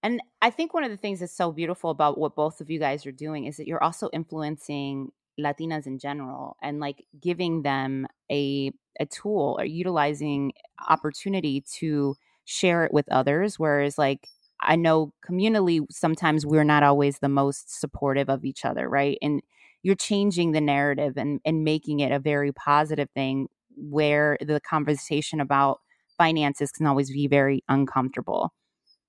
and 0.02 0.22
I 0.42 0.50
think 0.50 0.74
one 0.74 0.84
of 0.84 0.90
the 0.90 0.96
things 0.98 1.20
that's 1.20 1.34
so 1.36 1.52
beautiful 1.52 1.90
about 1.90 2.18
what 2.18 2.36
both 2.36 2.60
of 2.60 2.70
you 2.70 2.78
guys 2.80 3.06
are 3.06 3.12
doing 3.12 3.46
is 3.46 3.56
that 3.58 3.66
you're 3.68 3.82
also 3.82 4.10
influencing 4.12 5.12
Latinas 5.40 5.86
in 5.86 5.98
general 5.98 6.56
and 6.62 6.80
like 6.80 7.06
giving 7.20 7.62
them 7.62 8.06
a 8.30 8.72
a 9.00 9.06
tool 9.06 9.56
or 9.58 9.64
utilizing 9.66 10.52
opportunity 10.88 11.62
to 11.78 12.16
share 12.46 12.84
it 12.84 12.92
with 12.94 13.06
others 13.12 13.58
whereas 13.58 13.98
like 13.98 14.28
I 14.62 14.76
know 14.76 15.12
communally 15.28 15.86
sometimes 15.90 16.46
we're 16.46 16.64
not 16.64 16.82
always 16.84 17.18
the 17.20 17.28
most 17.30 17.80
supportive 17.80 18.28
of 18.30 18.44
each 18.44 18.64
other, 18.64 18.88
right? 18.88 19.18
And 19.22 19.42
you're 19.82 19.96
changing 19.96 20.52
the 20.52 20.60
narrative 20.60 21.14
and 21.16 21.40
and 21.44 21.64
making 21.64 22.00
it 22.00 22.12
a 22.12 22.18
very 22.20 22.52
positive 22.52 23.08
thing 23.14 23.48
where 23.76 24.38
the 24.40 24.60
conversation 24.60 25.40
about 25.40 25.80
finances 26.20 26.70
can 26.70 26.84
always 26.84 27.10
be 27.10 27.26
very 27.26 27.64
uncomfortable. 27.66 28.52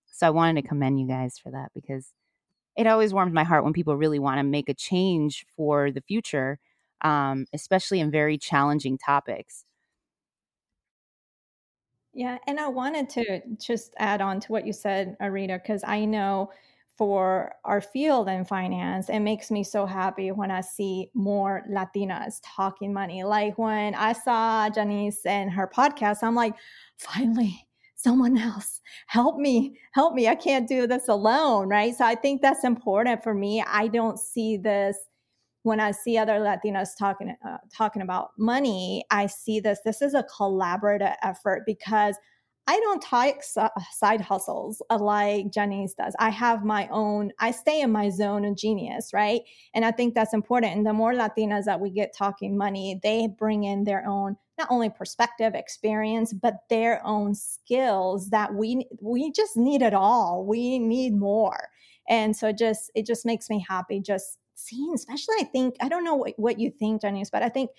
So 0.10 0.28
I 0.28 0.30
wanted 0.30 0.62
to 0.62 0.68
commend 0.70 0.98
you 0.98 1.08
guys 1.10 1.38
for 1.38 1.52
that 1.52 1.72
because 1.76 2.14
it 2.78 2.88
always 2.88 3.14
warms 3.14 3.34
my 3.34 3.44
heart 3.44 3.66
when 3.66 3.74
people 3.74 3.98
really 3.98 4.18
want 4.18 4.38
to 4.38 4.44
make 4.44 4.70
a 4.70 4.74
change 4.74 5.46
for 5.58 5.92
the 5.92 6.00
future, 6.00 6.58
um, 7.02 7.48
especially 7.52 8.00
in 8.00 8.12
very 8.12 8.38
challenging 8.38 8.98
topics. 8.98 9.66
Yeah, 12.14 12.38
and 12.48 12.62
I 12.62 12.70
wanted 12.70 13.10
to 13.10 13.42
just 13.60 13.94
add 13.98 14.22
on 14.22 14.40
to 14.40 14.52
what 14.54 14.66
you 14.66 14.72
said, 14.72 15.18
Arita, 15.22 15.62
because 15.62 15.84
I 15.86 16.06
know 16.06 16.52
for 17.02 17.56
our 17.66 17.82
field 17.82 18.30
in 18.30 18.46
finance, 18.46 19.10
it 19.10 19.22
makes 19.22 19.50
me 19.50 19.64
so 19.64 19.88
happy 19.88 20.32
when 20.32 20.52
I 20.52 20.62
see 20.62 21.10
more 21.16 21.64
Latinas 21.68 22.40
talking 22.44 22.94
money. 22.94 23.24
Like 23.24 23.58
when 23.58 23.96
I 23.96 24.14
saw 24.14 24.70
Janice 24.70 25.26
and 25.26 25.50
her 25.50 25.68
podcast, 25.68 26.18
I'm 26.22 26.36
like, 26.36 26.54
finally, 27.02 27.68
someone 27.96 28.38
else. 28.38 28.82
Help 29.08 29.38
me 29.38 29.78
help 29.94 30.14
me. 30.14 30.28
I 30.28 30.36
can't 30.36 30.68
do 30.68 30.88
this 30.88 31.08
alone 31.08 31.70
right? 31.70 31.96
So 31.96 32.06
i 32.06 32.16
think 32.16 32.42
that's 32.42 32.64
important 32.64 33.24
for 33.24 33.34
me. 33.34 33.64
I 33.68 33.88
don't 33.88 34.20
see 34.20 34.58
this 34.58 34.98
when 35.64 35.80
i 35.80 35.92
see 35.92 36.18
other 36.18 36.40
latinos 36.40 36.90
talking 36.98 37.36
uh, 37.48 37.58
talking 37.76 38.02
about 38.02 38.30
money 38.38 39.04
i 39.12 39.28
see 39.28 39.60
this 39.60 39.80
this 39.86 40.02
is 40.02 40.14
a 40.14 40.26
collaborative 40.40 41.16
effort 41.22 41.64
because 41.66 42.16
I 42.68 42.80
don't 42.80 43.02
take 43.02 43.42
uh, 43.58 43.70
side 43.92 44.22
hustles 44.22 44.82
uh, 44.90 45.00
like 45.00 45.52
Janice 45.52 45.94
does. 45.94 46.16
I 46.20 46.30
have 46.30 46.64
my 46.64 46.88
own, 46.90 47.32
I 47.40 47.52
stay 47.52 47.82
in 47.82 47.92
my 47.92 48.10
zone 48.10 48.46
of 48.46 48.56
genius, 48.56 49.12
right? 49.14 49.42
And 49.74 49.84
I 49.84 49.92
think 49.92 50.14
that's 50.14 50.34
important. 50.34 50.76
And 50.76 50.86
the 50.86 50.94
more 50.94 51.14
Latinas 51.14 51.66
that 51.66 51.80
we 51.80 51.90
get 51.90 52.16
talking 52.16 52.58
money, 52.58 53.00
they 53.04 53.28
bring 53.28 53.64
in 53.64 53.84
their 53.84 54.08
own 54.08 54.38
not 54.58 54.68
only 54.70 54.90
perspective, 54.90 55.56
experience, 55.56 56.34
but 56.34 56.60
their 56.70 57.06
own 57.06 57.34
skills 57.34 58.30
that 58.30 58.54
we 58.54 58.86
we 59.02 59.32
just 59.32 59.58
need 59.58 59.82
it 59.82 59.94
all. 59.94 60.46
We 60.46 60.78
need 60.78 61.14
more. 61.16 61.70
And 62.08 62.36
so 62.36 62.52
just 62.52 62.92
it 62.94 63.08
just 63.08 63.26
makes 63.26 63.50
me 63.50 63.66
happy 63.68 64.00
just 64.00 64.38
seeing, 64.54 64.94
especially 64.94 65.36
I 65.40 65.46
think, 65.46 65.76
I 65.82 65.90
don't 65.90 66.04
know 66.04 66.16
what, 66.16 66.34
what 66.38 66.60
you 66.60 66.70
think, 66.70 67.02
Janice, 67.02 67.32
but 67.32 67.42
I 67.42 67.50
think 67.50 67.72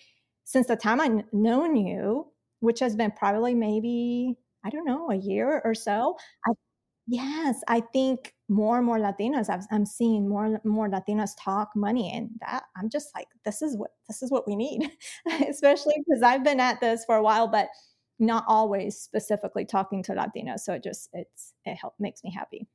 since 0.44 0.66
the 0.66 0.76
time 0.76 1.00
I've 1.00 1.22
known 1.32 1.76
you, 1.76 2.26
which 2.60 2.80
has 2.80 2.96
been 2.96 3.12
probably 3.12 3.54
maybe 3.54 4.36
I 4.64 4.70
don't 4.70 4.84
know, 4.86 5.10
a 5.10 5.16
year 5.16 5.60
or 5.64 5.74
so. 5.74 6.16
I, 6.46 6.52
yes, 7.06 7.60
I 7.68 7.80
think 7.80 8.34
more 8.48 8.76
and 8.76 8.86
more 8.86 8.98
Latinos. 8.98 9.48
i 9.48 9.74
am 9.74 9.86
seeing 9.86 10.28
more 10.28 10.44
and 10.44 10.58
more 10.64 10.88
Latinos 10.88 11.30
talk 11.38 11.70
money, 11.74 12.12
and 12.14 12.30
that 12.40 12.64
I'm 12.76 12.90
just 12.90 13.08
like, 13.14 13.28
this 13.44 13.62
is 13.62 13.76
what 13.76 13.90
this 14.08 14.22
is 14.22 14.30
what 14.30 14.46
we 14.46 14.56
need, 14.56 14.90
especially 15.48 15.94
because 16.06 16.22
I've 16.22 16.44
been 16.44 16.60
at 16.60 16.80
this 16.80 17.04
for 17.04 17.16
a 17.16 17.22
while, 17.22 17.48
but 17.48 17.68
not 18.18 18.44
always 18.46 18.96
specifically 18.98 19.64
talking 19.64 20.02
to 20.04 20.12
Latinos. 20.12 20.60
So 20.60 20.74
it 20.74 20.84
just 20.84 21.08
it's 21.12 21.54
it 21.64 21.76
help 21.76 21.94
makes 21.98 22.22
me 22.24 22.32
happy. 22.32 22.66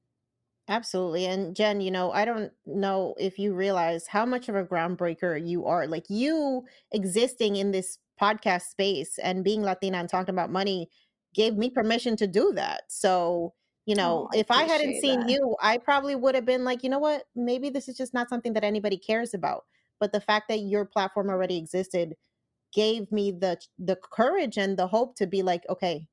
Absolutely. 0.69 1.25
And 1.25 1.55
Jen, 1.55 1.79
you 1.79 1.91
know, 1.91 2.11
I 2.11 2.25
don't 2.25 2.51
know 2.65 3.15
if 3.17 3.39
you 3.39 3.53
realize 3.53 4.05
how 4.07 4.25
much 4.25 4.49
of 4.49 4.55
a 4.55 4.65
groundbreaker 4.65 5.45
you 5.45 5.65
are. 5.65 5.87
Like 5.87 6.05
you 6.09 6.65
existing 6.91 7.55
in 7.55 7.71
this 7.71 7.99
podcast 8.21 8.63
space 8.63 9.17
and 9.19 9.45
being 9.45 9.61
Latina 9.61 9.99
and 9.99 10.09
talking 10.09 10.35
about 10.35 10.51
money 10.51 10.89
gave 11.33 11.55
me 11.55 11.69
permission 11.69 12.15
to 12.17 12.27
do 12.27 12.51
that. 12.53 12.83
So, 12.87 13.53
you 13.85 13.95
know, 13.95 14.27
oh, 14.31 14.37
if 14.37 14.51
I 14.51 14.63
hadn't 14.63 14.99
seen 15.01 15.21
that. 15.21 15.29
you, 15.29 15.55
I 15.61 15.77
probably 15.77 16.15
would 16.15 16.35
have 16.35 16.45
been 16.45 16.63
like, 16.63 16.83
you 16.83 16.89
know 16.89 16.99
what, 16.99 17.23
maybe 17.35 17.69
this 17.69 17.87
is 17.87 17.97
just 17.97 18.13
not 18.13 18.29
something 18.29 18.53
that 18.53 18.63
anybody 18.63 18.97
cares 18.97 19.33
about. 19.33 19.65
But 19.99 20.11
the 20.11 20.21
fact 20.21 20.47
that 20.49 20.59
your 20.59 20.85
platform 20.85 21.29
already 21.29 21.57
existed 21.57 22.15
gave 22.73 23.11
me 23.11 23.31
the 23.31 23.57
the 23.79 23.95
courage 23.95 24.57
and 24.57 24.77
the 24.77 24.87
hope 24.87 25.15
to 25.15 25.25
be 25.25 25.41
like, 25.41 25.63
okay, 25.69 26.07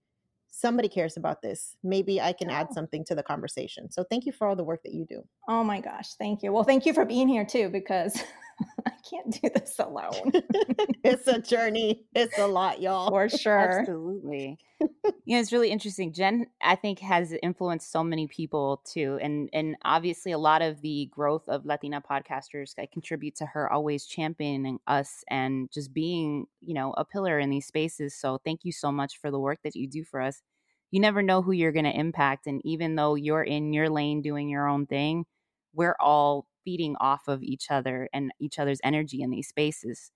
somebody 0.55 0.89
cares 0.89 1.17
about 1.17 1.43
this. 1.43 1.77
Maybe 1.83 2.21
I 2.21 2.33
can 2.33 2.49
add 2.49 2.73
something 2.73 3.05
to 3.07 3.15
the 3.15 3.23
conversation. 3.23 3.91
So 3.91 4.05
thank 4.05 4.25
you 4.25 4.33
for 4.33 4.47
all 4.47 4.55
the 4.55 4.63
work 4.63 4.83
that 4.85 4.95
you 4.95 5.05
do. 5.05 5.23
Oh 5.49 5.65
my 5.65 5.81
gosh, 5.81 6.15
thank 6.15 6.43
you. 6.43 6.53
Well, 6.53 6.63
thank 6.65 6.87
you 6.87 6.95
for 6.95 7.05
being 7.05 7.29
here 7.29 7.45
too 7.45 7.69
because 7.69 8.23
I 8.87 8.93
can't 9.09 9.31
do 9.31 9.49
this 9.55 9.79
alone. 9.79 10.33
it's 11.05 11.27
a 11.27 11.41
journey. 11.41 12.07
It's 12.15 12.39
a 12.39 12.47
lot, 12.47 12.81
y'all. 12.81 13.11
For 13.11 13.29
sure. 13.29 13.81
Absolutely. 13.81 14.59
you 14.81 14.89
know, 15.27 15.41
it's 15.41 15.53
really 15.53 15.71
interesting. 15.71 16.13
Jen, 16.13 16.47
I 16.63 16.77
think, 16.77 17.01
has 17.01 17.35
influenced 17.43 17.91
so 17.91 18.05
many 18.05 18.27
people 18.27 18.83
too. 18.85 19.19
And 19.21 19.49
and 19.53 19.77
obviously 19.85 20.33
a 20.33 20.39
lot 20.39 20.63
of 20.63 20.81
the 20.81 21.09
growth 21.13 21.49
of 21.49 21.65
Latina 21.65 22.01
podcasters 22.01 22.75
I 22.79 22.87
contribute 22.93 23.37
to 23.37 23.47
her 23.47 23.71
always 23.73 24.07
championing 24.07 24.79
us 24.87 25.25
and 25.29 25.71
just 25.73 25.93
being, 25.93 26.47
you 26.61 26.75
know, 26.75 26.93
a 26.97 27.05
pillar 27.05 27.39
in 27.39 27.51
these 27.51 27.67
spaces. 27.67 28.15
So 28.15 28.39
thank 28.45 28.61
you 28.65 28.73
so 28.73 28.93
much 28.93 29.21
for 29.21 29.31
the 29.31 29.41
work 29.41 29.61
that 29.65 29.77
you 29.77 29.89
do 29.89 30.05
for 30.05 30.21
us. 30.21 30.43
You 30.91 31.01
never 31.01 31.23
know 31.23 31.43
who 31.43 31.53
you're 31.53 31.73
gonna 31.73 31.91
impact. 31.91 32.47
And 32.47 32.61
even 32.65 32.95
though 32.95 33.15
you're 33.15 33.43
in 33.43 33.73
your 33.73 33.89
lane 33.89 34.23
doing 34.23 34.49
your 34.49 34.69
own 34.69 34.87
thing, 34.87 35.25
we're 35.73 35.97
all 35.99 36.47
feeding 36.65 36.97
off 37.01 37.29
of 37.29 37.43
each 37.43 37.71
other 37.71 38.09
and 38.13 38.33
each 38.41 38.59
other's 38.59 38.81
energy 38.85 39.23
in 39.23 39.31
these 39.31 39.49
spaces. 39.49 40.11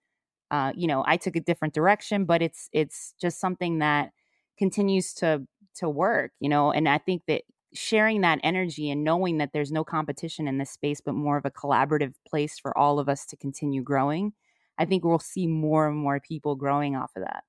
Uh, 0.50 0.72
you 0.74 0.86
know, 0.86 1.04
I 1.06 1.16
took 1.16 1.36
a 1.36 1.40
different 1.40 1.74
direction, 1.74 2.24
but 2.24 2.42
it's 2.42 2.68
it's 2.72 3.14
just 3.20 3.40
something 3.40 3.78
that 3.78 4.12
continues 4.58 5.14
to 5.14 5.46
to 5.76 5.88
work. 5.88 6.32
You 6.40 6.48
know, 6.48 6.72
and 6.72 6.88
I 6.88 6.98
think 6.98 7.22
that 7.28 7.42
sharing 7.74 8.22
that 8.22 8.40
energy 8.42 8.90
and 8.90 9.04
knowing 9.04 9.38
that 9.38 9.52
there's 9.52 9.72
no 9.72 9.84
competition 9.84 10.48
in 10.48 10.58
this 10.58 10.70
space, 10.70 11.00
but 11.00 11.14
more 11.14 11.36
of 11.36 11.44
a 11.44 11.50
collaborative 11.50 12.14
place 12.26 12.58
for 12.58 12.76
all 12.76 12.98
of 12.98 13.08
us 13.08 13.26
to 13.26 13.36
continue 13.36 13.82
growing. 13.82 14.32
I 14.78 14.84
think 14.86 15.04
we'll 15.04 15.18
see 15.18 15.46
more 15.46 15.88
and 15.88 15.96
more 15.98 16.20
people 16.20 16.56
growing 16.56 16.96
off 16.96 17.12
of 17.16 17.24
that. 17.24 17.44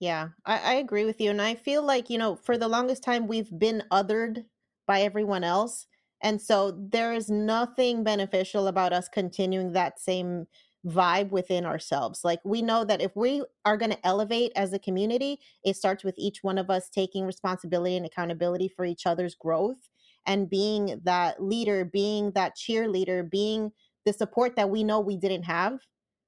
Yeah, 0.00 0.30
I, 0.44 0.58
I 0.58 0.74
agree 0.74 1.04
with 1.04 1.20
you. 1.20 1.30
And 1.30 1.40
I 1.40 1.54
feel 1.54 1.82
like, 1.82 2.10
you 2.10 2.18
know, 2.18 2.36
for 2.36 2.58
the 2.58 2.68
longest 2.68 3.02
time, 3.02 3.26
we've 3.26 3.56
been 3.56 3.84
othered 3.90 4.46
by 4.86 5.00
everyone 5.00 5.44
else. 5.44 5.86
And 6.24 6.42
so 6.42 6.72
there 6.72 7.12
is 7.12 7.30
nothing 7.30 8.02
beneficial 8.02 8.66
about 8.66 8.92
us 8.92 9.08
continuing 9.08 9.72
that 9.74 10.00
same 10.00 10.46
vibe 10.86 11.30
within 11.30 11.64
ourselves. 11.66 12.24
Like 12.24 12.40
we 12.44 12.62
know 12.62 12.84
that 12.84 13.00
if 13.00 13.14
we 13.14 13.44
are 13.64 13.76
going 13.76 13.92
to 13.92 14.06
elevate 14.06 14.52
as 14.56 14.72
a 14.72 14.78
community, 14.78 15.38
it 15.64 15.76
starts 15.76 16.02
with 16.02 16.14
each 16.18 16.42
one 16.42 16.58
of 16.58 16.70
us 16.70 16.90
taking 16.90 17.24
responsibility 17.26 17.96
and 17.96 18.06
accountability 18.06 18.68
for 18.68 18.84
each 18.86 19.06
other's 19.06 19.34
growth 19.36 19.88
and 20.26 20.50
being 20.50 21.00
that 21.04 21.42
leader, 21.42 21.84
being 21.84 22.32
that 22.32 22.56
cheerleader, 22.56 23.30
being 23.30 23.72
the 24.06 24.12
support 24.12 24.56
that 24.56 24.70
we 24.70 24.82
know 24.84 25.00
we 25.00 25.16
didn't 25.16 25.44
have. 25.44 25.80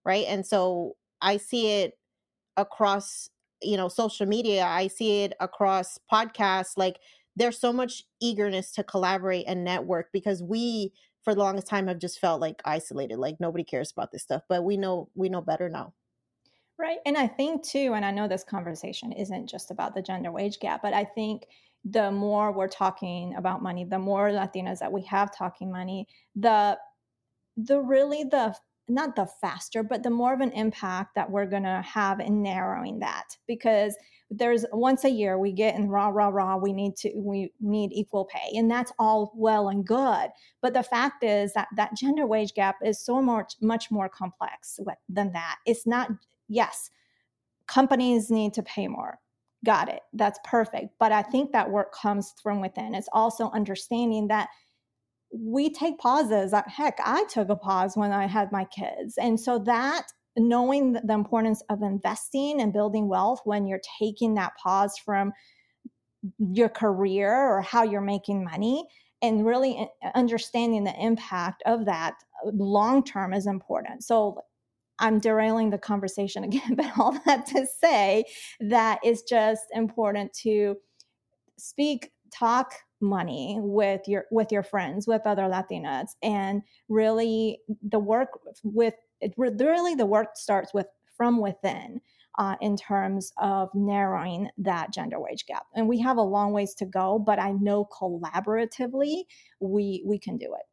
Right. 0.05 0.27
And 0.29 0.47
so 0.47 0.97
I 1.21 1.39
see 1.39 1.81
it 1.81 1.99
across, 2.57 3.31
you 3.63 3.77
know, 3.77 3.89
social 3.89 4.27
media, 4.27 4.65
I 4.65 4.89
see 4.89 5.23
it 5.23 5.35
across 5.41 5.99
podcasts. 6.13 6.77
Like 6.77 6.99
there's 7.37 7.59
so 7.59 7.73
much 7.73 8.05
eagerness 8.21 8.73
to 8.73 8.83
collaborate 8.83 9.45
and 9.47 9.65
network 9.65 10.09
because 10.13 10.43
we 10.43 10.93
for 11.23 11.35
the 11.35 11.41
longest 11.41 11.67
time 11.67 11.87
have 11.87 11.99
just 11.99 12.19
felt 12.19 12.41
like 12.41 12.63
isolated 12.65 13.19
like 13.19 13.37
nobody 13.39 13.65
cares 13.65 13.93
about 13.93 14.11
this 14.11 14.23
stuff 14.23 14.43
but 14.49 14.65
we 14.65 14.77
know 14.77 15.09
we 15.15 15.29
know 15.29 15.41
better 15.41 15.69
now. 15.69 15.93
Right 16.79 16.99
and 17.07 17.17
i 17.17 17.27
think 17.27 17.65
too 17.65 17.95
and 17.95 18.05
i 18.05 18.11
know 18.11 18.29
this 18.29 18.45
conversation 18.45 19.13
isn't 19.13 19.49
just 19.49 19.71
about 19.71 19.95
the 19.95 20.03
gender 20.03 20.31
wage 20.31 20.61
gap 20.61 20.83
but 20.83 20.93
i 20.93 21.05
think 21.05 21.47
the 21.85 22.11
more 22.11 22.53
we're 22.53 22.69
talking 22.69 23.35
about 23.37 23.63
money 23.63 23.85
the 23.85 23.99
more 23.99 24.31
latinas 24.31 24.81
that 24.81 24.93
we 24.93 25.03
have 25.03 25.35
talking 25.35 25.71
money 25.71 26.07
the 26.35 26.77
the 27.57 27.81
really 27.81 28.25
the 28.25 28.55
not 28.89 29.17
the 29.17 29.27
faster 29.41 29.83
but 29.83 30.03
the 30.03 30.11
more 30.11 30.33
of 30.33 30.41
an 30.41 30.53
impact 30.53 31.15
that 31.15 31.31
we're 31.31 31.47
going 31.47 31.63
to 31.63 31.83
have 31.83 32.21
in 32.21 32.43
narrowing 32.43 32.99
that. 33.01 33.37
Because 33.47 33.97
there's 34.31 34.65
once 34.73 35.05
a 35.05 35.11
year 35.11 35.39
we 35.39 35.53
get 35.53 35.77
in 35.77 35.89
rah 35.89 36.09
rah 36.09 36.29
rah 36.29 36.57
we 36.57 36.73
need 36.73 36.97
to 36.97 37.13
we 37.17 37.53
need 37.61 37.93
equal 37.93 38.25
pay 38.25 38.57
and 38.57 38.71
that's 38.71 38.93
all 38.99 39.33
well 39.37 39.69
and 39.69 39.87
good. 39.87 40.31
But 40.63 40.75
the 40.75 40.83
fact 40.83 41.23
is 41.23 41.53
that 41.55 41.69
that 41.77 41.97
gender 41.97 42.27
wage 42.27 42.55
gap 42.55 42.77
is 42.85 43.05
so 43.05 43.23
much 43.23 43.55
much 43.61 43.91
more 43.91 44.09
complex 44.09 44.81
than 45.09 45.33
that. 45.33 45.57
It's 45.67 45.87
not 45.87 46.11
yes 46.49 46.91
companies 47.67 48.31
need 48.31 48.55
to 48.55 48.63
pay 48.63 48.89
more. 48.89 49.19
Got 49.65 49.89
it. 49.89 50.03
That's 50.13 50.39
perfect. 50.45 50.91
But 50.99 51.13
i 51.13 51.23
think 51.23 51.53
that 51.53 51.71
work 51.71 51.93
comes 51.95 52.35
from 52.43 52.61
within. 52.61 52.95
It's 52.95 53.09
also 53.13 53.51
understanding 53.51 54.29
that 54.29 54.49
we 55.33 55.71
take 55.71 55.99
pauses 55.99 56.55
heck 56.67 56.99
i 57.05 57.25
took 57.25 57.49
a 57.49 57.57
pause 57.57 57.97
when 57.97 58.13
i 58.13 58.27
had 58.27 58.51
my 58.53 58.65
kids 58.65 59.19
and 59.19 59.39
so 59.39 59.59
that 59.59 60.07
knowing 60.37 60.93
the 60.93 61.13
importance 61.13 61.63
of 61.71 61.83
investing 61.83 62.61
and 62.61 62.73
building 62.73 63.09
wealth 63.09 63.41
when 63.45 63.67
you're 63.67 63.81
taking 63.99 64.35
that 64.35 64.53
pause 64.63 64.99
from 64.99 65.33
your 66.39 66.69
career 66.69 67.33
or 67.33 67.63
how 67.63 67.83
you're 67.83 68.01
making 68.01 68.45
money 68.45 68.87
and 69.23 69.47
really 69.47 69.89
understanding 70.15 70.85
the 70.85 70.95
impact 71.03 71.63
of 71.67 71.87
that 71.87 72.15
uh, 72.45 72.51
long 72.53 73.03
term 73.03 73.33
is 73.33 73.47
important. 73.47 74.05
So 74.05 74.41
I'm 74.99 75.21
derailing 75.21 75.71
the 75.71 75.79
conversation 75.79 76.45
again, 76.45 76.75
but 76.75 76.87
all 76.99 77.19
that 77.27 77.47
to 77.47 77.67
say 77.81 78.25
that 78.61 78.99
it's 79.03 79.23
just 79.23 79.65
important 79.73 80.33
to 80.43 80.77
speak, 81.59 82.13
talk 82.33 82.75
money 83.01 83.59
with 83.61 84.03
your 84.07 84.25
with 84.31 84.53
your 84.53 84.63
friends, 84.63 85.07
with 85.07 85.23
other 85.27 85.43
Latinas, 85.43 86.11
and 86.23 86.63
really 86.89 87.61
the 87.83 87.99
work 87.99 88.31
with 88.63 88.95
it 89.21 89.35
really 89.37 89.95
the 89.95 90.07
work 90.07 90.37
starts 90.37 90.75
with 90.75 90.87
from 91.17 91.41
within 91.41 92.01
uh, 92.39 92.57
in 92.61 92.77
terms 92.77 93.33
of 93.39 93.71
narrowing 93.75 94.51
that 94.59 94.93
gender 94.93 95.19
wage 95.19 95.47
gap 95.47 95.67
and 95.75 95.89
we 95.89 95.99
have 95.99 96.17
a 96.17 96.23
long 96.23 96.53
ways 96.53 96.75
to 96.75 96.85
go 96.85 97.19
but 97.19 97.39
i 97.39 97.53
know 97.53 97.87
collaboratively 97.87 99.23
we 99.61 100.03
we 100.07 100.19
can 100.19 100.37
do 100.37 100.55
it. 100.55 100.67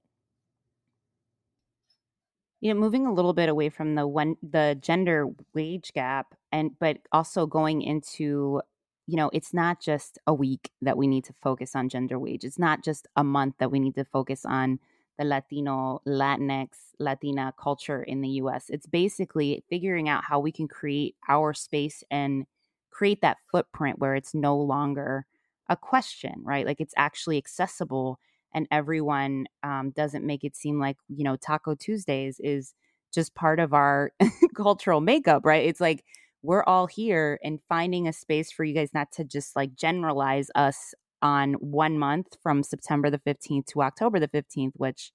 You 2.59 2.73
know 2.73 2.79
moving 2.79 3.05
a 3.05 3.13
little 3.13 3.33
bit 3.33 3.49
away 3.49 3.69
from 3.69 3.95
the 3.95 4.07
one 4.07 4.35
the 4.41 4.77
gender 4.81 5.27
wage 5.53 5.91
gap 5.93 6.35
and 6.51 6.71
but 6.79 6.97
also 7.11 7.45
going 7.45 7.81
into 7.81 8.61
you 9.07 9.17
know 9.17 9.29
it's 9.33 9.53
not 9.53 9.81
just 9.81 10.17
a 10.27 10.33
week 10.33 10.71
that 10.81 10.97
we 10.97 11.07
need 11.07 11.23
to 11.25 11.33
focus 11.33 11.75
on 11.75 11.89
gender 11.89 12.17
wage 12.19 12.43
it's 12.43 12.59
not 12.59 12.83
just 12.83 13.07
a 13.15 13.23
month 13.23 13.55
that 13.59 13.71
we 13.71 13.79
need 13.79 13.95
to 13.95 14.05
focus 14.05 14.45
on 14.45 14.79
the 15.17 15.25
Latino, 15.25 16.01
Latinx, 16.07 16.69
Latina 16.99 17.53
culture 17.61 18.01
in 18.03 18.21
the 18.21 18.29
US. 18.29 18.65
It's 18.69 18.87
basically 18.87 19.63
figuring 19.69 20.09
out 20.09 20.23
how 20.25 20.39
we 20.39 20.51
can 20.51 20.67
create 20.67 21.15
our 21.29 21.53
space 21.53 22.03
and 22.09 22.45
create 22.89 23.21
that 23.21 23.37
footprint 23.51 23.99
where 23.99 24.15
it's 24.15 24.33
no 24.33 24.55
longer 24.57 25.25
a 25.69 25.77
question, 25.77 26.41
right? 26.43 26.65
Like 26.65 26.81
it's 26.81 26.93
actually 26.97 27.37
accessible 27.37 28.19
and 28.53 28.67
everyone 28.71 29.45
um, 29.63 29.91
doesn't 29.91 30.25
make 30.25 30.43
it 30.43 30.55
seem 30.55 30.79
like, 30.79 30.97
you 31.07 31.23
know, 31.23 31.35
Taco 31.35 31.75
Tuesdays 31.75 32.39
is 32.39 32.73
just 33.13 33.33
part 33.35 33.59
of 33.59 33.73
our 33.73 34.11
cultural 34.55 35.01
makeup, 35.01 35.45
right? 35.45 35.65
It's 35.67 35.81
like 35.81 36.03
we're 36.43 36.63
all 36.65 36.87
here 36.87 37.39
and 37.43 37.59
finding 37.69 38.07
a 38.07 38.13
space 38.13 38.51
for 38.51 38.65
you 38.65 38.75
guys 38.75 38.93
not 38.93 39.11
to 39.13 39.23
just 39.23 39.55
like 39.55 39.75
generalize 39.75 40.49
us 40.55 40.93
on 41.21 41.53
one 41.53 41.97
month 41.97 42.35
from 42.43 42.61
September 42.63 43.09
the 43.09 43.19
15th 43.19 43.65
to 43.67 43.81
October 43.81 44.19
the 44.19 44.27
15th, 44.27 44.73
which 44.75 45.11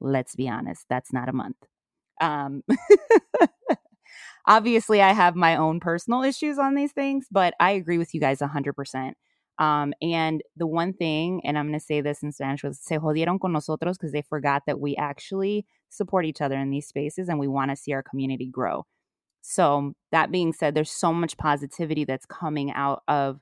let's 0.00 0.34
be 0.34 0.48
honest, 0.48 0.86
that's 0.88 1.12
not 1.12 1.28
a 1.28 1.34
month. 1.34 1.56
Um, 2.20 2.62
obviously, 4.46 5.02
I 5.02 5.12
have 5.12 5.36
my 5.36 5.56
own 5.56 5.80
personal 5.80 6.22
issues 6.22 6.58
on 6.58 6.74
these 6.74 6.92
things, 6.92 7.26
but 7.30 7.52
I 7.60 7.72
agree 7.72 7.98
with 7.98 8.14
you 8.14 8.20
guys 8.20 8.38
100%. 8.38 9.12
Um, 9.58 9.92
and 10.00 10.40
the 10.56 10.66
one 10.66 10.94
thing, 10.94 11.42
and 11.44 11.58
I'm 11.58 11.66
going 11.66 11.78
to 11.78 11.84
say 11.84 12.00
this 12.00 12.22
in 12.22 12.32
Spanish, 12.32 12.64
was 12.64 12.80
se 12.80 12.96
jodieron 12.96 13.38
con 13.38 13.52
nosotros 13.52 13.98
because 13.98 14.12
they 14.12 14.22
forgot 14.22 14.62
that 14.66 14.80
we 14.80 14.96
actually 14.96 15.66
support 15.90 16.24
each 16.24 16.40
other 16.40 16.58
in 16.58 16.70
these 16.70 16.86
spaces 16.86 17.28
and 17.28 17.38
we 17.38 17.48
want 17.48 17.70
to 17.70 17.76
see 17.76 17.92
our 17.92 18.02
community 18.02 18.46
grow. 18.46 18.86
So, 19.42 19.94
that 20.12 20.30
being 20.30 20.52
said, 20.52 20.74
there's 20.74 20.90
so 20.90 21.12
much 21.12 21.36
positivity 21.38 22.04
that's 22.04 22.26
coming 22.26 22.72
out 22.72 23.02
of 23.08 23.40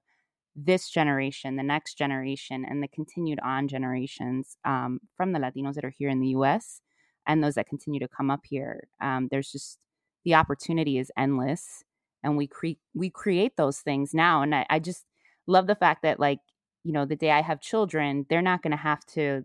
this 0.57 0.91
generation, 0.91 1.57
the 1.57 1.63
next 1.63 1.97
generation, 1.97 2.65
and 2.69 2.83
the 2.83 2.89
continued 2.89 3.39
on 3.45 3.69
generations 3.69 4.57
um, 4.65 5.01
from 5.17 5.33
the 5.33 5.39
Latinos 5.39 5.75
that 5.75 5.85
are 5.85 5.95
here 5.97 6.09
in 6.09 6.21
the 6.21 6.29
US 6.29 6.81
and 7.27 7.45
those 7.45 7.55
that 7.55 7.69
continue 7.69 8.01
to 8.01 8.09
come 8.09 8.31
up 8.31 8.41
here. 8.45 8.89
Um, 9.01 9.29
there's 9.31 9.53
just 9.53 9.79
the 10.25 10.35
opportunity 10.35 10.99
is 10.99 11.13
endless, 11.17 11.85
and 12.25 12.37
we 12.37 12.47
create 12.49 12.79
we 12.95 13.11
create 13.11 13.57
those 13.57 13.79
things 13.79 14.13
now. 14.15 14.43
And 14.43 14.55
I, 14.55 14.67
I 14.69 14.79
just 14.81 15.05
love 15.47 15.67
the 15.67 15.77
fact 15.77 16.03
that 16.03 16.19
like 16.19 16.41
you 16.83 16.93
know 16.93 17.05
the 17.05 17.17
day 17.17 17.31
I 17.31 17.43
have 17.43 17.61
children, 17.61 18.27
they're 18.29 18.43
not 18.43 18.63
going 18.63 18.73
to 18.73 18.77
have 18.77 19.05
to. 19.15 19.45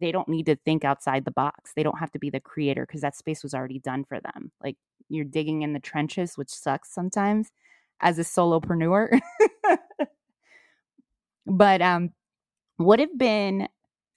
They 0.00 0.12
don't 0.12 0.28
need 0.28 0.46
to 0.46 0.56
think 0.56 0.84
outside 0.84 1.24
the 1.24 1.30
box. 1.30 1.72
They 1.74 1.82
don't 1.82 1.98
have 1.98 2.12
to 2.12 2.18
be 2.18 2.30
the 2.30 2.40
creator 2.40 2.86
because 2.86 3.02
that 3.02 3.16
space 3.16 3.42
was 3.42 3.54
already 3.54 3.78
done 3.78 4.04
for 4.04 4.20
them. 4.20 4.50
Like 4.62 4.76
you're 5.08 5.24
digging 5.24 5.62
in 5.62 5.72
the 5.72 5.80
trenches, 5.80 6.36
which 6.36 6.50
sucks 6.50 6.92
sometimes 6.92 7.52
as 8.00 8.18
a 8.18 8.22
solopreneur. 8.22 9.20
But 11.46 11.82
um, 11.82 12.10
what 12.76 13.00
have 13.00 13.16
been 13.16 13.68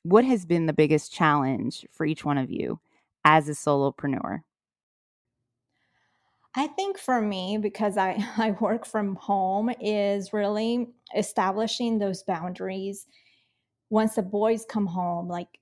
what 0.04 0.24
has 0.24 0.46
been 0.46 0.68
the 0.68 0.74
biggest 0.74 1.12
challenge 1.12 1.86
for 1.92 2.06
each 2.06 2.24
one 2.24 2.38
of 2.38 2.52
you 2.52 2.80
as 3.24 3.50
a 3.50 3.54
solopreneur? 3.54 4.42
I 6.58 6.68
think 6.68 6.98
for 6.98 7.22
me, 7.22 7.58
because 7.58 7.98
I, 7.98 8.24
I 8.38 8.52
work 8.52 8.86
from 8.86 9.16
home, 9.16 9.72
is 9.82 10.32
really 10.32 10.90
establishing 11.16 11.98
those 11.98 12.24
boundaries. 12.24 13.08
Once 13.90 14.16
the 14.16 14.22
boys 14.22 14.64
come 14.70 14.86
home, 14.86 15.28
like 15.28 15.60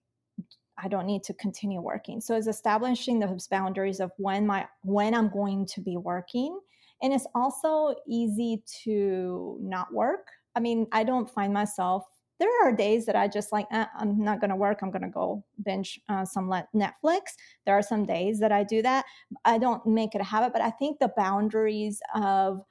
I 0.77 0.87
don't 0.87 1.05
need 1.05 1.23
to 1.23 1.33
continue 1.33 1.81
working. 1.81 2.21
So 2.21 2.35
it's 2.35 2.47
establishing 2.47 3.19
those 3.19 3.47
boundaries 3.47 3.99
of 3.99 4.11
when 4.17 4.45
my 4.47 4.67
when 4.83 5.13
I'm 5.13 5.29
going 5.29 5.65
to 5.67 5.81
be 5.81 5.97
working. 5.97 6.59
And 7.01 7.13
it's 7.13 7.27
also 7.35 7.95
easy 8.07 8.63
to 8.85 9.57
not 9.61 9.93
work 9.93 10.27
I 10.55 10.59
mean, 10.59 10.87
I 10.91 11.03
don't 11.03 11.29
find 11.29 11.53
myself. 11.53 12.05
There 12.39 12.49
are 12.63 12.75
days 12.75 13.05
that 13.05 13.15
I 13.15 13.27
just 13.27 13.51
like, 13.51 13.67
eh, 13.71 13.85
I'm 13.97 14.19
not 14.19 14.39
going 14.39 14.49
to 14.49 14.55
work. 14.55 14.79
I'm 14.81 14.91
going 14.91 15.03
to 15.03 15.09
go 15.09 15.43
binge 15.63 15.99
uh, 16.09 16.25
some 16.25 16.49
Netflix. 16.75 17.21
There 17.65 17.77
are 17.77 17.81
some 17.81 18.05
days 18.05 18.39
that 18.39 18.51
I 18.51 18.63
do 18.63 18.81
that. 18.81 19.05
I 19.45 19.57
don't 19.57 19.85
make 19.85 20.15
it 20.15 20.21
a 20.21 20.25
habit, 20.25 20.51
but 20.51 20.61
I 20.61 20.71
think 20.71 20.99
the 20.99 21.13
boundaries 21.15 22.01
of 22.15 22.61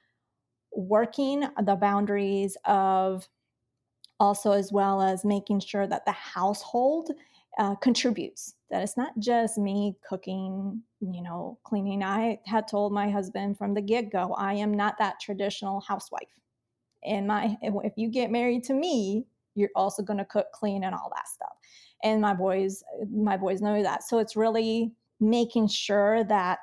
working, 0.71 1.45
the 1.63 1.75
boundaries 1.75 2.57
of 2.65 3.27
also 4.19 4.51
as 4.51 4.71
well 4.71 5.01
as 5.01 5.25
making 5.25 5.59
sure 5.59 5.87
that 5.87 6.05
the 6.05 6.11
household 6.11 7.11
uh, 7.59 7.75
contributes 7.75 8.55
that 8.69 8.81
it's 8.81 8.97
not 8.97 9.11
just 9.19 9.57
me 9.57 9.95
cooking 10.07 10.81
you 10.99 11.21
know 11.21 11.59
cleaning. 11.63 12.03
I 12.03 12.39
had 12.45 12.67
told 12.67 12.91
my 12.93 13.09
husband 13.09 13.57
from 13.57 13.73
the 13.73 13.81
get-go 13.81 14.33
i 14.37 14.53
am 14.53 14.73
not 14.73 14.97
that 14.99 15.19
traditional 15.19 15.81
housewife. 15.81 16.27
And 17.05 17.27
my 17.27 17.57
if 17.61 17.93
you 17.95 18.09
get 18.09 18.31
married 18.31 18.63
to 18.65 18.73
me 18.73 19.25
you're 19.55 19.69
also 19.75 20.01
going 20.01 20.17
to 20.17 20.25
cook 20.25 20.47
clean 20.51 20.83
and 20.83 20.95
all 20.95 21.11
that 21.15 21.27
stuff. 21.27 21.55
And 22.03 22.21
my 22.21 22.33
boys 22.33 22.83
my 23.11 23.37
boys 23.37 23.61
know 23.61 23.83
that. 23.83 24.03
So 24.03 24.19
it's 24.19 24.35
really 24.35 24.91
making 25.19 25.67
sure 25.67 26.23
that 26.25 26.59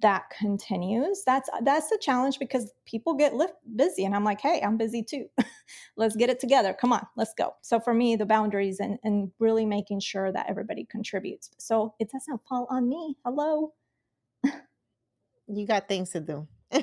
that 0.00 0.24
continues 0.38 1.22
that's 1.24 1.48
that's 1.64 1.88
the 1.88 1.98
challenge 2.00 2.38
because 2.38 2.72
people 2.84 3.14
get 3.14 3.34
lift 3.34 3.54
busy 3.76 4.04
and 4.04 4.14
i'm 4.14 4.24
like 4.24 4.40
hey 4.40 4.60
i'm 4.62 4.76
busy 4.76 5.02
too. 5.02 5.26
Let's 5.96 6.14
get 6.14 6.30
it 6.30 6.38
together. 6.38 6.74
Come 6.78 6.92
on 6.92 7.06
let's 7.16 7.32
go. 7.36 7.54
So 7.62 7.80
for 7.80 7.94
me 7.94 8.16
the 8.16 8.26
boundaries 8.26 8.80
and 8.80 8.98
and 9.02 9.30
really 9.38 9.66
making 9.66 10.00
sure 10.00 10.30
that 10.30 10.46
everybody 10.48 10.86
contributes. 10.90 11.50
So 11.58 11.94
it 11.98 12.10
doesn't 12.10 12.40
fall 12.48 12.66
on 12.70 12.88
me. 12.88 13.16
Hello? 13.24 13.72
You 15.48 15.66
got 15.66 15.88
things 15.88 16.10
to 16.10 16.20
do 16.20 16.46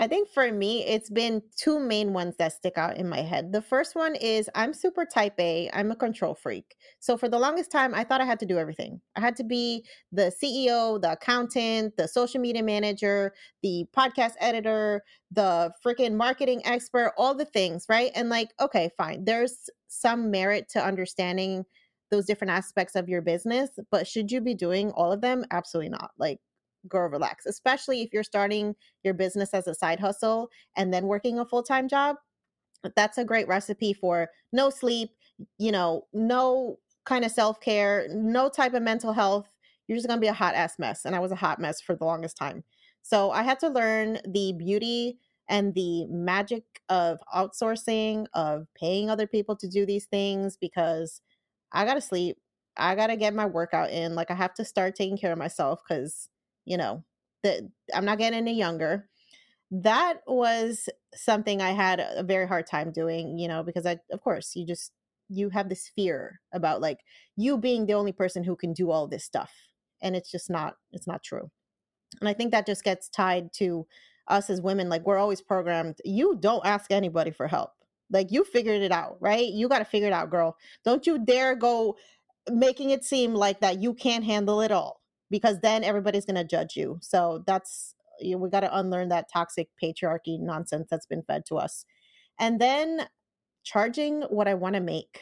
I 0.00 0.06
think 0.06 0.28
for 0.28 0.52
me, 0.52 0.84
it's 0.86 1.10
been 1.10 1.42
two 1.56 1.80
main 1.80 2.12
ones 2.12 2.36
that 2.36 2.52
stick 2.52 2.78
out 2.78 2.98
in 2.98 3.08
my 3.08 3.20
head. 3.20 3.52
The 3.52 3.60
first 3.60 3.96
one 3.96 4.14
is 4.14 4.48
I'm 4.54 4.72
super 4.72 5.04
type 5.04 5.34
A, 5.40 5.68
I'm 5.72 5.90
a 5.90 5.96
control 5.96 6.36
freak. 6.36 6.76
So 7.00 7.16
for 7.16 7.28
the 7.28 7.38
longest 7.38 7.72
time, 7.72 7.96
I 7.96 8.04
thought 8.04 8.20
I 8.20 8.24
had 8.24 8.38
to 8.38 8.46
do 8.46 8.58
everything. 8.58 9.00
I 9.16 9.20
had 9.20 9.34
to 9.36 9.44
be 9.44 9.84
the 10.12 10.30
CEO, 10.30 11.02
the 11.02 11.12
accountant, 11.12 11.96
the 11.96 12.06
social 12.06 12.40
media 12.40 12.62
manager, 12.62 13.34
the 13.64 13.86
podcast 13.96 14.34
editor, 14.40 15.02
the 15.32 15.72
freaking 15.84 16.14
marketing 16.14 16.62
expert, 16.64 17.12
all 17.18 17.34
the 17.34 17.44
things, 17.46 17.86
right? 17.88 18.12
And 18.14 18.28
like, 18.28 18.50
okay, 18.60 18.90
fine. 18.96 19.24
There's 19.24 19.68
some 19.88 20.30
merit 20.30 20.68
to 20.74 20.84
understanding 20.84 21.64
those 22.12 22.24
different 22.24 22.52
aspects 22.52 22.94
of 22.94 23.08
your 23.08 23.20
business, 23.20 23.70
but 23.90 24.06
should 24.06 24.30
you 24.30 24.40
be 24.40 24.54
doing 24.54 24.92
all 24.92 25.10
of 25.10 25.22
them? 25.22 25.44
Absolutely 25.50 25.90
not. 25.90 26.12
Like, 26.18 26.38
go 26.86 27.00
relax, 27.00 27.46
especially 27.46 28.02
if 28.02 28.12
you're 28.12 28.22
starting 28.22 28.74
your 29.02 29.14
business 29.14 29.54
as 29.54 29.66
a 29.66 29.74
side 29.74 30.00
hustle 30.00 30.50
and 30.76 30.92
then 30.92 31.06
working 31.06 31.38
a 31.38 31.44
full 31.44 31.62
time 31.62 31.88
job. 31.88 32.16
That's 32.94 33.18
a 33.18 33.24
great 33.24 33.48
recipe 33.48 33.92
for 33.92 34.28
no 34.52 34.70
sleep, 34.70 35.10
you 35.58 35.72
know, 35.72 36.06
no 36.12 36.78
kind 37.04 37.24
of 37.24 37.32
self 37.32 37.60
care, 37.60 38.06
no 38.10 38.48
type 38.48 38.74
of 38.74 38.82
mental 38.82 39.12
health. 39.12 39.48
You're 39.86 39.96
just 39.96 40.06
going 40.06 40.18
to 40.18 40.24
be 40.24 40.28
a 40.28 40.32
hot 40.34 40.54
ass 40.54 40.78
mess. 40.78 41.04
And 41.04 41.16
I 41.16 41.18
was 41.18 41.32
a 41.32 41.36
hot 41.36 41.58
mess 41.58 41.80
for 41.80 41.96
the 41.96 42.04
longest 42.04 42.36
time. 42.36 42.62
So 43.02 43.30
I 43.30 43.42
had 43.42 43.58
to 43.60 43.68
learn 43.68 44.18
the 44.26 44.52
beauty 44.52 45.18
and 45.48 45.74
the 45.74 46.04
magic 46.06 46.64
of 46.90 47.18
outsourcing, 47.34 48.26
of 48.34 48.66
paying 48.78 49.08
other 49.08 49.26
people 49.26 49.56
to 49.56 49.68
do 49.68 49.86
these 49.86 50.04
things 50.04 50.58
because 50.58 51.22
I 51.72 51.86
got 51.86 51.94
to 51.94 52.02
sleep. 52.02 52.36
I 52.76 52.94
got 52.94 53.08
to 53.08 53.16
get 53.16 53.34
my 53.34 53.46
workout 53.46 53.90
in. 53.90 54.14
Like 54.14 54.30
I 54.30 54.34
have 54.34 54.54
to 54.54 54.64
start 54.64 54.94
taking 54.94 55.16
care 55.16 55.32
of 55.32 55.38
myself 55.38 55.80
cuz 55.88 56.28
you 56.68 56.76
know, 56.76 57.02
that 57.42 57.62
I'm 57.94 58.04
not 58.04 58.18
getting 58.18 58.36
any 58.38 58.54
younger. 58.54 59.08
That 59.70 60.18
was 60.26 60.88
something 61.14 61.62
I 61.62 61.70
had 61.70 61.98
a 61.98 62.22
very 62.22 62.46
hard 62.46 62.66
time 62.66 62.92
doing, 62.92 63.38
you 63.38 63.48
know, 63.48 63.62
because 63.62 63.86
I 63.86 63.98
of 64.12 64.20
course, 64.20 64.54
you 64.54 64.66
just 64.66 64.92
you 65.30 65.50
have 65.50 65.68
this 65.68 65.90
fear 65.96 66.40
about 66.52 66.80
like 66.80 66.98
you 67.36 67.56
being 67.58 67.86
the 67.86 67.94
only 67.94 68.12
person 68.12 68.44
who 68.44 68.54
can 68.54 68.72
do 68.72 68.90
all 68.90 69.08
this 69.08 69.24
stuff 69.24 69.50
and 70.02 70.14
it's 70.14 70.30
just 70.30 70.50
not 70.50 70.74
it's 70.92 71.06
not 71.06 71.22
true. 71.22 71.50
And 72.20 72.28
i 72.28 72.32
think 72.32 72.52
that 72.52 72.66
just 72.66 72.84
gets 72.84 73.08
tied 73.08 73.52
to 73.54 73.86
us 74.28 74.50
as 74.50 74.60
women 74.60 74.88
like 74.88 75.06
we're 75.06 75.18
always 75.18 75.42
programmed 75.42 75.96
you 76.04 76.36
don't 76.38 76.66
ask 76.66 76.90
anybody 76.90 77.30
for 77.30 77.48
help. 77.48 77.72
Like 78.10 78.30
you 78.30 78.44
figured 78.44 78.82
it 78.82 78.92
out 78.92 79.16
right? 79.20 79.48
You 79.48 79.68
got 79.68 79.80
to 79.80 79.84
figure 79.84 80.08
it 80.08 80.14
out 80.14 80.30
girl. 80.30 80.56
Don't 80.84 81.06
you 81.06 81.18
dare 81.24 81.54
go 81.54 81.96
making 82.50 82.90
it 82.90 83.04
seem 83.04 83.34
like 83.34 83.60
that 83.60 83.82
you 83.82 83.94
can't 83.94 84.24
handle 84.24 84.60
it 84.60 84.70
all 84.72 84.97
because 85.30 85.60
then 85.60 85.84
everybody's 85.84 86.24
going 86.24 86.36
to 86.36 86.44
judge 86.44 86.76
you 86.76 86.98
so 87.00 87.42
that's 87.46 87.94
you 88.20 88.32
know, 88.32 88.38
we 88.38 88.50
got 88.50 88.60
to 88.60 88.76
unlearn 88.76 89.08
that 89.10 89.30
toxic 89.32 89.68
patriarchy 89.82 90.40
nonsense 90.40 90.88
that's 90.90 91.06
been 91.06 91.22
fed 91.22 91.44
to 91.46 91.56
us 91.56 91.84
and 92.38 92.60
then 92.60 93.06
charging 93.64 94.22
what 94.22 94.48
I 94.48 94.54
want 94.54 94.74
to 94.74 94.80
make. 94.80 95.20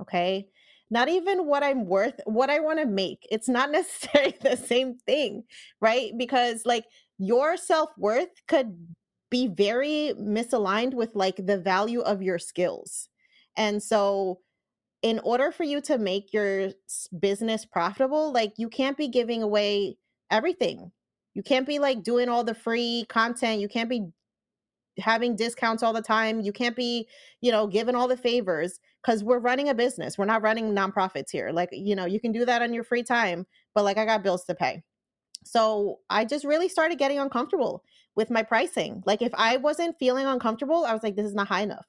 Okay. 0.00 0.48
Not 0.90 1.08
even 1.08 1.46
what 1.46 1.62
I'm 1.62 1.86
worth, 1.86 2.20
what 2.24 2.50
I 2.50 2.60
want 2.60 2.78
to 2.80 2.86
make. 2.86 3.26
It's 3.30 3.48
not 3.48 3.70
necessarily 3.72 4.36
the 4.40 4.56
same 4.56 4.98
thing, 4.98 5.44
right? 5.80 6.12
Because 6.16 6.62
like 6.64 6.84
your 7.18 7.56
self 7.56 7.90
worth 7.96 8.30
could 8.48 8.76
be 9.30 9.48
very 9.48 10.12
misaligned 10.18 10.94
with 10.94 11.14
like 11.14 11.36
the 11.36 11.58
value 11.58 12.00
of 12.00 12.22
your 12.22 12.38
skills. 12.38 13.08
And 13.56 13.82
so, 13.82 14.40
in 15.04 15.18
order 15.18 15.52
for 15.52 15.64
you 15.64 15.82
to 15.82 15.98
make 15.98 16.32
your 16.32 16.70
business 17.20 17.66
profitable, 17.66 18.32
like 18.32 18.54
you 18.56 18.70
can't 18.70 18.96
be 18.96 19.06
giving 19.06 19.42
away 19.42 19.98
everything. 20.30 20.90
You 21.34 21.42
can't 21.42 21.66
be 21.66 21.78
like 21.78 22.02
doing 22.02 22.30
all 22.30 22.42
the 22.42 22.54
free 22.54 23.04
content. 23.10 23.60
You 23.60 23.68
can't 23.68 23.90
be 23.90 24.06
having 24.98 25.36
discounts 25.36 25.82
all 25.82 25.92
the 25.92 26.00
time. 26.00 26.40
You 26.40 26.52
can't 26.52 26.74
be, 26.74 27.06
you 27.42 27.52
know, 27.52 27.66
giving 27.66 27.94
all 27.94 28.08
the 28.08 28.16
favors 28.16 28.80
because 29.02 29.22
we're 29.22 29.40
running 29.40 29.68
a 29.68 29.74
business. 29.74 30.16
We're 30.16 30.24
not 30.24 30.40
running 30.40 30.74
nonprofits 30.74 31.30
here. 31.30 31.50
Like, 31.52 31.68
you 31.72 31.94
know, 31.94 32.06
you 32.06 32.18
can 32.18 32.32
do 32.32 32.46
that 32.46 32.62
on 32.62 32.72
your 32.72 32.84
free 32.84 33.02
time, 33.02 33.46
but 33.74 33.84
like 33.84 33.98
I 33.98 34.06
got 34.06 34.22
bills 34.22 34.44
to 34.44 34.54
pay. 34.54 34.82
So 35.44 35.98
I 36.08 36.24
just 36.24 36.46
really 36.46 36.70
started 36.70 36.96
getting 36.96 37.18
uncomfortable 37.18 37.84
with 38.16 38.30
my 38.30 38.42
pricing. 38.42 39.02
Like 39.04 39.20
if 39.20 39.32
I 39.34 39.58
wasn't 39.58 39.98
feeling 39.98 40.24
uncomfortable, 40.24 40.86
I 40.86 40.94
was 40.94 41.02
like, 41.02 41.14
this 41.14 41.26
is 41.26 41.34
not 41.34 41.48
high 41.48 41.60
enough. 41.60 41.84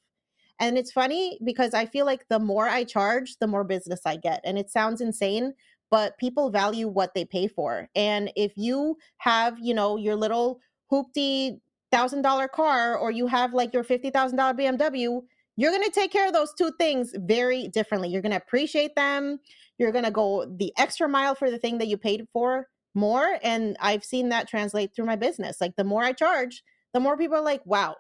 And 0.60 0.78
it's 0.78 0.92
funny 0.92 1.40
because 1.44 1.74
I 1.74 1.86
feel 1.86 2.06
like 2.06 2.28
the 2.30 2.40
more 2.40 2.68
I 2.68 2.84
charge, 2.84 3.36
the 3.40 3.48
more 3.48 3.64
business 3.64 4.02
I 4.06 4.16
get. 4.16 4.42
And 4.44 4.58
it 4.58 4.70
sounds 4.70 5.02
insane, 5.02 5.54
but 5.92 6.18
people 6.18 6.50
value 6.50 6.88
what 6.88 7.14
they 7.14 7.26
pay 7.26 7.48
for. 7.48 7.90
And 7.96 8.32
if 8.36 8.54
you 8.56 8.98
have, 9.18 9.58
you 9.60 9.74
know, 9.74 9.98
your 9.98 10.16
little 10.16 10.60
hoopty 10.92 11.60
thousand 11.92 12.22
dollar 12.22 12.48
car 12.48 12.98
or 12.98 13.12
you 13.12 13.28
have 13.28 13.54
like 13.54 13.74
your 13.74 13.84
fifty 13.84 14.10
thousand 14.10 14.38
dollar 14.38 14.54
BMW, 14.54 15.22
you're 15.58 15.72
gonna 15.72 15.90
take 15.90 16.12
care 16.12 16.28
of 16.28 16.34
those 16.34 16.54
two 16.54 16.72
things 16.80 17.14
very 17.16 17.68
differently. 17.70 18.10
You're 18.10 18.22
gonna 18.22 18.36
appreciate 18.38 18.96
them. 18.96 19.40
You're 19.78 19.92
gonna 19.92 20.12
go 20.12 20.46
the 20.58 20.74
extra 20.78 21.08
mile 21.08 21.36
for 21.36 21.52
the 21.52 21.58
thing 21.58 21.78
that 21.80 21.88
you 21.88 21.98
paid 21.98 22.28
for 22.32 22.68
more. 22.94 23.38
And 23.44 23.78
I've 23.80 24.04
seen 24.04 24.30
that 24.30 24.48
translate 24.48 24.96
through 24.96 25.06
my 25.06 25.16
business. 25.18 25.60
Like 25.60 25.76
the 25.76 25.84
more 25.84 26.04
I 26.04 26.14
charge, 26.14 26.64
the 26.94 27.00
more 27.00 27.18
people 27.18 27.38
are 27.38 27.42
like, 27.42 27.66
wow, 27.66 27.96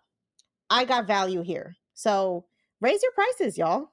I 0.69 0.85
got 0.85 1.05
value 1.05 1.41
here. 1.41 1.75
So 1.95 2.45
raise 2.81 3.01
your 3.01 3.11
prices, 3.13 3.57
y'all. 3.57 3.89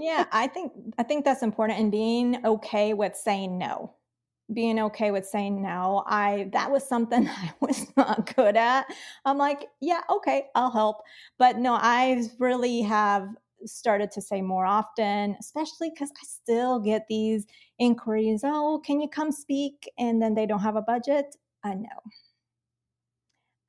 yeah, 0.00 0.24
I 0.32 0.46
think 0.46 0.72
I 0.98 1.02
think 1.02 1.24
that's 1.24 1.42
important 1.42 1.78
and 1.78 1.92
being 1.92 2.44
okay 2.44 2.94
with 2.94 3.16
saying 3.16 3.58
no 3.58 3.94
being 4.52 4.78
okay 4.78 5.10
with 5.10 5.26
saying 5.26 5.62
no. 5.62 6.04
I 6.06 6.48
that 6.52 6.70
was 6.70 6.86
something 6.86 7.28
I 7.28 7.52
was 7.60 7.86
not 7.96 8.34
good 8.34 8.56
at. 8.56 8.86
I'm 9.24 9.38
like, 9.38 9.66
yeah, 9.80 10.00
okay, 10.10 10.46
I'll 10.54 10.70
help. 10.70 10.98
But 11.38 11.58
no, 11.58 11.74
I 11.80 12.24
really 12.38 12.82
have 12.82 13.28
started 13.64 14.10
to 14.12 14.20
say 14.20 14.42
more 14.42 14.66
often, 14.66 15.36
especially 15.38 15.90
because 15.90 16.10
I 16.10 16.24
still 16.24 16.80
get 16.80 17.06
these 17.08 17.46
inquiries. 17.78 18.42
Oh, 18.44 18.82
can 18.84 19.00
you 19.00 19.08
come 19.08 19.30
speak? 19.30 19.90
And 19.98 20.20
then 20.20 20.34
they 20.34 20.46
don't 20.46 20.60
have 20.60 20.76
a 20.76 20.82
budget. 20.82 21.36
I 21.64 21.74
know. 21.74 21.88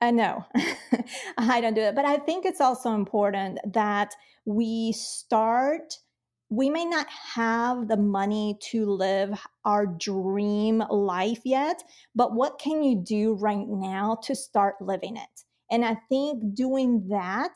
I 0.04 0.10
know. 0.10 0.44
I 1.38 1.60
don't 1.60 1.74
do 1.74 1.80
it. 1.80 1.94
But 1.94 2.04
I 2.04 2.18
think 2.18 2.44
it's 2.44 2.60
also 2.60 2.92
important 2.94 3.58
that 3.72 4.14
we 4.44 4.92
start 4.92 5.94
we 6.50 6.70
may 6.70 6.84
not 6.84 7.08
have 7.08 7.88
the 7.88 7.96
money 7.96 8.58
to 8.70 8.86
live 8.86 9.40
our 9.64 9.86
dream 9.86 10.84
life 10.90 11.40
yet, 11.44 11.82
but 12.14 12.34
what 12.34 12.60
can 12.60 12.82
you 12.84 12.96
do 12.96 13.32
right 13.34 13.66
now 13.66 14.18
to 14.22 14.34
start 14.34 14.76
living 14.80 15.16
it? 15.16 15.42
And 15.70 15.84
I 15.84 15.96
think 16.08 16.54
doing 16.54 17.08
that 17.08 17.54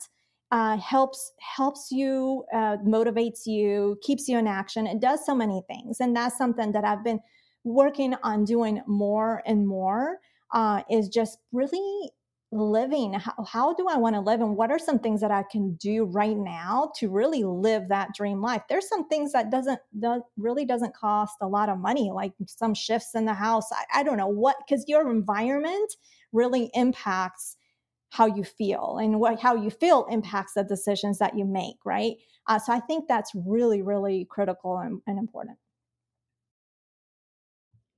uh, 0.51 0.77
helps 0.77 1.31
helps 1.55 1.91
you, 1.91 2.43
uh, 2.51 2.77
motivates 2.77 3.45
you, 3.45 3.97
keeps 4.01 4.27
you 4.27 4.37
in 4.39 4.47
action. 4.47 4.87
It 4.87 4.99
does 4.99 5.23
so 5.25 5.35
many 5.35 5.61
things, 5.67 5.99
and 5.99 6.15
that's 6.15 6.37
something 6.37 6.71
that 6.71 6.83
I've 6.83 7.03
been 7.03 7.19
working 7.63 8.15
on 8.23 8.43
doing 8.43 8.81
more 8.87 9.43
and 9.45 9.67
more. 9.67 10.17
Uh, 10.51 10.81
is 10.89 11.07
just 11.09 11.37
really 11.51 12.09
living 12.51 13.13
how, 13.13 13.33
how 13.47 13.73
do 13.75 13.85
i 13.87 13.95
want 13.95 14.15
to 14.15 14.19
live 14.19 14.41
and 14.41 14.55
what 14.55 14.71
are 14.71 14.79
some 14.79 14.97
things 14.97 15.21
that 15.21 15.29
i 15.29 15.43
can 15.43 15.75
do 15.75 16.05
right 16.05 16.35
now 16.35 16.91
to 16.95 17.07
really 17.07 17.43
live 17.43 17.87
that 17.89 18.09
dream 18.15 18.41
life? 18.41 18.63
There's 18.67 18.89
some 18.89 19.07
things 19.07 19.33
that 19.33 19.51
doesn't 19.51 19.79
that 19.99 20.21
really 20.35 20.65
doesn't 20.65 20.95
cost 20.95 21.35
a 21.41 21.47
lot 21.47 21.69
of 21.69 21.77
money 21.77 22.09
like 22.11 22.33
some 22.47 22.73
shifts 22.73 23.13
in 23.13 23.25
the 23.25 23.35
house 23.35 23.69
i, 23.71 23.99
I 23.99 24.03
don't 24.03 24.17
know 24.17 24.27
what 24.27 24.57
because 24.65 24.85
your 24.87 25.11
environment 25.11 25.93
really 26.31 26.71
impacts 26.73 27.55
how 28.09 28.25
you 28.25 28.43
feel 28.43 28.97
and 28.99 29.19
what 29.19 29.39
how 29.39 29.55
you 29.55 29.69
feel 29.69 30.07
impacts 30.09 30.53
the 30.53 30.63
decisions 30.63 31.19
that 31.19 31.37
you 31.37 31.45
make 31.45 31.77
right? 31.85 32.15
Uh, 32.47 32.57
so 32.57 32.73
i 32.73 32.79
think 32.79 33.07
that's 33.07 33.31
really 33.35 33.83
really 33.83 34.25
critical 34.25 34.77
and, 34.79 35.01
and 35.05 35.19
important. 35.19 35.57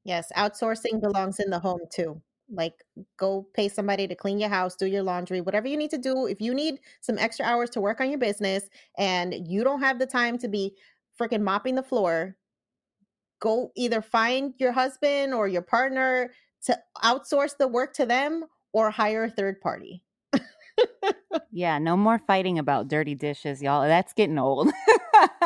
Yes 0.04 0.32
outsourcing 0.36 1.00
belongs 1.00 1.40
in 1.40 1.50
the 1.52 1.60
home 1.60 1.82
too 1.90 2.22
like 2.52 2.74
go 3.18 3.48
pay 3.54 3.68
somebody 3.70 4.08
to 4.08 4.16
clean 4.16 4.40
your 4.40 4.50
house 4.50 4.76
do 4.76 4.86
your 4.86 5.04
laundry 5.04 5.42
whatever 5.42 5.68
you 5.68 5.78
need 5.78 5.90
to 5.90 5.98
do 5.98 6.26
if 6.28 6.42
you 6.42 6.54
need 6.54 6.80
some 7.00 7.18
extra 7.18 7.46
hours 7.46 7.70
to 7.70 7.82
work 7.82 8.02
on 8.02 8.10
your 8.10 8.20
business 8.20 8.70
and 8.98 9.36
you 9.48 9.64
don't 9.64 9.82
have 9.82 10.00
the 10.00 10.06
time 10.06 10.38
to 10.38 10.48
be 10.48 10.76
freaking 11.20 11.42
mopping 11.42 11.76
the 11.76 11.84
floor 11.84 12.36
go 13.40 13.72
either 13.76 14.02
find 14.02 14.54
your 14.58 14.72
husband 14.72 15.34
or 15.34 15.48
your 15.48 15.62
partner 15.62 16.32
to 16.64 16.78
outsource 17.04 17.58
the 17.58 17.68
work 17.68 17.94
to 17.94 18.06
them 18.06 18.46
or 18.74 18.92
hire 18.92 19.24
a 19.24 19.30
third 19.30 19.60
party 19.62 20.04
yeah, 21.52 21.80
no 21.80 21.98
more 21.98 22.20
fighting 22.20 22.60
about 22.60 22.88
dirty 22.88 23.16
dishes, 23.16 23.62
y'all. 23.62 23.82
That's 23.84 24.14
getting 24.14 24.40
old. 24.40 24.72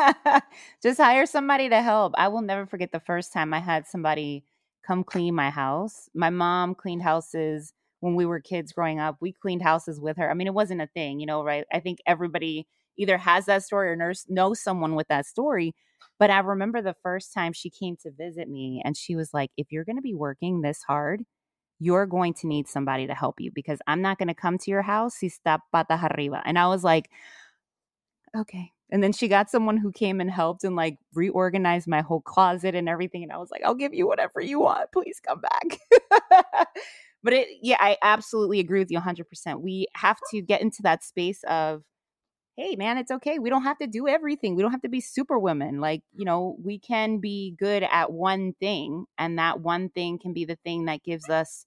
Just 0.82 0.98
hire 0.98 1.26
somebody 1.26 1.68
to 1.68 1.82
help. 1.82 2.14
I 2.16 2.28
will 2.28 2.42
never 2.42 2.66
forget 2.66 2.92
the 2.92 3.00
first 3.00 3.32
time 3.32 3.52
I 3.52 3.60
had 3.60 3.86
somebody 3.86 4.44
come 4.86 5.04
clean 5.04 5.34
my 5.34 5.50
house. 5.50 6.08
My 6.14 6.30
mom 6.30 6.74
cleaned 6.74 7.02
houses 7.02 7.72
when 8.00 8.14
we 8.14 8.26
were 8.26 8.40
kids 8.40 8.72
growing 8.72 9.00
up. 9.00 9.16
We 9.20 9.32
cleaned 9.32 9.62
houses 9.62 10.00
with 10.00 10.16
her. 10.18 10.30
I 10.30 10.34
mean, 10.34 10.46
it 10.46 10.54
wasn't 10.54 10.82
a 10.82 10.88
thing, 10.94 11.20
you 11.20 11.26
know, 11.26 11.42
right? 11.42 11.64
I 11.72 11.80
think 11.80 11.98
everybody 12.06 12.66
either 12.98 13.18
has 13.18 13.46
that 13.46 13.62
story 13.62 13.90
or 13.90 14.14
knows 14.28 14.60
someone 14.60 14.94
with 14.94 15.08
that 15.08 15.26
story. 15.26 15.74
But 16.18 16.30
I 16.30 16.38
remember 16.38 16.80
the 16.80 16.94
first 17.02 17.34
time 17.34 17.52
she 17.52 17.70
came 17.70 17.96
to 18.02 18.10
visit 18.10 18.48
me 18.48 18.82
and 18.84 18.96
she 18.96 19.16
was 19.16 19.34
like, 19.34 19.50
if 19.56 19.70
you're 19.70 19.84
going 19.84 19.96
to 19.96 20.02
be 20.02 20.14
working 20.14 20.60
this 20.60 20.82
hard, 20.82 21.24
you're 21.78 22.06
going 22.06 22.32
to 22.34 22.46
need 22.46 22.68
somebody 22.68 23.06
to 23.06 23.14
help 23.14 23.38
you 23.38 23.50
because 23.54 23.80
I'm 23.86 24.00
not 24.00 24.18
going 24.18 24.28
to 24.28 24.34
come 24.34 24.56
to 24.58 24.70
your 24.70 24.82
house 24.82 25.16
si 25.16 25.28
está 25.28 25.58
patas 25.74 26.02
arriba. 26.10 26.42
And 26.46 26.58
I 26.58 26.68
was 26.68 26.82
like, 26.82 27.10
okay, 28.34 28.72
and 28.90 29.02
then 29.02 29.12
she 29.12 29.28
got 29.28 29.50
someone 29.50 29.76
who 29.76 29.90
came 29.90 30.20
and 30.20 30.30
helped 30.30 30.62
and 30.62 30.76
like 30.76 30.98
reorganized 31.14 31.88
my 31.88 32.02
whole 32.02 32.20
closet 32.20 32.74
and 32.74 32.88
everything. 32.88 33.22
And 33.24 33.32
I 33.32 33.38
was 33.38 33.50
like, 33.50 33.62
I'll 33.64 33.74
give 33.74 33.92
you 33.92 34.06
whatever 34.06 34.40
you 34.40 34.60
want. 34.60 34.92
Please 34.92 35.20
come 35.26 35.40
back. 35.40 35.78
but 37.24 37.32
it, 37.32 37.48
yeah, 37.62 37.78
I 37.80 37.96
absolutely 38.02 38.60
agree 38.60 38.78
with 38.78 38.90
you 38.90 39.00
100%. 39.00 39.60
We 39.60 39.88
have 39.96 40.18
to 40.30 40.40
get 40.40 40.62
into 40.62 40.82
that 40.82 41.02
space 41.02 41.42
of, 41.48 41.82
hey, 42.56 42.76
man, 42.76 42.96
it's 42.96 43.10
okay. 43.10 43.40
We 43.40 43.50
don't 43.50 43.64
have 43.64 43.78
to 43.78 43.88
do 43.88 44.06
everything. 44.06 44.54
We 44.54 44.62
don't 44.62 44.70
have 44.70 44.82
to 44.82 44.88
be 44.88 45.00
super 45.00 45.38
women. 45.38 45.80
Like, 45.80 46.02
you 46.14 46.24
know, 46.24 46.56
we 46.62 46.78
can 46.78 47.18
be 47.18 47.56
good 47.58 47.82
at 47.82 48.12
one 48.12 48.54
thing. 48.60 49.06
And 49.18 49.38
that 49.38 49.60
one 49.60 49.88
thing 49.88 50.20
can 50.20 50.32
be 50.32 50.44
the 50.44 50.58
thing 50.64 50.84
that 50.84 51.02
gives 51.02 51.28
us 51.28 51.66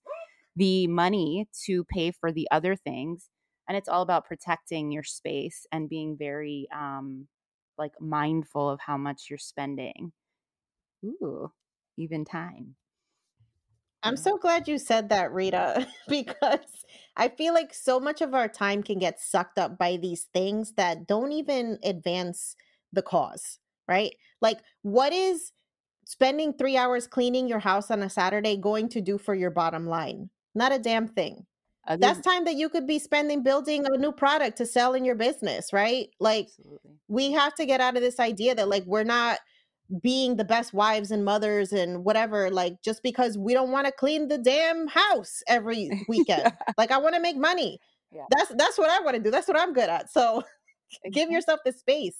the 0.55 0.87
money 0.87 1.47
to 1.65 1.83
pay 1.83 2.11
for 2.11 2.31
the 2.31 2.47
other 2.49 2.75
things 2.75 3.29
and 3.69 3.77
it's 3.77 3.87
all 3.87 4.01
about 4.01 4.25
protecting 4.25 4.91
your 4.91 5.03
space 5.03 5.65
and 5.71 5.87
being 5.87 6.17
very 6.17 6.67
um 6.75 7.27
like 7.77 7.93
mindful 8.01 8.69
of 8.69 8.81
how 8.81 8.97
much 8.97 9.27
you're 9.29 9.39
spending 9.39 10.11
ooh 11.05 11.49
even 11.97 12.25
time 12.25 12.75
I'm 14.01 14.15
so 14.15 14.37
glad 14.37 14.67
you 14.67 14.77
said 14.77 15.09
that, 15.09 15.33
Rita, 15.33 15.85
because 16.07 16.85
I 17.17 17.27
feel 17.27 17.53
like 17.53 17.73
so 17.73 17.99
much 17.99 18.21
of 18.21 18.33
our 18.33 18.47
time 18.47 18.81
can 18.81 18.97
get 18.97 19.19
sucked 19.19 19.59
up 19.59 19.77
by 19.77 19.97
these 19.97 20.27
things 20.33 20.73
that 20.77 21.05
don't 21.05 21.33
even 21.33 21.77
advance 21.83 22.55
the 22.93 23.01
cause, 23.01 23.59
right? 23.87 24.15
Like, 24.41 24.59
what 24.83 25.11
is 25.11 25.51
spending 26.05 26.53
three 26.53 26.77
hours 26.77 27.07
cleaning 27.07 27.47
your 27.47 27.59
house 27.59 27.91
on 27.91 28.01
a 28.01 28.09
Saturday 28.09 28.55
going 28.55 28.87
to 28.89 29.01
do 29.01 29.17
for 29.17 29.35
your 29.35 29.51
bottom 29.51 29.85
line? 29.85 30.29
Not 30.55 30.71
a 30.71 30.79
damn 30.79 31.07
thing. 31.07 31.45
That's 31.97 32.21
time 32.21 32.45
that 32.45 32.55
you 32.55 32.69
could 32.69 32.85
be 32.87 32.99
spending 32.99 33.43
building 33.43 33.85
a 33.85 33.97
new 33.97 34.11
product 34.11 34.57
to 34.57 34.65
sell 34.65 34.93
in 34.93 35.05
your 35.05 35.15
business, 35.15 35.73
right? 35.73 36.09
Like, 36.19 36.45
Absolutely. 36.47 36.91
we 37.07 37.31
have 37.31 37.55
to 37.55 37.65
get 37.65 37.81
out 37.81 37.95
of 37.95 38.01
this 38.03 38.19
idea 38.19 38.55
that 38.55 38.69
like 38.69 38.83
we're 38.85 39.03
not 39.03 39.39
being 40.03 40.35
the 40.35 40.43
best 40.45 40.73
wives 40.73 41.09
and 41.09 41.25
mothers 41.25 41.71
and 41.73 42.05
whatever 42.05 42.51
like 42.51 42.79
just 42.83 43.01
because 43.01 43.37
we 43.39 43.53
don't 43.55 43.71
want 43.71 43.87
to 43.87 43.91
clean 43.91 44.27
the 44.27 44.37
damn 44.37 44.87
house 44.87 45.41
every 45.47 45.89
weekend 46.07 46.53
like 46.77 46.91
i 46.91 46.97
want 46.99 47.15
to 47.15 47.19
make 47.21 47.35
money 47.35 47.79
Yeah. 48.11 48.25
that's 48.29 48.51
that's 48.55 48.77
what 48.77 48.91
i 48.91 48.99
want 49.03 49.15
to 49.17 49.23
do 49.23 49.31
that's 49.31 49.47
what 49.47 49.59
i'm 49.59 49.73
good 49.73 49.89
at 49.89 50.11
so 50.11 50.43
give 51.11 51.31
yourself 51.31 51.61
the 51.65 51.71
space 51.71 52.17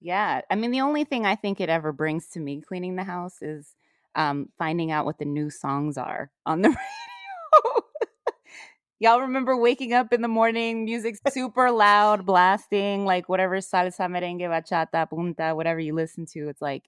Yeah. 0.00 0.40
I 0.50 0.56
mean, 0.56 0.72
the 0.72 0.80
only 0.80 1.04
thing 1.04 1.24
I 1.24 1.36
think 1.36 1.60
it 1.60 1.68
ever 1.68 1.92
brings 1.92 2.26
to 2.30 2.40
me 2.40 2.60
cleaning 2.60 2.96
the 2.96 3.04
house 3.04 3.40
is 3.40 3.76
um, 4.16 4.48
finding 4.58 4.90
out 4.90 5.04
what 5.06 5.18
the 5.18 5.24
new 5.24 5.48
songs 5.48 5.96
are 5.96 6.32
on 6.44 6.62
the 6.62 6.68
radio. 6.70 7.82
Y'all 9.02 9.20
remember 9.20 9.56
waking 9.56 9.92
up 9.92 10.12
in 10.12 10.22
the 10.22 10.28
morning, 10.28 10.84
music 10.84 11.16
super 11.28 11.72
loud, 11.72 12.24
blasting, 12.24 13.04
like 13.04 13.28
whatever 13.28 13.56
salsa, 13.56 14.08
merengue, 14.08 14.42
bachata, 14.42 15.10
punta, 15.10 15.56
whatever 15.56 15.80
you 15.80 15.92
listen 15.92 16.24
to. 16.24 16.48
It's 16.48 16.62
like, 16.62 16.84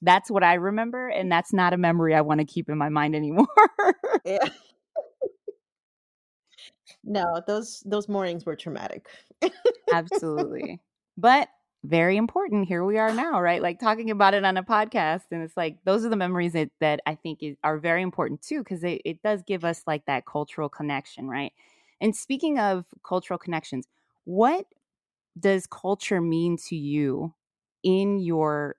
that's 0.00 0.30
what 0.30 0.44
I 0.44 0.54
remember. 0.54 1.08
And 1.08 1.30
that's 1.30 1.52
not 1.52 1.72
a 1.72 1.76
memory 1.76 2.14
I 2.14 2.20
want 2.20 2.38
to 2.38 2.46
keep 2.46 2.68
in 2.68 2.78
my 2.78 2.88
mind 2.88 3.16
anymore. 3.16 3.48
yeah 4.24 4.38
no 7.04 7.40
those 7.46 7.82
those 7.86 8.08
mornings 8.08 8.44
were 8.44 8.56
traumatic 8.56 9.06
Absolutely. 9.92 10.80
But 11.16 11.48
very 11.84 12.16
important. 12.16 12.66
Here 12.66 12.84
we 12.84 12.98
are 12.98 13.12
now, 13.12 13.40
right? 13.40 13.62
Like 13.62 13.78
talking 13.78 14.10
about 14.10 14.34
it 14.34 14.44
on 14.44 14.56
a 14.56 14.62
podcast. 14.62 15.22
And 15.30 15.42
it's 15.42 15.56
like, 15.56 15.78
those 15.84 16.04
are 16.04 16.08
the 16.08 16.16
memories 16.16 16.52
that, 16.54 16.70
that 16.80 17.00
I 17.06 17.14
think 17.14 17.42
is, 17.42 17.56
are 17.62 17.78
very 17.78 18.02
important 18.02 18.42
too, 18.42 18.58
because 18.58 18.82
it, 18.82 19.02
it 19.04 19.22
does 19.22 19.42
give 19.42 19.64
us 19.64 19.82
like 19.86 20.04
that 20.06 20.26
cultural 20.26 20.68
connection, 20.68 21.28
right? 21.28 21.52
And 22.00 22.14
speaking 22.14 22.58
of 22.58 22.84
cultural 23.04 23.38
connections, 23.38 23.86
what 24.24 24.66
does 25.38 25.66
culture 25.66 26.20
mean 26.20 26.56
to 26.68 26.76
you 26.76 27.34
in 27.82 28.18
your 28.18 28.76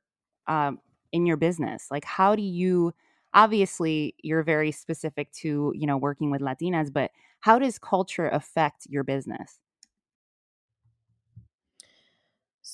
um, 0.47 0.79
in 1.11 1.25
your 1.25 1.37
business? 1.37 1.87
Like, 1.89 2.05
how 2.05 2.35
do 2.35 2.41
you? 2.41 2.93
Obviously, 3.33 4.15
you're 4.23 4.43
very 4.43 4.71
specific 4.71 5.31
to 5.33 5.71
you 5.75 5.87
know 5.87 5.97
working 5.97 6.31
with 6.31 6.41
Latinas, 6.41 6.91
but 6.91 7.11
how 7.41 7.59
does 7.59 7.79
culture 7.79 8.27
affect 8.29 8.87
your 8.89 9.03
business? 9.03 9.59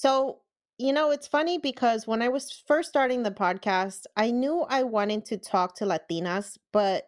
So, 0.03 0.41
you 0.79 0.91
know, 0.91 1.11
it's 1.11 1.27
funny 1.27 1.59
because 1.59 2.05
when 2.05 2.21
I 2.21 2.27
was 2.27 2.61
first 2.67 2.89
starting 2.89 3.23
the 3.23 3.31
podcast, 3.31 4.03
I 4.17 4.31
knew 4.31 4.65
I 4.67 4.83
wanted 4.83 5.23
to 5.27 5.37
talk 5.37 5.77
to 5.77 5.85
Latinas, 5.85 6.57
but 6.73 7.07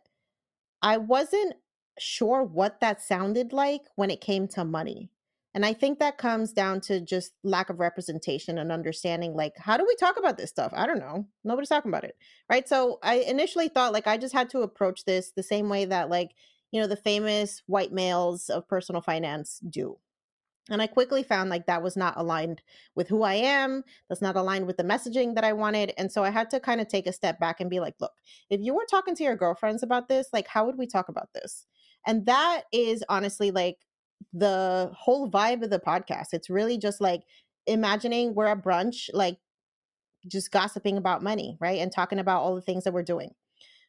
I 0.82 0.96
wasn't 0.96 1.56
sure 2.00 2.42
what 2.42 2.80
that 2.80 3.02
sounded 3.02 3.52
like 3.52 3.82
when 3.98 4.12
it 4.12 4.22
came 4.22 4.48
to 4.48 4.64
money. 4.64 5.10
And 5.54 5.66
I 5.66 5.74
think 5.74 6.00
that 6.00 6.18
comes 6.18 6.54
down 6.54 6.80
to 6.82 7.02
just 7.02 7.34
lack 7.44 7.70
of 7.70 7.82
representation 7.82 8.58
and 8.60 8.72
understanding 8.72 9.34
like, 9.34 9.58
how 9.58 9.76
do 9.76 9.84
we 9.86 9.98
talk 9.98 10.18
about 10.18 10.38
this 10.38 10.50
stuff? 10.50 10.72
I 10.74 10.86
don't 10.86 11.00
know. 11.00 11.28
Nobody's 11.44 11.68
talking 11.68 11.92
about 11.92 12.06
it. 12.06 12.16
Right. 12.50 12.66
So 12.66 13.00
I 13.04 13.16
initially 13.16 13.68
thought 13.68 13.92
like 13.92 14.08
I 14.08 14.16
just 14.16 14.34
had 14.34 14.50
to 14.52 14.62
approach 14.62 15.04
this 15.04 15.34
the 15.36 15.44
same 15.44 15.68
way 15.68 15.84
that, 15.84 16.10
like, 16.10 16.32
you 16.72 16.80
know, 16.80 16.88
the 16.88 16.96
famous 16.96 17.62
white 17.66 17.92
males 17.92 18.50
of 18.50 18.70
personal 18.70 19.02
finance 19.02 19.60
do. 19.70 19.98
And 20.70 20.82
I 20.82 20.88
quickly 20.88 21.22
found 21.22 21.50
like 21.50 21.68
that 21.68 21.84
was 21.84 21.96
not 21.96 22.16
aligned 22.18 22.62
with 22.96 23.08
who 23.08 23.22
I 23.22 23.36
am. 23.36 23.84
That's 24.10 24.22
not 24.22 24.36
aligned 24.36 24.66
with 24.66 24.78
the 24.78 24.84
messaging 24.84 25.36
that 25.36 25.44
I 25.44 25.54
wanted. 25.54 25.94
And 25.98 26.12
so 26.12 26.24
I 26.24 26.32
had 26.32 26.50
to 26.52 26.60
kind 26.60 26.82
of 26.82 26.88
take 26.88 27.06
a 27.06 27.14
step 27.14 27.40
back 27.40 27.62
and 27.62 27.70
be 27.70 27.80
like, 27.80 27.94
look, 28.00 28.14
if 28.50 28.62
you 28.62 28.74
were 28.74 28.88
talking 28.90 29.16
to 29.16 29.24
your 29.24 29.36
girlfriends 29.36 29.84
about 29.84 30.08
this, 30.08 30.30
like, 30.34 30.48
how 30.48 30.66
would 30.66 30.78
we 30.78 30.88
talk 30.88 31.08
about 31.08 31.30
this? 31.34 31.68
And 32.08 32.26
that 32.26 32.64
is 32.72 33.04
honestly 33.10 33.52
like 33.52 33.78
the 34.34 34.92
whole 34.96 35.30
vibe 35.30 35.64
of 35.64 35.70
the 35.70 35.80
podcast. 35.80 36.28
It's 36.34 36.50
really 36.50 36.78
just 36.78 37.00
like 37.00 37.22
imagining 37.68 38.34
we're 38.34 38.48
at 38.48 38.64
brunch, 38.64 39.10
like 39.14 39.38
just 40.28 40.52
gossiping 40.52 40.98
about 40.98 41.22
money, 41.22 41.58
right? 41.60 41.80
And 41.80 41.92
talking 41.92 42.20
about 42.20 42.42
all 42.42 42.56
the 42.56 42.62
things 42.62 42.84
that 42.84 42.94
we're 42.94 43.04
doing. 43.04 43.32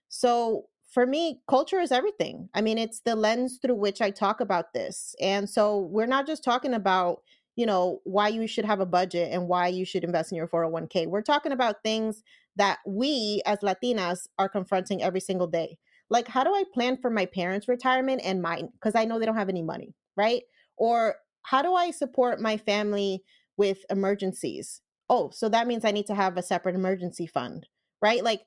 So 0.09 0.67
for 0.89 1.07
me, 1.07 1.41
culture 1.49 1.81
is 1.81 1.93
everything. 1.93 2.49
I 2.55 2.61
mean, 2.61 2.79
it's 2.79 3.01
the 3.01 3.17
lens 3.17 3.59
through 3.61 3.75
which 3.77 4.01
I 4.01 4.11
talk 4.11 4.41
about 4.41 4.73
this. 4.73 5.15
And 5.21 5.49
so 5.49 5.81
we're 5.91 6.07
not 6.07 6.27
just 6.27 6.45
talking 6.45 6.75
about, 6.75 7.23
you 7.57 7.67
know, 7.67 8.01
why 8.05 8.29
you 8.29 8.47
should 8.47 8.65
have 8.65 8.81
a 8.81 8.87
budget 8.87 9.33
and 9.33 9.49
why 9.49 9.69
you 9.69 9.85
should 9.85 10.05
invest 10.05 10.31
in 10.31 10.37
your 10.37 10.49
401k. 10.49 11.07
We're 11.09 11.23
talking 11.23 11.53
about 11.53 11.83
things 11.83 12.23
that 12.57 12.79
we 12.87 13.43
as 13.47 13.59
Latinas 13.61 14.29
are 14.39 14.49
confronting 14.49 15.03
every 15.03 15.21
single 15.21 15.47
day. 15.47 15.79
Like, 16.09 16.29
how 16.29 16.45
do 16.45 16.51
I 16.51 16.65
plan 16.73 16.99
for 17.01 17.11
my 17.11 17.27
parents' 17.27 17.69
retirement 17.69 18.21
and 18.25 18.41
mine? 18.41 18.69
Because 18.73 18.95
I 18.95 19.05
know 19.05 19.19
they 19.19 19.27
don't 19.27 19.37
have 19.37 19.49
any 19.49 19.63
money, 19.63 19.95
right? 20.17 20.43
Or 20.77 21.17
how 21.43 21.63
do 21.63 21.75
I 21.75 21.91
support 21.91 22.41
my 22.41 22.57
family 22.57 23.23
with 23.57 23.79
emergencies? 23.91 24.83
Oh, 25.09 25.31
so 25.33 25.49
that 25.49 25.67
means 25.67 25.85
I 25.85 25.91
need 25.91 26.07
to 26.07 26.15
have 26.15 26.37
a 26.37 26.43
separate 26.43 26.75
emergency 26.75 27.27
fund, 27.27 27.67
right? 28.01 28.23
Like, 28.23 28.43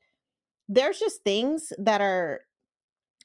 there's 0.70 1.00
just 1.00 1.24
things 1.24 1.74
that 1.78 2.00
are 2.00 2.42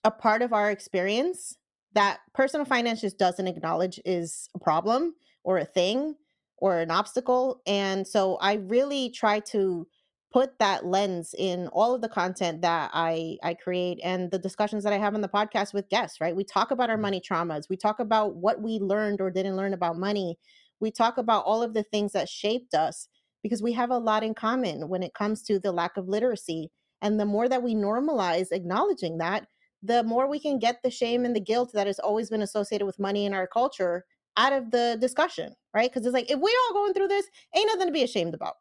a 0.03 0.11
part 0.11 0.43
of 0.43 0.53
our 0.53 0.71
experience 0.71 1.55
that 1.93 2.19
personal 2.33 2.67
finance 2.67 3.01
just 3.01 3.19
doesn't 3.19 3.47
acknowledge 3.47 4.01
is 4.05 4.49
a 4.57 4.59
problem 4.59 5.15
or 5.45 5.59
a 5.59 5.65
thing 5.65 6.17
or 6.59 6.79
an 6.81 6.91
obstacle. 6.91 7.61
And 7.67 8.07
so 8.07 8.37
I 8.37 8.55
really 8.55 9.11
try 9.11 9.41
to 9.41 9.87
put 10.33 10.59
that 10.59 10.85
lens 10.85 11.33
in 11.39 11.69
all 11.69 11.95
of 11.95 12.01
the 12.01 12.09
content 12.09 12.61
that 12.63 12.91
I 12.93 13.39
I 13.45 13.55
create 13.55 14.01
and 14.03 14.31
the 14.33 14.39
discussions 14.39 14.83
that 14.83 14.93
I 14.93 14.99
have 14.99 15.15
on 15.15 15.21
the 15.21 15.29
podcast 15.29 15.73
with 15.73 15.89
guests, 15.89 16.21
right? 16.21 16.35
We 16.35 16.43
talk 16.43 16.73
about 16.73 16.91
our 16.91 16.97
mm-hmm. 16.97 17.03
money 17.03 17.21
traumas. 17.21 17.69
We 17.71 17.77
talk 17.77 18.01
about 18.01 18.35
what 18.35 18.61
we 18.61 18.79
learned 18.81 19.21
or 19.21 19.31
didn't 19.31 19.57
learn 19.57 19.75
about 19.75 19.97
money. 19.97 20.37
We 20.81 20.91
talk 20.91 21.19
about 21.19 21.45
all 21.45 21.63
of 21.63 21.73
the 21.73 21.85
things 21.85 22.13
that 22.13 22.29
shaped 22.29 22.75
us 22.75 23.09
because 23.45 23.63
we 23.63 23.73
have 23.75 23.91
a 23.91 23.99
lot 23.99 24.25
in 24.25 24.35
common 24.35 24.89
when 24.89 25.05
it 25.05 25.15
comes 25.15 25.43
to 25.45 25.61
the 25.61 25.71
lack 25.71 25.97
of 25.97 26.09
literacy. 26.09 26.73
And 27.05 27.21
the 27.21 27.27
more 27.27 27.49
that 27.51 27.63
we 27.63 27.75
normalize 27.75 28.51
acknowledging 28.51 29.19
that, 29.19 29.47
the 29.83 30.03
more 30.05 30.27
we 30.27 30.41
can 30.41 30.59
get 30.59 30.83
the 30.83 30.91
shame 30.91 31.27
and 31.27 31.37
the 31.37 31.41
guilt 31.41 31.71
that 31.75 31.87
has 31.87 31.99
always 31.99 32.31
been 32.31 32.41
associated 32.41 32.87
with 32.87 32.99
money 32.99 33.27
in 33.27 33.35
our 33.35 33.47
culture 33.47 34.07
out 34.39 34.55
of 34.55 34.71
the 34.71 34.97
discussion, 35.01 35.55
right? 35.75 35.91
Because 35.93 36.07
it's 36.07 36.15
like, 36.15 36.31
if 36.31 36.41
we 36.41 36.59
all 36.65 36.73
going 36.73 36.95
through 36.95 37.09
this, 37.09 37.27
ain't 37.55 37.69
nothing 37.69 37.89
to 37.89 37.93
be 37.93 38.03
ashamed 38.03 38.33
about. 38.33 38.55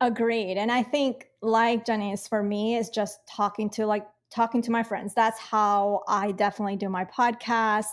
Agreed. 0.00 0.58
And 0.58 0.70
I 0.70 0.84
think, 0.84 1.26
like 1.42 1.84
Janice, 1.84 2.28
for 2.28 2.42
me, 2.42 2.76
is 2.76 2.88
just 2.88 3.18
talking 3.28 3.68
to 3.70 3.84
like 3.84 4.06
talking 4.32 4.62
to 4.62 4.70
my 4.70 4.84
friends. 4.84 5.12
That's 5.12 5.40
how 5.40 6.02
I 6.06 6.30
definitely 6.30 6.76
do 6.76 6.88
my 6.88 7.04
podcast 7.04 7.86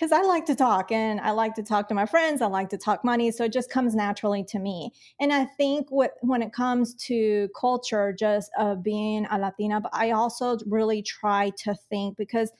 because 0.00 0.12
I 0.12 0.22
like 0.22 0.46
to 0.46 0.54
talk 0.54 0.90
and 0.92 1.20
I 1.20 1.32
like 1.32 1.54
to 1.56 1.62
talk 1.62 1.86
to 1.88 1.94
my 1.94 2.06
friends. 2.06 2.40
I 2.40 2.46
like 2.46 2.70
to 2.70 2.78
talk 2.78 3.04
money. 3.04 3.30
So 3.30 3.44
it 3.44 3.52
just 3.52 3.68
comes 3.68 3.94
naturally 3.94 4.42
to 4.44 4.58
me. 4.58 4.92
And 5.20 5.30
I 5.30 5.44
think 5.44 5.88
what, 5.90 6.12
when 6.22 6.40
it 6.40 6.54
comes 6.54 6.94
to 7.06 7.50
culture, 7.54 8.10
just 8.18 8.50
uh, 8.58 8.76
being 8.76 9.26
a 9.30 9.38
Latina, 9.38 9.78
but 9.78 9.90
I 9.92 10.12
also 10.12 10.56
really 10.66 11.02
try 11.02 11.50
to 11.64 11.74
think 11.90 12.16
because 12.16 12.50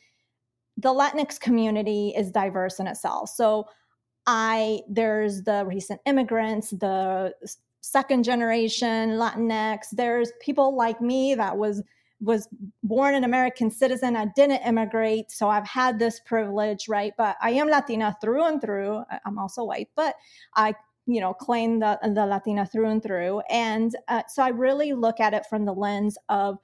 the 0.77 0.91
Latinx 0.91 1.41
community 1.41 2.13
is 2.15 2.31
diverse 2.31 2.79
in 2.79 2.87
itself. 2.87 3.31
So 3.31 3.65
I, 4.27 4.81
there's 4.87 5.43
the 5.45 5.65
recent 5.65 6.03
immigrants, 6.05 6.71
the 6.71 7.33
second 7.81 8.25
generation 8.25 9.13
Latinx, 9.13 9.87
there's 9.93 10.31
people 10.43 10.77
like 10.77 11.01
me 11.01 11.35
that 11.37 11.57
was 11.57 11.83
was 12.21 12.49
born 12.83 13.15
an 13.15 13.25
American 13.25 13.71
citizen. 13.71 14.15
I 14.15 14.27
didn't 14.37 14.67
immigrate, 14.67 15.31
so 15.31 15.49
I've 15.49 15.67
had 15.67 15.99
this 15.99 16.21
privilege, 16.21 16.89
right? 16.89 17.15
But 17.17 17.37
I 17.41 17.51
am 17.53 17.69
Latina 17.69 18.17
through 18.21 18.45
and 18.45 18.61
through. 18.61 19.03
I'm 19.25 19.39
also 19.39 19.65
white, 19.65 19.89
but 19.97 20.17
I, 20.55 20.75
you 21.07 21.21
know, 21.21 21.33
claim 21.33 21.81
the 21.81 21.99
the 22.03 22.27
Latina 22.27 22.67
through 22.67 22.91
and 22.91 23.03
through. 23.03 23.41
And 23.49 23.97
uh, 24.09 24.23
so 24.29 24.43
I 24.43 24.49
really 24.49 24.93
look 24.93 25.19
at 25.19 25.35
it 25.35 25.47
from 25.49 25.65
the 25.65 25.73
lens 25.73 26.19
of 26.29 26.59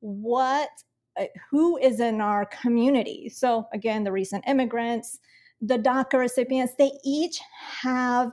what, 0.00 0.70
uh, 1.18 1.24
who 1.50 1.76
is 1.78 1.98
in 1.98 2.20
our 2.20 2.46
community. 2.46 3.28
So 3.28 3.66
again, 3.72 4.04
the 4.04 4.12
recent 4.12 4.44
immigrants, 4.46 5.18
the 5.60 5.78
DACA 5.78 6.18
recipients, 6.18 6.74
they 6.78 6.92
each 7.04 7.40
have 7.82 8.30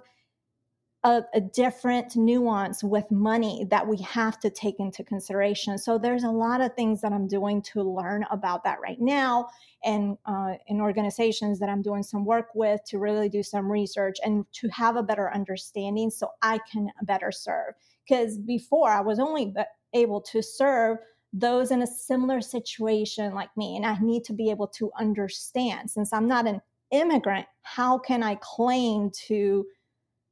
a, 1.03 1.21
a, 1.33 1.41
different 1.41 2.15
nuance 2.15 2.81
with 2.83 3.09
money 3.11 3.65
that 3.69 3.85
we 3.85 3.97
have 3.97 4.39
to 4.39 4.49
take 4.49 4.79
into 4.79 5.03
consideration. 5.03 5.77
So 5.77 5.97
there's 5.97 6.23
a 6.23 6.29
lot 6.29 6.61
of 6.61 6.73
things 6.75 7.01
that 7.01 7.11
I'm 7.11 7.27
doing 7.27 7.61
to 7.73 7.83
learn 7.83 8.25
about 8.31 8.63
that 8.63 8.79
right 8.81 8.99
now, 9.01 9.49
and 9.83 10.17
uh, 10.25 10.53
in 10.67 10.79
organizations 10.79 11.59
that 11.59 11.69
I'm 11.69 11.81
doing 11.81 12.03
some 12.03 12.23
work 12.23 12.49
with 12.55 12.81
to 12.85 12.99
really 12.99 13.27
do 13.27 13.43
some 13.43 13.69
research 13.69 14.17
and 14.23 14.45
to 14.53 14.69
have 14.69 14.95
a 14.95 15.03
better 15.03 15.33
understanding, 15.33 16.09
so 16.09 16.29
I 16.41 16.59
can 16.71 16.89
better 17.03 17.31
serve. 17.31 17.73
Because 18.07 18.37
before 18.37 18.89
I 18.89 19.01
was 19.01 19.19
only 19.19 19.53
able 19.93 20.21
to 20.21 20.41
serve 20.41 20.97
those 21.33 21.71
in 21.71 21.81
a 21.81 21.87
similar 21.87 22.39
situation 22.39 23.33
like 23.33 23.49
me. 23.57 23.75
And 23.75 23.85
I 23.85 23.97
need 23.99 24.23
to 24.25 24.33
be 24.33 24.51
able 24.51 24.67
to 24.67 24.91
understand 24.97 25.89
since 25.89 26.13
I'm 26.13 26.27
not 26.27 26.47
an 26.47 26.61
immigrant, 26.91 27.47
how 27.63 27.97
can 27.97 28.21
I 28.21 28.35
claim 28.35 29.09
to 29.27 29.65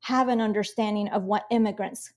have 0.01 0.27
an 0.27 0.41
understanding 0.41 1.07
of 1.09 1.23
what 1.23 1.45
immigrants 1.51 2.13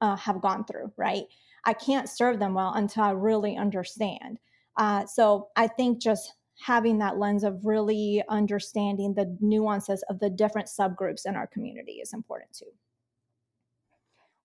uh, 0.00 0.16
have 0.16 0.40
gone 0.40 0.64
through, 0.64 0.92
right? 0.96 1.24
I 1.64 1.72
can't 1.72 2.08
serve 2.08 2.38
them 2.38 2.54
well 2.54 2.72
until 2.74 3.04
I 3.04 3.10
really 3.10 3.56
understand. 3.56 4.38
Uh, 4.76 5.06
so 5.06 5.48
I 5.56 5.66
think 5.66 6.00
just 6.00 6.34
having 6.60 6.98
that 6.98 7.18
lens 7.18 7.42
of 7.44 7.64
really 7.64 8.22
understanding 8.28 9.14
the 9.14 9.36
nuances 9.40 10.04
of 10.08 10.20
the 10.20 10.30
different 10.30 10.68
subgroups 10.68 11.26
in 11.26 11.36
our 11.36 11.46
community 11.46 11.94
is 11.94 12.12
important 12.12 12.52
too. 12.52 12.70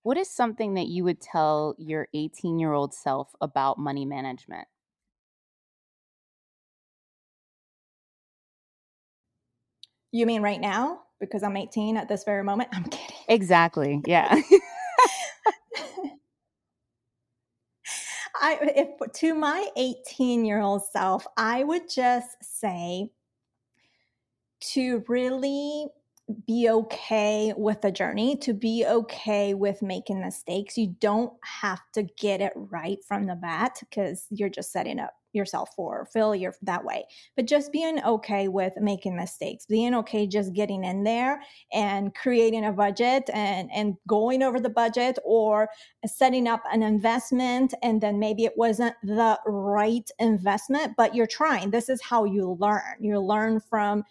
What 0.04 0.18
is 0.18 0.30
something 0.30 0.76
that 0.76 0.88
you 0.88 1.04
would 1.04 1.22
tell 1.22 1.76
your 1.78 2.08
18 2.14 2.58
year 2.58 2.74
old 2.74 2.94
self 2.94 3.36
about 3.42 3.78
money 3.78 4.06
management? 4.06 4.68
You 10.12 10.26
mean 10.26 10.42
right 10.42 10.60
now? 10.60 11.02
Because 11.20 11.44
I'm 11.44 11.58
18 11.58 11.98
at 11.98 12.08
this 12.08 12.24
very 12.24 12.44
moment? 12.44 12.70
I'm 12.74 12.86
kidding. 12.86 13.18
Exactly. 13.28 14.02
Yeah. 14.06 14.42
I 18.42 18.58
if 18.62 19.12
to 19.14 19.34
my 19.34 19.68
18 19.76 20.46
year 20.46 20.62
old 20.62 20.84
self, 20.86 21.26
I 21.38 21.64
would 21.64 21.90
just 21.90 22.38
say 22.42 23.10
to 24.62 25.04
really 25.08 25.88
be 26.46 26.70
okay 26.70 27.54
with 27.58 27.82
the 27.82 27.92
journey, 27.92 28.36
to 28.38 28.54
be 28.54 28.86
okay 28.88 29.54
with 29.54 29.82
making 29.82 30.22
mistakes. 30.22 30.78
You 30.78 30.96
don't 31.00 31.34
have 31.44 31.82
to 31.94 32.04
get 32.04 32.42
it 32.42 32.54
right 32.56 33.00
from 33.08 33.26
the 33.26 33.36
bat 33.36 33.78
because 33.80 34.26
you're 34.30 34.50
just 34.50 34.72
setting 34.72 35.00
up 35.00 35.14
yourself 35.34 35.70
for 35.76 36.08
failure 36.12 36.54
that 36.62 36.84
way. 36.84 37.06
But 37.36 37.46
just 37.46 37.72
being 37.72 38.04
okay 38.04 38.48
with 38.48 38.74
making 38.78 39.16
mistakes, 39.16 39.66
being 39.66 39.94
okay 39.96 40.28
just 40.28 40.54
getting 40.54 40.84
in 40.84 41.04
there 41.04 41.42
and 41.72 42.14
creating 42.16 42.66
a 42.66 42.72
budget 42.72 43.30
and, 43.34 43.70
and 43.74 43.96
going 44.08 44.44
over 44.44 44.60
the 44.60 44.70
budget 44.70 45.20
or 45.24 45.70
setting 46.06 46.48
up 46.48 46.64
an 46.72 46.84
investment 46.84 47.74
and 47.84 48.02
then 48.02 48.20
maybe 48.20 48.46
it 48.46 48.54
wasn't 48.58 48.96
the 49.04 49.40
right 49.46 50.10
investment, 50.20 50.94
but 50.98 51.16
you're 51.16 51.28
trying. 51.28 51.72
This 51.72 51.90
is 51.90 52.02
how 52.02 52.26
you 52.26 52.58
learn. 52.60 52.96
You 53.00 53.20
learn 53.20 53.60
from 53.60 54.04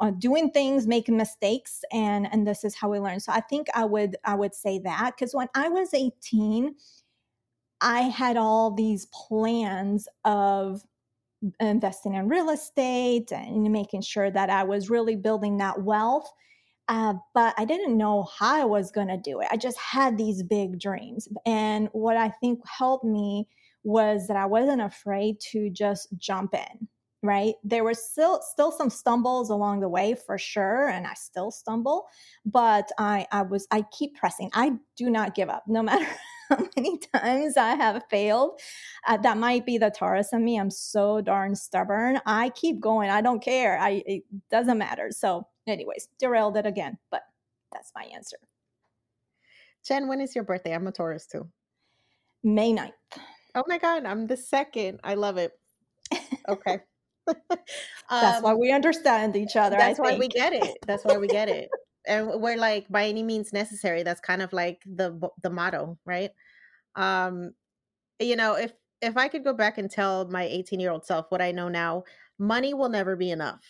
uh, 0.00 0.10
doing 0.10 0.50
things 0.50 0.86
making 0.86 1.16
mistakes 1.16 1.80
and 1.92 2.28
and 2.32 2.46
this 2.46 2.64
is 2.64 2.74
how 2.74 2.88
we 2.88 2.98
learn 2.98 3.20
so 3.20 3.32
i 3.32 3.40
think 3.40 3.66
i 3.74 3.84
would 3.84 4.16
i 4.24 4.34
would 4.34 4.54
say 4.54 4.78
that 4.78 5.12
because 5.14 5.34
when 5.34 5.48
i 5.54 5.68
was 5.68 5.92
18 5.92 6.74
i 7.80 8.02
had 8.02 8.36
all 8.36 8.70
these 8.70 9.06
plans 9.06 10.08
of 10.24 10.82
investing 11.60 12.14
in 12.14 12.28
real 12.28 12.50
estate 12.50 13.30
and 13.30 13.70
making 13.70 14.00
sure 14.00 14.30
that 14.30 14.50
i 14.50 14.62
was 14.62 14.90
really 14.90 15.16
building 15.16 15.58
that 15.58 15.82
wealth 15.82 16.30
uh, 16.88 17.14
but 17.34 17.54
i 17.58 17.64
didn't 17.64 17.96
know 17.96 18.26
how 18.38 18.62
i 18.62 18.64
was 18.64 18.90
going 18.90 19.08
to 19.08 19.16
do 19.16 19.40
it. 19.40 19.48
I 19.50 19.56
just 19.56 19.78
had 19.78 20.16
these 20.16 20.42
big 20.42 20.80
dreams 20.80 21.28
and 21.44 21.88
what 21.92 22.16
i 22.16 22.28
think 22.28 22.60
helped 22.66 23.04
me 23.04 23.48
was 23.84 24.26
that 24.28 24.36
i 24.36 24.46
wasn't 24.46 24.82
afraid 24.82 25.38
to 25.52 25.70
just 25.70 26.08
jump 26.18 26.54
in 26.54 26.88
right? 27.22 27.54
There 27.64 27.82
were 27.84 27.94
still 27.94 28.40
still 28.42 28.70
some 28.70 28.90
stumbles 28.90 29.50
along 29.50 29.80
the 29.80 29.88
way 29.88 30.14
for 30.14 30.38
sure 30.38 30.88
and 30.88 31.06
i 31.06 31.14
still 31.14 31.50
stumble 31.50 32.06
but 32.44 32.90
i 32.98 33.26
i 33.32 33.42
was 33.42 33.66
i 33.70 33.84
keep 33.92 34.14
pressing. 34.14 34.50
I 34.54 34.72
do 34.96 35.10
not 35.10 35.34
give 35.34 35.48
up 35.48 35.64
no 35.66 35.82
matter 35.82 36.06
how 36.48 36.68
many 36.76 36.98
times 37.14 37.56
i 37.56 37.74
have 37.74 38.02
failed 38.10 38.58
uh, 39.08 39.16
that 39.16 39.36
might 39.36 39.64
be 39.66 39.78
the 39.78 39.90
taurus 39.90 40.32
in 40.32 40.44
me 40.44 40.58
i'm 40.58 40.70
so 40.70 41.20
darn 41.20 41.54
stubborn 41.54 42.20
i 42.26 42.50
keep 42.50 42.80
going 42.80 43.10
i 43.10 43.20
don't 43.20 43.42
care 43.42 43.78
i 43.78 44.02
it 44.06 44.22
doesn't 44.50 44.78
matter 44.78 45.08
so 45.10 45.46
anyways 45.66 46.08
derailed 46.18 46.56
it 46.56 46.66
again 46.66 46.96
but 47.10 47.22
that's 47.72 47.92
my 47.94 48.04
answer 48.14 48.36
jen 49.86 50.08
when 50.08 50.20
is 50.20 50.34
your 50.34 50.44
birthday 50.44 50.74
i'm 50.74 50.86
a 50.86 50.92
taurus 50.92 51.26
too 51.26 51.48
may 52.42 52.72
9th 52.72 52.92
oh 53.54 53.64
my 53.66 53.78
god 53.78 54.04
i'm 54.04 54.26
the 54.26 54.36
second 54.36 55.00
i 55.02 55.14
love 55.14 55.36
it 55.36 55.52
okay 56.48 56.78
that's 58.10 58.38
um, 58.38 58.42
why 58.42 58.54
we 58.54 58.70
understand 58.70 59.36
each 59.36 59.56
other. 59.56 59.76
That's 59.76 59.98
why 59.98 60.16
we 60.16 60.28
get 60.28 60.52
it. 60.52 60.78
That's 60.86 61.04
why 61.04 61.16
we 61.16 61.26
get 61.26 61.48
it. 61.48 61.68
And 62.06 62.28
we're 62.40 62.56
like 62.56 62.88
by 62.88 63.06
any 63.06 63.22
means 63.22 63.52
necessary. 63.52 64.02
That's 64.02 64.20
kind 64.20 64.42
of 64.42 64.52
like 64.52 64.82
the 64.86 65.18
the 65.42 65.50
motto, 65.50 65.98
right? 66.04 66.30
Um, 66.96 67.54
you 68.20 68.36
know, 68.36 68.54
if 68.56 68.72
if 69.02 69.16
I 69.16 69.28
could 69.28 69.44
go 69.44 69.52
back 69.54 69.78
and 69.78 69.90
tell 69.90 70.26
my 70.28 70.44
18 70.44 70.80
year 70.80 70.90
old 70.90 71.06
self 71.06 71.26
what 71.30 71.42
I 71.42 71.52
know 71.52 71.68
now, 71.68 72.04
money 72.38 72.74
will 72.74 72.88
never 72.88 73.16
be 73.16 73.30
enough. 73.30 73.64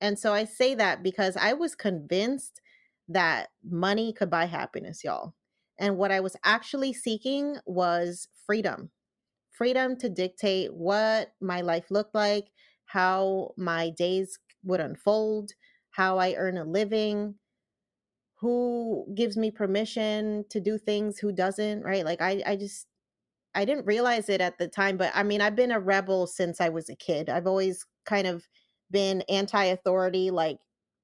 And 0.00 0.18
so 0.18 0.32
I 0.32 0.44
say 0.44 0.74
that 0.76 1.02
because 1.02 1.36
I 1.36 1.52
was 1.54 1.74
convinced 1.74 2.60
that 3.08 3.50
money 3.64 4.12
could 4.12 4.30
buy 4.30 4.46
happiness, 4.46 5.04
y'all. 5.04 5.34
And 5.78 5.96
what 5.96 6.12
I 6.12 6.20
was 6.20 6.36
actually 6.44 6.92
seeking 6.92 7.56
was 7.66 8.28
freedom 8.46 8.90
freedom 9.52 9.94
to 9.94 10.08
dictate 10.08 10.72
what 10.72 11.34
my 11.40 11.60
life 11.60 11.90
looked 11.90 12.14
like, 12.14 12.46
how 12.86 13.52
my 13.58 13.90
days 13.90 14.38
would 14.64 14.80
unfold, 14.80 15.52
how 15.90 16.18
I 16.18 16.34
earn 16.34 16.56
a 16.56 16.64
living, 16.64 17.34
who 18.40 19.06
gives 19.14 19.36
me 19.36 19.50
permission 19.50 20.44
to 20.50 20.60
do 20.60 20.78
things, 20.78 21.18
who 21.18 21.32
doesn't, 21.32 21.82
right? 21.82 22.04
Like 22.04 22.22
I 22.22 22.42
I 22.46 22.56
just 22.56 22.86
I 23.54 23.64
didn't 23.64 23.86
realize 23.86 24.28
it 24.28 24.40
at 24.40 24.58
the 24.58 24.68
time, 24.68 24.96
but 24.96 25.12
I 25.14 25.22
mean, 25.24 25.40
I've 25.40 25.56
been 25.56 25.72
a 25.72 25.80
rebel 25.80 26.26
since 26.26 26.60
I 26.60 26.68
was 26.70 26.88
a 26.88 26.96
kid. 26.96 27.28
I've 27.28 27.46
always 27.46 27.84
kind 28.06 28.26
of 28.26 28.46
been 28.90 29.22
anti-authority 29.28 30.30
like 30.30 30.58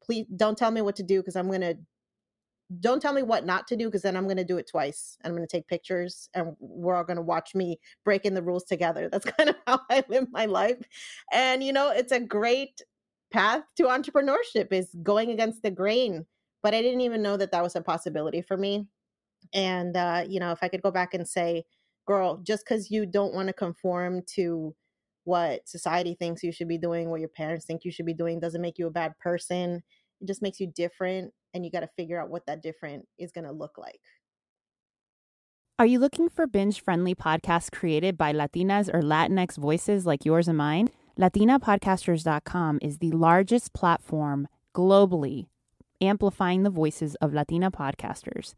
please 0.05 0.27
don't 0.37 0.57
tell 0.59 0.71
me 0.71 0.81
what 0.81 0.97
to 0.97 1.03
do 1.03 1.21
because 1.21 1.37
I'm 1.37 1.49
going 1.49 1.61
to 1.61 1.77
don't 2.81 3.01
tell 3.01 3.13
me 3.13 3.23
what 3.23 3.47
not 3.47 3.67
to 3.69 3.77
do 3.77 3.87
because 3.87 4.03
then 4.03 4.17
I'm 4.17 4.25
going 4.25 4.39
to 4.39 4.45
do 4.45 4.59
it 4.59 4.69
twice. 4.69 5.17
I'm 5.25 5.31
going 5.33 5.47
to 5.47 5.57
take 5.57 5.69
pictures 5.69 6.29
and 6.35 6.57
we're 6.59 6.97
all 6.97 7.05
going 7.05 7.17
to 7.17 7.23
watch 7.23 7.55
me 7.55 7.79
breaking 8.05 8.35
the 8.35 8.43
rules 8.43 8.65
together. 8.65 9.09
That's 9.13 9.25
kind 9.25 9.51
of 9.51 9.57
how 9.67 9.81
I 9.91 10.03
live 10.09 10.27
my 10.33 10.47
life. 10.47 10.79
And 11.33 11.63
you 11.63 11.73
know, 11.73 11.91
it's 11.91 12.13
a 12.13 12.21
great 12.21 12.83
path 13.33 13.63
to 13.77 13.85
entrepreneurship 13.85 14.73
is 14.73 14.89
going 15.03 15.31
against 15.31 15.63
the 15.63 15.71
grain. 15.71 16.27
But 16.67 16.75
I 16.75 16.83
didn't 16.83 17.03
even 17.03 17.23
know 17.23 17.37
that 17.37 17.53
that 17.53 17.63
was 17.63 17.77
a 17.77 17.81
possibility 17.81 18.43
for 18.43 18.57
me. 18.57 18.89
And 19.55 19.97
uh, 19.97 20.25
you 20.29 20.41
know, 20.41 20.51
if 20.51 20.59
I 20.63 20.69
could 20.69 20.83
go 20.83 20.91
back 20.91 21.15
and 21.15 21.29
say, 21.29 21.65
girl, 22.09 22.39
just 22.39 22.67
cuz 22.67 22.91
you 22.91 23.07
don't 23.07 23.33
want 23.33 23.47
to 23.47 23.53
conform 23.53 24.23
to 24.35 24.75
what 25.23 25.69
society 25.69 26.17
thinks 26.19 26.43
you 26.43 26.51
should 26.51 26.67
be 26.67 26.77
doing, 26.77 27.09
what 27.09 27.21
your 27.21 27.29
parents 27.29 27.67
think 27.67 27.85
you 27.85 27.93
should 27.93 28.05
be 28.05 28.15
doing 28.15 28.41
doesn't 28.41 28.61
make 28.61 28.81
you 28.81 28.89
a 28.89 28.91
bad 28.91 29.17
person. 29.21 29.85
It 30.21 30.27
just 30.27 30.43
makes 30.43 30.59
you 30.59 30.67
different 30.67 31.33
and 31.55 31.65
you 31.65 31.71
got 31.71 31.85
to 31.87 31.91
figure 31.97 32.21
out 32.21 32.31
what 32.31 32.47
that 32.47 32.65
different 32.65 33.07
is 33.17 33.31
going 33.31 33.45
to 33.45 33.53
look 33.53 33.79
like. 33.79 34.01
Are 35.79 35.87
you 35.87 36.01
looking 36.01 36.29
for 36.29 36.49
binge 36.49 36.81
friendly 36.81 37.15
podcasts 37.15 37.71
created 37.71 38.19
by 38.19 38.33
Latinas 38.33 38.93
or 38.93 39.03
Latinx 39.03 39.57
voices 39.57 40.05
like 40.05 40.25
yours 40.25 40.49
and 40.49 40.59
mine? 40.59 40.89
LatinaPodcasters.com 41.17 42.81
is 42.83 42.99
the 42.99 43.13
largest 43.13 43.73
platform 43.73 44.49
globally 44.75 45.47
amplifying 46.01 46.63
the 46.63 46.71
voices 46.71 47.15
of 47.17 47.33
Latina 47.33 47.71
podcasters. 47.71 48.55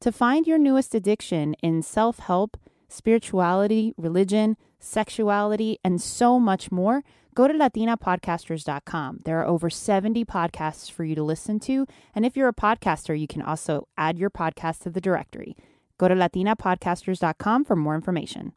To 0.00 0.12
find 0.12 0.46
your 0.46 0.58
newest 0.58 0.94
addiction 0.94 1.54
in 1.62 1.82
self 1.82 2.18
help, 2.18 2.56
spirituality, 2.88 3.92
religion, 3.96 4.56
sexuality, 4.78 5.78
and 5.84 6.00
so 6.00 6.38
much 6.38 6.70
more, 6.70 7.02
Go 7.38 7.46
to 7.46 7.54
latinapodcasters.com. 7.54 9.20
There 9.24 9.38
are 9.38 9.46
over 9.46 9.70
70 9.70 10.24
podcasts 10.24 10.90
for 10.90 11.04
you 11.04 11.14
to 11.14 11.22
listen 11.22 11.60
to. 11.60 11.86
And 12.12 12.26
if 12.26 12.36
you're 12.36 12.48
a 12.48 12.52
podcaster, 12.52 13.16
you 13.16 13.28
can 13.28 13.42
also 13.42 13.86
add 13.96 14.18
your 14.18 14.28
podcast 14.28 14.80
to 14.80 14.90
the 14.90 15.00
directory. 15.00 15.56
Go 15.98 16.08
to 16.08 16.16
latinapodcasters.com 16.16 17.64
for 17.64 17.76
more 17.76 17.94
information. 17.94 18.54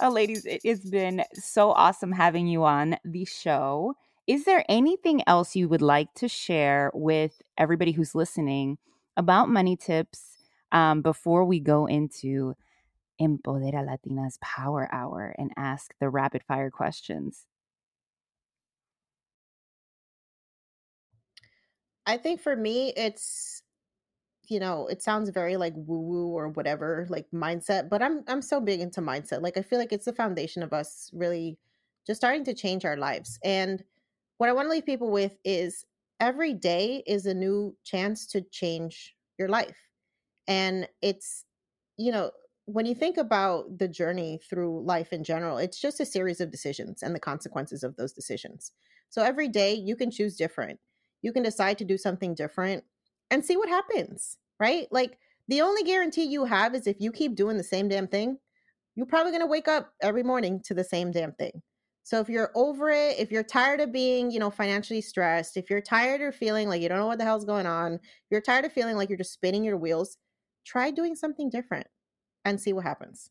Oh, 0.00 0.10
ladies, 0.10 0.42
it's 0.44 0.84
been 0.90 1.24
so 1.32 1.72
awesome 1.72 2.12
having 2.12 2.46
you 2.46 2.64
on 2.64 2.98
the 3.04 3.24
show. 3.24 3.94
Is 4.26 4.44
there 4.44 4.64
anything 4.68 5.22
else 5.26 5.56
you 5.56 5.68
would 5.68 5.80
like 5.80 6.12
to 6.14 6.28
share 6.28 6.90
with 6.92 7.40
everybody 7.56 7.92
who's 7.92 8.14
listening 8.14 8.76
about 9.16 9.48
money 9.48 9.76
tips 9.76 10.36
um, 10.72 11.00
before 11.00 11.44
we 11.44 11.60
go 11.60 11.86
into 11.86 12.54
Empodera 13.20 13.86
Latina's 13.86 14.38
Power 14.42 14.88
Hour 14.92 15.34
and 15.38 15.52
ask 15.56 15.94
the 16.00 16.10
rapid 16.10 16.42
fire 16.44 16.70
questions? 16.70 17.46
I 22.06 22.16
think 22.18 22.40
for 22.40 22.56
me, 22.56 22.92
it's 22.96 23.62
you 24.50 24.60
know, 24.60 24.86
it 24.86 25.02
sounds 25.02 25.30
very 25.30 25.56
like 25.56 25.72
woo 25.76 26.00
woo 26.00 26.28
or 26.28 26.48
whatever, 26.48 27.06
like 27.08 27.26
mindset, 27.32 27.88
but 27.88 28.02
I'm 28.02 28.24
I'm 28.28 28.42
so 28.42 28.60
big 28.60 28.80
into 28.80 29.00
mindset. 29.00 29.42
Like 29.42 29.56
I 29.56 29.62
feel 29.62 29.78
like 29.78 29.92
it's 29.92 30.06
the 30.06 30.12
foundation 30.12 30.62
of 30.62 30.72
us 30.72 31.10
really 31.12 31.58
just 32.06 32.20
starting 32.20 32.44
to 32.44 32.54
change 32.54 32.84
our 32.84 32.96
lives. 32.96 33.38
And 33.44 33.82
what 34.38 34.48
I 34.48 34.52
want 34.52 34.66
to 34.66 34.70
leave 34.70 34.86
people 34.86 35.10
with 35.10 35.36
is 35.44 35.84
every 36.20 36.54
day 36.54 37.02
is 37.06 37.26
a 37.26 37.34
new 37.34 37.76
chance 37.84 38.26
to 38.28 38.40
change 38.40 39.14
your 39.38 39.48
life. 39.48 39.76
And 40.46 40.88
it's, 41.02 41.44
you 41.96 42.12
know, 42.12 42.30
when 42.66 42.86
you 42.86 42.94
think 42.94 43.16
about 43.16 43.78
the 43.78 43.88
journey 43.88 44.40
through 44.48 44.84
life 44.84 45.12
in 45.12 45.24
general, 45.24 45.58
it's 45.58 45.80
just 45.80 46.00
a 46.00 46.06
series 46.06 46.40
of 46.40 46.50
decisions 46.50 47.02
and 47.02 47.14
the 47.14 47.20
consequences 47.20 47.82
of 47.82 47.96
those 47.96 48.12
decisions. 48.12 48.72
So 49.08 49.22
every 49.22 49.48
day 49.48 49.74
you 49.74 49.96
can 49.96 50.10
choose 50.10 50.36
different. 50.36 50.80
You 51.22 51.32
can 51.32 51.42
decide 51.42 51.78
to 51.78 51.84
do 51.84 51.96
something 51.96 52.34
different 52.34 52.84
and 53.30 53.44
see 53.44 53.56
what 53.56 53.68
happens, 53.68 54.36
right? 54.60 54.86
Like 54.90 55.18
the 55.48 55.60
only 55.60 55.82
guarantee 55.82 56.24
you 56.24 56.44
have 56.44 56.74
is 56.74 56.86
if 56.86 57.00
you 57.00 57.12
keep 57.12 57.36
doing 57.36 57.56
the 57.56 57.64
same 57.64 57.88
damn 57.88 58.08
thing, 58.08 58.38
you're 58.94 59.06
probably 59.06 59.32
going 59.32 59.42
to 59.42 59.46
wake 59.46 59.68
up 59.68 59.92
every 60.02 60.22
morning 60.22 60.60
to 60.64 60.74
the 60.74 60.84
same 60.84 61.12
damn 61.12 61.32
thing. 61.32 61.62
So 62.02 62.20
if 62.20 62.28
you're 62.28 62.52
over 62.54 62.88
it, 62.90 63.18
if 63.18 63.32
you're 63.32 63.42
tired 63.42 63.80
of 63.80 63.92
being, 63.92 64.30
you 64.30 64.38
know, 64.38 64.50
financially 64.50 65.00
stressed, 65.00 65.56
if 65.56 65.68
you're 65.68 65.80
tired 65.80 66.20
of 66.20 66.36
feeling 66.36 66.68
like 66.68 66.80
you 66.80 66.88
don't 66.88 67.00
know 67.00 67.06
what 67.06 67.18
the 67.18 67.24
hell's 67.24 67.44
going 67.44 67.66
on, 67.66 67.94
if 67.94 68.00
you're 68.30 68.40
tired 68.40 68.64
of 68.64 68.72
feeling 68.72 68.96
like 68.96 69.08
you're 69.08 69.18
just 69.18 69.32
spinning 69.32 69.64
your 69.64 69.76
wheels, 69.76 70.16
try 70.64 70.90
doing 70.90 71.16
something 71.16 71.50
different 71.50 71.88
and 72.44 72.60
see 72.60 72.72
what 72.72 72.84
happens. 72.84 73.30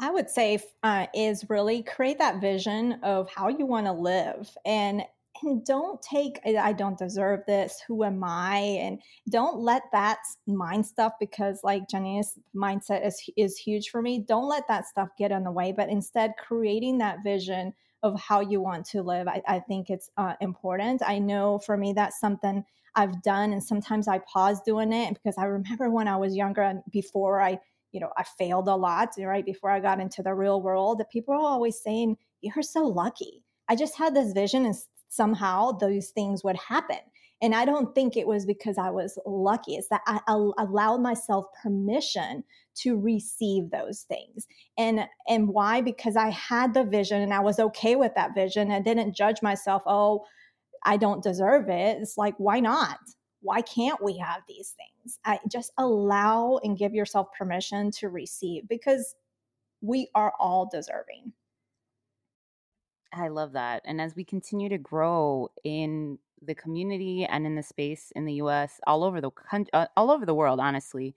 I 0.00 0.10
would 0.10 0.28
say 0.28 0.60
uh, 0.82 1.06
is 1.14 1.48
really 1.48 1.82
create 1.82 2.18
that 2.18 2.40
vision 2.40 3.00
of 3.02 3.28
how 3.30 3.48
you 3.48 3.66
want 3.66 3.86
to 3.86 3.92
live 3.92 4.50
and 4.64 5.02
and 5.42 5.64
don't 5.64 6.00
take 6.02 6.40
I 6.44 6.72
don't 6.72 6.98
deserve 6.98 7.40
this. 7.46 7.82
Who 7.86 8.04
am 8.04 8.22
I? 8.24 8.58
And 8.58 9.00
don't 9.30 9.58
let 9.60 9.82
that 9.92 10.18
mind 10.46 10.86
stuff 10.86 11.12
because 11.20 11.60
like 11.62 11.88
Jenny's 11.88 12.38
mindset 12.54 13.06
is 13.06 13.22
is 13.36 13.56
huge 13.58 13.90
for 13.90 14.02
me. 14.02 14.24
Don't 14.26 14.48
let 14.48 14.68
that 14.68 14.86
stuff 14.86 15.08
get 15.18 15.32
in 15.32 15.44
the 15.44 15.52
way, 15.52 15.72
but 15.72 15.88
instead 15.88 16.34
creating 16.38 16.98
that 16.98 17.18
vision 17.24 17.74
of 18.02 18.18
how 18.20 18.40
you 18.40 18.60
want 18.60 18.86
to 18.86 19.02
live. 19.02 19.26
I, 19.26 19.42
I 19.48 19.58
think 19.58 19.90
it's 19.90 20.08
uh, 20.16 20.34
important. 20.40 21.02
I 21.04 21.18
know 21.18 21.58
for 21.58 21.76
me 21.76 21.92
that's 21.92 22.20
something 22.20 22.64
I've 22.94 23.22
done, 23.22 23.52
and 23.52 23.62
sometimes 23.62 24.06
I 24.06 24.20
pause 24.20 24.60
doing 24.64 24.92
it 24.92 25.14
because 25.14 25.36
I 25.36 25.44
remember 25.44 25.90
when 25.90 26.08
I 26.08 26.16
was 26.16 26.36
younger 26.36 26.62
and 26.62 26.82
before 26.90 27.40
I 27.40 27.58
you 27.92 28.00
know, 28.00 28.10
I 28.16 28.24
failed 28.38 28.68
a 28.68 28.76
lot, 28.76 29.10
right? 29.18 29.44
Before 29.44 29.70
I 29.70 29.80
got 29.80 30.00
into 30.00 30.22
the 30.22 30.34
real 30.34 30.60
world, 30.60 30.98
that 30.98 31.10
people 31.10 31.34
are 31.34 31.40
always 31.40 31.80
saying, 31.80 32.16
You're 32.40 32.62
so 32.62 32.82
lucky. 32.82 33.42
I 33.68 33.76
just 33.76 33.96
had 33.96 34.14
this 34.14 34.32
vision 34.32 34.66
and 34.66 34.76
somehow 35.08 35.72
those 35.72 36.08
things 36.10 36.44
would 36.44 36.56
happen. 36.56 36.98
And 37.40 37.54
I 37.54 37.64
don't 37.64 37.94
think 37.94 38.16
it 38.16 38.26
was 38.26 38.44
because 38.44 38.78
I 38.78 38.90
was 38.90 39.16
lucky. 39.24 39.76
It's 39.76 39.88
that 39.88 40.02
I 40.06 40.18
allowed 40.26 41.00
myself 41.00 41.46
permission 41.62 42.42
to 42.78 42.96
receive 42.98 43.70
those 43.70 44.02
things. 44.02 44.46
And 44.76 45.06
and 45.28 45.48
why? 45.48 45.80
Because 45.80 46.16
I 46.16 46.30
had 46.30 46.74
the 46.74 46.84
vision 46.84 47.22
and 47.22 47.32
I 47.32 47.40
was 47.40 47.60
okay 47.60 47.94
with 47.94 48.12
that 48.16 48.34
vision. 48.34 48.72
I 48.72 48.80
didn't 48.80 49.14
judge 49.14 49.40
myself, 49.40 49.82
oh, 49.86 50.24
I 50.84 50.96
don't 50.96 51.22
deserve 51.22 51.68
it. 51.68 51.98
It's 52.00 52.18
like, 52.18 52.34
why 52.38 52.60
not? 52.60 52.98
Why 53.40 53.62
can't 53.62 54.02
we 54.02 54.18
have 54.18 54.42
these 54.48 54.74
things? 54.76 55.18
I 55.24 55.38
just 55.50 55.72
allow 55.78 56.58
and 56.64 56.76
give 56.76 56.92
yourself 56.92 57.28
permission 57.36 57.92
to 57.92 58.08
receive 58.08 58.66
because 58.68 59.14
we 59.80 60.08
are 60.16 60.32
all 60.40 60.68
deserving. 60.70 61.32
I 63.12 63.28
love 63.28 63.52
that. 63.52 63.82
And 63.84 64.00
as 64.00 64.14
we 64.14 64.24
continue 64.24 64.68
to 64.68 64.78
grow 64.78 65.50
in 65.64 66.18
the 66.42 66.54
community 66.54 67.24
and 67.24 67.46
in 67.46 67.54
the 67.54 67.62
space 67.62 68.12
in 68.14 68.24
the 68.26 68.34
US, 68.34 68.80
all 68.86 69.02
over 69.02 69.20
the 69.20 69.30
country, 69.30 69.72
uh, 69.72 69.86
all 69.96 70.10
over 70.10 70.26
the 70.26 70.34
world, 70.34 70.60
honestly, 70.60 71.14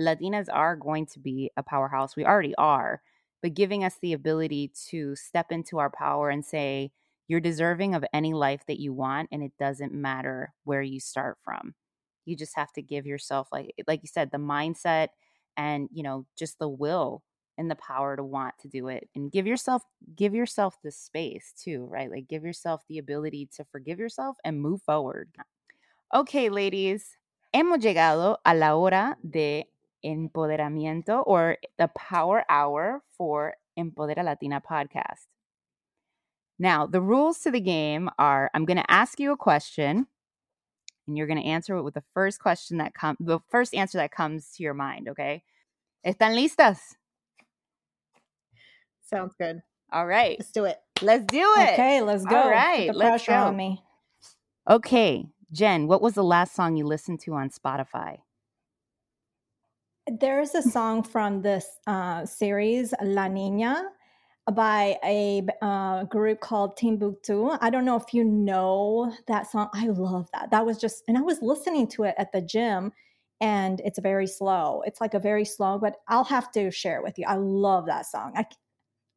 Latinas 0.00 0.48
are 0.52 0.74
going 0.76 1.06
to 1.06 1.18
be 1.20 1.50
a 1.56 1.62
powerhouse. 1.62 2.16
We 2.16 2.24
already 2.24 2.54
are, 2.56 3.02
but 3.42 3.54
giving 3.54 3.84
us 3.84 3.98
the 4.00 4.12
ability 4.14 4.72
to 4.88 5.14
step 5.16 5.52
into 5.52 5.78
our 5.78 5.90
power 5.90 6.30
and 6.30 6.44
say, 6.44 6.92
you're 7.28 7.40
deserving 7.40 7.94
of 7.94 8.04
any 8.12 8.34
life 8.34 8.64
that 8.66 8.80
you 8.80 8.92
want, 8.92 9.28
and 9.32 9.42
it 9.42 9.52
doesn't 9.58 9.94
matter 9.94 10.52
where 10.64 10.82
you 10.82 11.00
start 11.00 11.38
from. 11.42 11.74
You 12.26 12.36
just 12.36 12.56
have 12.56 12.72
to 12.72 12.82
give 12.82 13.06
yourself, 13.06 13.48
like, 13.52 13.74
like 13.86 14.02
you 14.02 14.08
said, 14.08 14.30
the 14.30 14.38
mindset 14.38 15.08
and 15.56 15.88
you 15.92 16.02
know 16.02 16.26
just 16.36 16.58
the 16.58 16.68
will 16.68 17.22
and 17.56 17.70
the 17.70 17.76
power 17.76 18.16
to 18.16 18.24
want 18.24 18.54
to 18.58 18.68
do 18.68 18.88
it 18.88 19.08
and 19.14 19.30
give 19.30 19.46
yourself 19.46 19.82
give 20.16 20.34
yourself 20.34 20.78
the 20.82 20.90
space 20.90 21.52
too 21.56 21.86
right? 21.90 22.10
Like 22.10 22.28
give 22.28 22.44
yourself 22.44 22.82
the 22.88 22.98
ability 22.98 23.48
to 23.56 23.64
forgive 23.64 23.98
yourself 23.98 24.36
and 24.44 24.60
move 24.60 24.82
forward. 24.82 25.30
Okay 26.14 26.48
ladies 26.48 27.16
hemos 27.54 27.78
llegado 27.78 28.36
a 28.44 28.54
la 28.54 28.76
hora 28.76 29.16
de 29.28 29.66
empoderamiento 30.04 31.22
or 31.26 31.56
the 31.78 31.88
power 31.88 32.44
hour 32.48 33.02
for 33.16 33.54
empodera 33.78 34.24
latina 34.24 34.60
podcast. 34.60 35.26
Now 36.58 36.86
the 36.86 37.00
rules 37.00 37.40
to 37.40 37.50
the 37.50 37.60
game 37.60 38.10
are 38.18 38.50
i'm 38.54 38.64
going 38.64 38.76
to 38.76 38.90
ask 38.90 39.18
you 39.18 39.32
a 39.32 39.36
question 39.36 40.06
and 41.06 41.16
you're 41.16 41.26
going 41.26 41.40
to 41.40 41.48
answer 41.48 41.76
it 41.76 41.82
with 41.82 41.94
the 41.94 42.04
first 42.12 42.40
question 42.40 42.78
that 42.78 42.94
comes 42.94 43.18
the 43.20 43.40
first 43.48 43.74
answer 43.74 43.98
that 43.98 44.12
comes 44.12 44.52
to 44.52 44.62
your 44.62 44.74
mind 44.74 45.08
okay? 45.08 45.42
Están 46.06 46.34
listas 46.34 46.96
Sounds 49.14 49.34
good. 49.38 49.62
All 49.92 50.06
right. 50.06 50.36
Let's 50.40 50.50
do 50.50 50.64
it. 50.64 50.78
Let's 51.00 51.24
do 51.26 51.54
it. 51.58 51.74
Okay, 51.74 52.00
let's 52.00 52.24
go. 52.24 52.36
All 52.36 52.50
right. 52.50 52.88
Put 52.88 52.94
the 52.94 52.98
let's 52.98 53.24
pressure 53.24 53.40
go. 53.40 53.46
on 53.46 53.56
me. 53.56 53.80
Okay. 54.68 55.26
Jen, 55.52 55.86
what 55.86 56.02
was 56.02 56.14
the 56.14 56.24
last 56.24 56.52
song 56.52 56.76
you 56.76 56.84
listened 56.84 57.20
to 57.20 57.34
on 57.34 57.48
Spotify? 57.48 58.18
There's 60.20 60.52
a 60.56 60.62
song 60.62 61.04
from 61.04 61.42
this 61.42 61.64
uh, 61.86 62.26
series, 62.26 62.92
La 63.02 63.28
Nina, 63.28 63.84
by 64.52 64.98
a 65.04 65.46
uh, 65.62 66.04
group 66.04 66.40
called 66.40 66.76
Timbuktu. 66.76 67.50
I 67.60 67.70
don't 67.70 67.84
know 67.84 67.96
if 67.96 68.12
you 68.12 68.24
know 68.24 69.12
that 69.28 69.48
song. 69.48 69.68
I 69.74 69.86
love 69.86 70.28
that. 70.32 70.50
That 70.50 70.66
was 70.66 70.78
just, 70.78 71.04
and 71.06 71.16
I 71.16 71.20
was 71.20 71.40
listening 71.40 71.86
to 71.88 72.02
it 72.02 72.16
at 72.18 72.32
the 72.32 72.42
gym, 72.42 72.90
and 73.40 73.80
it's 73.84 74.00
very 74.00 74.26
slow. 74.26 74.82
It's 74.84 75.00
like 75.00 75.14
a 75.14 75.20
very 75.20 75.44
slow, 75.44 75.78
but 75.78 75.98
I'll 76.08 76.24
have 76.24 76.50
to 76.52 76.72
share 76.72 76.98
it 76.98 77.04
with 77.04 77.16
you. 77.16 77.26
I 77.28 77.36
love 77.36 77.86
that 77.86 78.06
song. 78.06 78.32
I, 78.34 78.44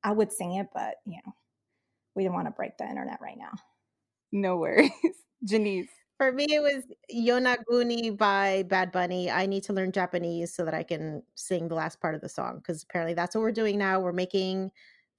I 0.04 0.12
would 0.12 0.32
sing 0.32 0.54
it, 0.54 0.68
but 0.74 0.96
you 1.06 1.20
know, 1.26 1.34
we 2.16 2.24
don't 2.24 2.34
want 2.34 2.48
to 2.48 2.52
break 2.52 2.78
the 2.78 2.88
internet 2.88 3.20
right 3.22 3.38
now. 3.38 3.52
No 4.32 4.58
worries. 4.58 4.92
Janice. 5.44 5.90
For 6.18 6.32
me, 6.32 6.48
it 6.50 6.62
was 6.62 6.84
Yonaguni 7.14 8.18
by 8.18 8.64
Bad 8.64 8.92
Bunny. 8.92 9.30
I 9.30 9.46
need 9.46 9.64
to 9.66 9.74
learn 9.74 9.92
Japanese 9.92 10.52
so 10.52 10.66
that 10.66 10.74
I 10.74 10.82
can 10.82 11.22
sing 11.36 11.68
the 11.68 11.76
last 11.76 12.02
part 12.02 12.16
of 12.16 12.22
the 12.22 12.30
song 12.30 12.58
because 12.58 12.82
apparently 12.82 13.14
that's 13.14 13.36
what 13.36 13.42
we're 13.42 13.52
doing 13.52 13.78
now. 13.78 14.00
We're 14.00 14.14
making 14.14 14.72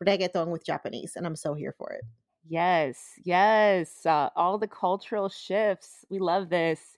reggaeton 0.05 0.49
with 0.49 0.65
Japanese, 0.65 1.15
and 1.15 1.25
I'm 1.25 1.37
so 1.37 1.55
here 1.55 1.73
for 1.79 1.93
it. 1.93 2.03
Yes, 2.49 2.99
yes. 3.23 4.05
Uh, 4.05 4.31
all 4.35 4.59
the 4.59 4.67
cultural 4.67 5.29
shifts. 5.29 6.05
We 6.11 6.19
love 6.19 6.49
this. 6.49 6.97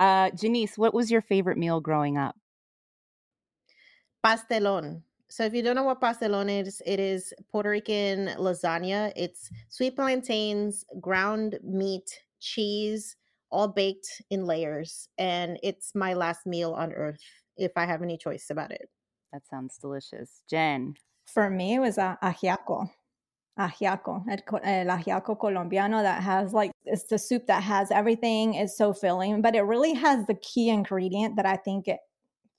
Uh, 0.00 0.30
Janice, 0.30 0.78
what 0.78 0.94
was 0.94 1.10
your 1.10 1.20
favorite 1.20 1.58
meal 1.58 1.80
growing 1.80 2.16
up? 2.16 2.36
Pastelon. 4.24 5.02
So 5.32 5.44
if 5.44 5.54
you 5.54 5.62
don't 5.62 5.76
know 5.76 5.84
what 5.84 5.98
pastelon 5.98 6.50
is, 6.60 6.82
it 6.84 7.00
is 7.00 7.32
Puerto 7.50 7.70
Rican 7.70 8.26
lasagna. 8.36 9.10
It's 9.16 9.48
sweet 9.70 9.96
plantains, 9.96 10.84
ground 11.00 11.58
meat, 11.64 12.20
cheese, 12.38 13.16
all 13.50 13.68
baked 13.68 14.20
in 14.28 14.44
layers, 14.44 15.08
and 15.16 15.58
it's 15.62 15.94
my 15.94 16.12
last 16.12 16.44
meal 16.44 16.74
on 16.74 16.92
earth 16.92 17.22
if 17.56 17.72
I 17.76 17.86
have 17.86 18.02
any 18.02 18.18
choice 18.18 18.50
about 18.50 18.72
it. 18.72 18.90
That 19.32 19.48
sounds 19.48 19.78
delicious. 19.78 20.42
Jen. 20.50 20.96
For 21.24 21.48
me, 21.48 21.76
it 21.76 21.80
was 21.80 21.96
a 21.96 22.18
ajiaco. 22.22 22.90
Ajiaco, 23.58 24.22
el, 24.28 24.60
el 24.64 24.98
ajiaco 24.98 25.38
colombiano 25.38 26.02
that 26.02 26.22
has 26.22 26.52
like 26.52 26.72
it's 26.84 27.04
the 27.04 27.18
soup 27.18 27.46
that 27.46 27.62
has 27.62 27.90
everything. 27.90 28.52
It's 28.52 28.76
so 28.76 28.92
filling, 28.92 29.40
but 29.40 29.54
it 29.54 29.62
really 29.62 29.94
has 29.94 30.26
the 30.26 30.34
key 30.34 30.68
ingredient 30.68 31.36
that 31.36 31.46
I 31.46 31.56
think 31.56 31.88
it 31.88 32.00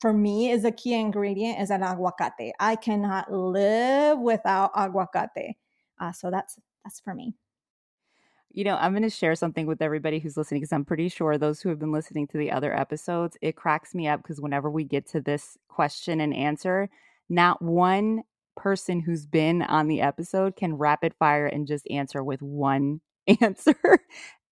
for 0.03 0.11
me 0.11 0.51
is 0.51 0.65
a 0.65 0.71
key 0.71 0.95
ingredient 0.95 1.61
is 1.61 1.69
an 1.69 1.79
aguacate. 1.79 2.51
I 2.59 2.75
cannot 2.75 3.31
live 3.31 4.19
without 4.19 4.73
aguacate. 4.73 5.55
Uh, 5.97 6.11
so 6.11 6.29
that's 6.29 6.59
that's 6.83 6.99
for 6.99 7.15
me. 7.15 7.35
You 8.51 8.65
know, 8.65 8.75
I'm 8.75 8.91
going 8.91 9.03
to 9.03 9.09
share 9.09 9.33
something 9.33 9.65
with 9.65 9.81
everybody 9.81 10.19
who's 10.19 10.35
listening 10.35 10.59
because 10.59 10.73
I'm 10.73 10.83
pretty 10.83 11.07
sure 11.07 11.37
those 11.37 11.61
who 11.61 11.69
have 11.69 11.79
been 11.79 11.93
listening 11.93 12.27
to 12.27 12.37
the 12.37 12.51
other 12.51 12.77
episodes, 12.77 13.37
it 13.41 13.55
cracks 13.55 13.95
me 13.95 14.09
up 14.09 14.21
because 14.21 14.41
whenever 14.41 14.69
we 14.69 14.83
get 14.83 15.07
to 15.11 15.21
this 15.21 15.57
question 15.69 16.19
and 16.19 16.33
answer, 16.33 16.89
not 17.29 17.61
one 17.61 18.23
person 18.57 18.99
who's 18.99 19.25
been 19.25 19.61
on 19.61 19.87
the 19.87 20.01
episode 20.01 20.57
can 20.57 20.73
rapid 20.73 21.13
fire 21.17 21.45
and 21.45 21.65
just 21.65 21.89
answer 21.89 22.21
with 22.21 22.41
one 22.41 22.99
answer. 23.41 23.73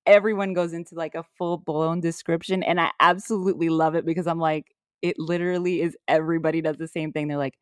Everyone 0.05 0.53
goes 0.53 0.71
into 0.71 0.95
like 0.95 1.13
a 1.13 1.25
full 1.37 1.57
blown 1.57 1.99
description. 1.99 2.63
And 2.63 2.79
I 2.79 2.91
absolutely 3.01 3.67
love 3.67 3.95
it 3.95 4.05
because 4.05 4.27
I'm 4.27 4.39
like, 4.39 4.73
it 5.01 5.17
literally 5.17 5.81
is 5.81 5.97
everybody 6.07 6.61
does 6.61 6.77
the 6.77 6.87
same 6.87 7.11
thing. 7.11 7.27
They're 7.27 7.37
like, 7.37 7.57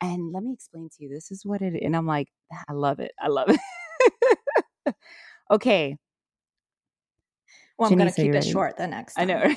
and 0.00 0.32
let 0.32 0.42
me 0.42 0.52
explain 0.52 0.88
to 0.90 1.04
you, 1.04 1.08
this 1.08 1.30
is 1.30 1.44
what 1.44 1.62
it 1.62 1.74
is. 1.74 1.80
And 1.82 1.96
I'm 1.96 2.06
like, 2.06 2.28
I 2.68 2.72
love 2.72 3.00
it. 3.00 3.12
I 3.20 3.28
love 3.28 3.48
it. 3.50 4.94
okay. 5.50 5.96
Well, 7.78 7.90
I'm 7.90 7.98
going 7.98 8.10
to 8.10 8.16
keep 8.16 8.34
it 8.34 8.44
short 8.44 8.76
the 8.76 8.86
next 8.86 9.14
time. 9.14 9.30
I 9.30 9.32
know. 9.32 9.54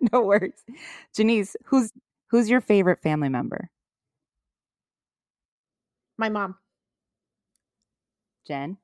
no 0.12 0.22
worries. 0.22 0.64
Janice, 1.14 1.56
who's 1.64 1.92
who's 2.30 2.48
your 2.48 2.60
favorite 2.60 3.00
family 3.00 3.28
member? 3.28 3.70
My 6.16 6.28
mom. 6.28 6.56
Jen? 8.46 8.78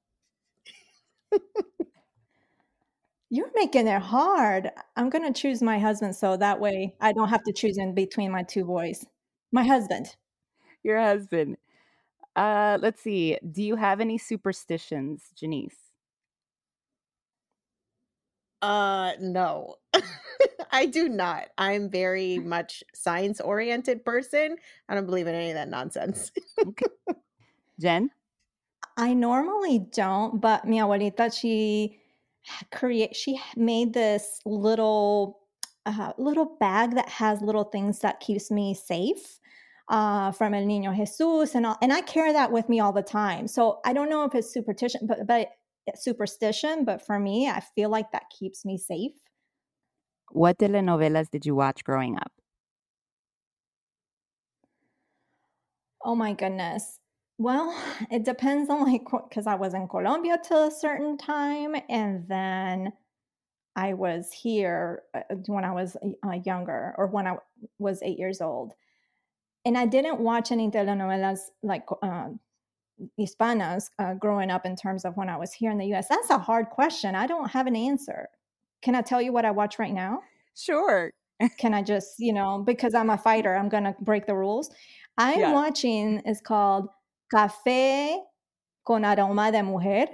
You're 3.34 3.50
making 3.56 3.88
it 3.88 4.00
hard. 4.00 4.70
I'm 4.94 5.10
going 5.10 5.24
to 5.26 5.36
choose 5.36 5.60
my 5.60 5.76
husband 5.76 6.14
so 6.14 6.36
that 6.36 6.60
way 6.60 6.94
I 7.00 7.10
don't 7.10 7.30
have 7.30 7.42
to 7.42 7.52
choose 7.52 7.78
in 7.78 7.92
between 7.92 8.30
my 8.30 8.44
two 8.44 8.64
boys. 8.64 9.04
My 9.50 9.64
husband. 9.64 10.06
Your 10.84 11.00
husband. 11.00 11.56
Uh, 12.36 12.78
let's 12.80 13.02
see. 13.02 13.36
Do 13.50 13.64
you 13.64 13.74
have 13.74 14.00
any 14.00 14.18
superstitions, 14.18 15.32
Janice? 15.34 15.74
Uh, 18.62 19.14
no, 19.18 19.78
I 20.70 20.86
do 20.86 21.08
not. 21.08 21.48
I'm 21.58 21.90
very 21.90 22.38
much 22.54 22.84
science 22.94 23.40
oriented 23.40 24.04
person. 24.04 24.58
I 24.88 24.94
don't 24.94 25.06
believe 25.06 25.26
in 25.26 25.34
any 25.34 25.48
of 25.48 25.54
that 25.54 25.68
nonsense. 25.68 26.30
Okay. 26.64 26.86
Jen? 27.80 28.10
I 28.96 29.12
normally 29.12 29.80
don't, 29.80 30.40
but 30.40 30.64
mi 30.68 30.78
abuelita, 30.78 31.36
she 31.36 31.98
create 32.72 33.16
she 33.16 33.40
made 33.56 33.94
this 33.94 34.40
little 34.44 35.40
uh, 35.86 36.12
little 36.18 36.56
bag 36.60 36.94
that 36.94 37.08
has 37.08 37.40
little 37.42 37.64
things 37.64 38.00
that 38.00 38.20
keeps 38.20 38.50
me 38.50 38.74
safe 38.74 39.38
uh, 39.88 40.32
from 40.32 40.54
El 40.54 40.64
Niño 40.64 40.96
Jesus 40.96 41.54
and 41.54 41.66
all, 41.66 41.76
and 41.82 41.92
I 41.92 42.00
carry 42.00 42.32
that 42.32 42.52
with 42.52 42.68
me 42.68 42.80
all 42.80 42.92
the 42.92 43.02
time. 43.02 43.46
So 43.48 43.80
I 43.84 43.92
don't 43.92 44.08
know 44.08 44.24
if 44.24 44.34
it's 44.34 44.52
superstition, 44.52 45.02
but 45.06 45.26
but 45.26 45.48
superstition, 45.96 46.84
but 46.84 47.04
for 47.04 47.18
me, 47.18 47.48
I 47.48 47.60
feel 47.60 47.90
like 47.90 48.10
that 48.12 48.24
keeps 48.30 48.64
me 48.64 48.78
safe. 48.78 49.12
What 50.30 50.58
telenovelas 50.58 51.30
did 51.30 51.44
you 51.44 51.54
watch 51.54 51.84
growing 51.84 52.16
up? 52.16 52.32
Oh 56.02 56.14
my 56.14 56.32
goodness. 56.32 56.98
Well, 57.38 57.76
it 58.10 58.24
depends 58.24 58.70
on 58.70 58.90
like 58.90 59.04
because 59.28 59.46
I 59.46 59.54
was 59.54 59.74
in 59.74 59.88
Colombia 59.88 60.38
till 60.42 60.68
a 60.68 60.70
certain 60.70 61.16
time, 61.16 61.76
and 61.88 62.26
then 62.28 62.92
I 63.76 63.94
was 63.94 64.32
here 64.32 65.02
uh, 65.14 65.22
when 65.46 65.64
I 65.64 65.72
was 65.72 65.96
uh, 66.26 66.32
younger, 66.44 66.94
or 66.96 67.06
when 67.06 67.26
I 67.26 67.36
was 67.78 68.02
eight 68.02 68.18
years 68.18 68.40
old, 68.40 68.74
and 69.64 69.76
I 69.76 69.86
didn't 69.86 70.20
watch 70.20 70.52
any 70.52 70.70
telenovelas 70.70 71.40
like 71.62 71.84
uh, 72.02 72.28
hispanas 73.18 73.90
uh, 73.98 74.14
growing 74.14 74.50
up 74.50 74.64
in 74.66 74.76
terms 74.76 75.04
of 75.04 75.16
when 75.16 75.28
I 75.28 75.36
was 75.36 75.52
here 75.52 75.70
in 75.70 75.78
the 75.78 75.86
U.S. 75.86 76.08
That's 76.08 76.30
a 76.30 76.38
hard 76.38 76.70
question. 76.70 77.14
I 77.14 77.26
don't 77.26 77.50
have 77.50 77.66
an 77.66 77.76
answer. 77.76 78.28
Can 78.82 78.94
I 78.94 79.02
tell 79.02 79.20
you 79.20 79.32
what 79.32 79.44
I 79.44 79.50
watch 79.50 79.78
right 79.78 79.92
now? 79.92 80.20
Sure. 80.54 81.10
Can 81.58 81.74
I 81.74 81.82
just, 81.82 82.14
you 82.18 82.32
know, 82.32 82.62
because 82.64 82.94
I'm 82.94 83.10
a 83.10 83.18
fighter, 83.18 83.56
I'm 83.56 83.68
gonna 83.68 83.96
break 84.00 84.26
the 84.26 84.34
rules. 84.34 84.70
I'm 85.18 85.40
yeah. 85.40 85.52
watching. 85.52 86.22
It's 86.24 86.40
called 86.40 86.88
Café 87.34 88.18
con 88.84 89.04
aroma 89.04 89.50
de 89.50 89.62
mujer. 89.62 90.06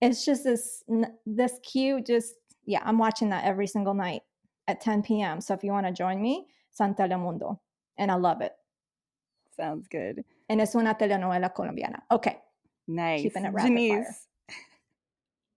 It's 0.00 0.24
just 0.24 0.44
this 0.44 0.82
this 1.26 1.58
cute. 1.62 2.06
Just 2.06 2.34
yeah, 2.64 2.82
I'm 2.84 2.98
watching 2.98 3.28
that 3.30 3.44
every 3.44 3.66
single 3.66 3.94
night 3.94 4.22
at 4.66 4.80
10 4.80 5.02
p.m. 5.02 5.40
So 5.40 5.52
if 5.54 5.62
you 5.62 5.72
want 5.72 5.86
to 5.86 5.92
join 5.92 6.22
me, 6.22 6.46
San 6.70 6.94
Telemundo, 6.94 7.58
and 7.98 8.10
I 8.10 8.14
love 8.14 8.40
it. 8.40 8.52
Sounds 9.56 9.86
good. 9.88 10.24
And 10.48 10.60
es 10.60 10.74
una 10.74 10.94
telenovela 10.94 11.52
colombiana. 11.54 12.00
Okay. 12.10 12.38
Nice. 12.88 13.22
Keeping 13.22 13.44
it 13.44 13.52
rapid 13.52 13.68
Denise. 13.68 13.92
fire. 13.92 14.16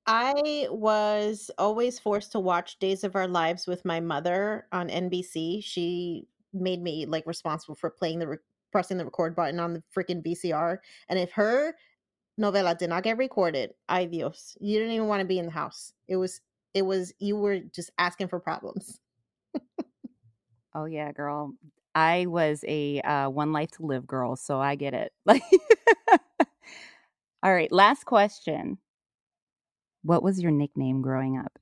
I 0.06 0.68
was 0.70 1.50
always 1.58 1.98
forced 1.98 2.34
to 2.34 2.40
watch 2.40 2.78
Days 2.80 3.06
of 3.06 3.16
Our 3.16 3.28
Lives 3.28 3.66
with 3.68 3.86
my 3.86 4.02
mother 4.02 4.68
on 4.74 4.90
NBC. 4.90 5.64
She 5.64 6.28
made 6.52 6.82
me 6.82 7.06
like 7.06 7.26
responsible 7.26 7.76
for 7.76 7.90
playing 7.90 8.20
the 8.20 8.28
re- 8.28 8.38
pressing 8.74 8.98
the 8.98 9.06
record 9.06 9.36
button 9.36 9.60
on 9.60 9.74
the 9.76 9.84
freaking 9.96 10.26
VCR. 10.26 10.80
And 11.08 11.18
if 11.18 11.32
her 11.34 11.76
novela 12.42 12.78
did 12.78 12.90
not 12.90 13.04
get 13.04 13.18
recorded, 13.18 13.72
ay 13.88 14.06
Dios, 14.06 14.58
you 14.60 14.80
didn't 14.80 14.96
even 14.96 15.08
want 15.08 15.22
to 15.22 15.26
be 15.26 15.40
in 15.40 15.46
the 15.46 15.52
house. 15.52 15.94
It 16.10 16.18
was 16.18 16.42
it 16.74 16.82
was 16.82 17.14
you 17.20 17.38
were 17.38 17.60
just 17.60 17.92
asking 17.98 18.28
for 18.28 18.40
problems. 18.40 19.00
oh 20.76 20.86
yeah, 20.86 21.14
girl. 21.14 21.54
I 21.96 22.26
was 22.26 22.66
a 22.68 23.00
uh, 23.02 23.30
one 23.30 23.54
life 23.54 23.70
to 23.74 23.86
live 23.86 24.08
girl, 24.08 24.36
so 24.36 24.60
I 24.60 24.76
get 24.76 24.96
it. 24.96 25.14
Like, 25.26 25.44
all 27.44 27.54
right, 27.54 27.72
last 27.72 28.06
question. 28.06 28.80
What 30.02 30.24
was 30.24 30.42
your 30.42 30.52
nickname 30.52 31.04
growing 31.04 31.38
up? 31.38 31.60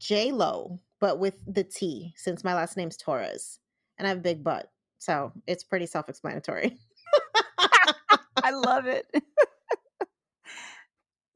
J 0.00 0.32
Lo, 0.32 0.80
but 1.00 1.20
with 1.20 1.36
the 1.46 1.62
T, 1.62 2.12
since 2.16 2.42
my 2.42 2.54
last 2.54 2.76
name's 2.76 2.96
Torres 2.96 3.60
and 3.98 4.06
I 4.06 4.10
have 4.10 4.18
a 4.18 4.22
big 4.22 4.42
butt. 4.44 4.70
So 4.98 5.32
it's 5.46 5.64
pretty 5.64 5.86
self 5.86 6.08
explanatory. 6.08 6.78
I 8.42 8.50
love 8.50 8.86
it. 8.86 9.06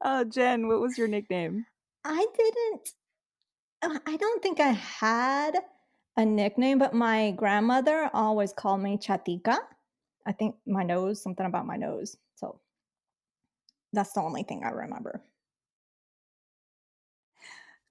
oh, 0.03 0.23
Jen, 0.23 0.67
what 0.67 0.79
was 0.79 0.97
your 0.97 1.07
nickname? 1.07 1.65
I 2.03 2.25
didn't, 2.37 2.89
uh, 3.81 3.99
I 4.05 4.17
don't 4.17 4.41
think 4.41 4.59
I 4.59 4.69
had 4.69 5.57
a 6.17 6.25
nickname, 6.25 6.79
but 6.79 6.93
my 6.93 7.31
grandmother 7.31 8.09
always 8.13 8.53
called 8.53 8.81
me 8.81 8.97
Chatica. 8.97 9.57
I 10.25 10.31
think 10.31 10.55
my 10.65 10.83
nose, 10.83 11.21
something 11.21 11.45
about 11.45 11.65
my 11.65 11.77
nose. 11.77 12.17
So 12.35 12.59
that's 13.93 14.13
the 14.13 14.21
only 14.21 14.43
thing 14.43 14.63
I 14.63 14.69
remember. 14.69 15.21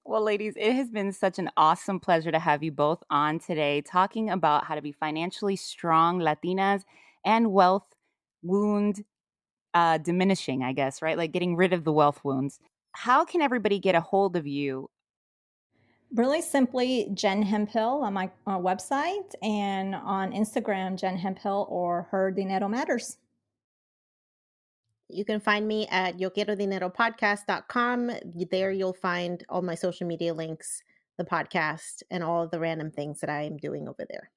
Well, 0.08 0.22
ladies, 0.22 0.54
it 0.56 0.72
has 0.72 0.88
been 0.88 1.12
such 1.12 1.38
an 1.38 1.50
awesome 1.54 2.00
pleasure 2.00 2.32
to 2.32 2.38
have 2.38 2.62
you 2.62 2.72
both 2.72 3.02
on 3.10 3.38
today 3.38 3.82
talking 3.82 4.30
about 4.30 4.64
how 4.64 4.74
to 4.74 4.80
be 4.80 4.90
financially 4.90 5.54
strong 5.54 6.18
Latinas 6.18 6.84
and 7.26 7.52
wealth 7.52 7.84
wound 8.42 9.04
uh, 9.74 9.98
diminishing, 9.98 10.62
I 10.62 10.72
guess, 10.72 11.02
right? 11.02 11.18
Like 11.18 11.32
getting 11.32 11.56
rid 11.56 11.74
of 11.74 11.84
the 11.84 11.92
wealth 11.92 12.20
wounds. 12.24 12.58
How 12.92 13.26
can 13.26 13.42
everybody 13.42 13.78
get 13.78 13.94
a 13.94 14.00
hold 14.00 14.34
of 14.34 14.46
you? 14.46 14.88
Really 16.14 16.40
simply, 16.40 17.10
Jen 17.12 17.42
Hemphill 17.42 18.00
on 18.02 18.14
my 18.14 18.30
uh, 18.46 18.56
website 18.56 19.34
and 19.42 19.94
on 19.94 20.32
Instagram, 20.32 20.98
Jen 20.98 21.18
Hemphill 21.18 21.66
or 21.68 22.08
Her 22.10 22.30
Dinero 22.30 22.66
Matters. 22.66 23.18
You 25.08 25.24
can 25.24 25.40
find 25.40 25.66
me 25.66 25.86
at 25.88 26.20
yo 26.20 26.30
quiero 26.30 26.54
dinero 26.54 26.90
There 28.50 28.70
you'll 28.70 28.92
find 28.92 29.42
all 29.48 29.62
my 29.62 29.74
social 29.74 30.06
media 30.06 30.34
links, 30.34 30.82
the 31.16 31.24
podcast, 31.24 32.02
and 32.10 32.22
all 32.22 32.46
the 32.46 32.60
random 32.60 32.90
things 32.90 33.20
that 33.20 33.30
I 33.30 33.42
am 33.42 33.56
doing 33.56 33.88
over 33.88 34.04
there. 34.08 34.30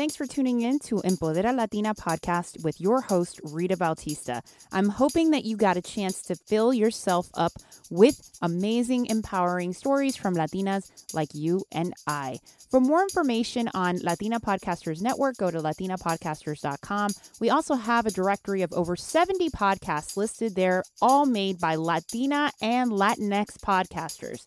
Thanks 0.00 0.16
for 0.16 0.24
tuning 0.24 0.62
in 0.62 0.78
to 0.78 0.94
Empodera 1.02 1.54
Latina 1.54 1.94
podcast 1.94 2.64
with 2.64 2.80
your 2.80 3.02
host, 3.02 3.38
Rita 3.44 3.76
Bautista. 3.76 4.40
I'm 4.72 4.88
hoping 4.88 5.32
that 5.32 5.44
you 5.44 5.58
got 5.58 5.76
a 5.76 5.82
chance 5.82 6.22
to 6.22 6.36
fill 6.36 6.72
yourself 6.72 7.28
up 7.34 7.52
with 7.90 8.32
amazing, 8.40 9.08
empowering 9.08 9.74
stories 9.74 10.16
from 10.16 10.34
Latinas 10.34 10.90
like 11.12 11.34
you 11.34 11.66
and 11.70 11.92
I. 12.06 12.38
For 12.70 12.80
more 12.80 13.02
information 13.02 13.68
on 13.74 13.98
Latina 13.98 14.40
Podcasters 14.40 15.02
Network, 15.02 15.36
go 15.36 15.50
to 15.50 15.58
latinapodcasters.com. 15.58 17.10
We 17.38 17.50
also 17.50 17.74
have 17.74 18.06
a 18.06 18.10
directory 18.10 18.62
of 18.62 18.72
over 18.72 18.96
70 18.96 19.50
podcasts 19.50 20.16
listed 20.16 20.54
there, 20.54 20.82
all 21.02 21.26
made 21.26 21.60
by 21.60 21.74
Latina 21.74 22.52
and 22.62 22.90
Latinx 22.90 23.58
podcasters. 23.58 24.46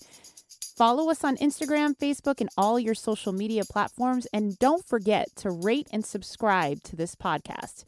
Follow 0.76 1.12
us 1.12 1.24
on 1.24 1.38
Instagram, 1.38 1.96
Facebook, 1.96 2.42
and 2.42 2.50
all 2.58 2.80
your 2.80 2.96
social 2.96 3.32
media 3.32 3.64
platforms. 3.64 4.26
And 4.34 4.58
don't 4.58 4.84
forget 4.86 5.28
to 5.38 5.52
rate 5.52 5.88
and 5.92 6.04
subscribe 6.04 6.82
to 6.84 6.96
this 6.96 7.14
podcast. 7.14 7.84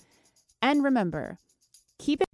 And 0.62 0.84
remember, 0.84 1.40
keep 1.98 2.22
it. 2.22 2.28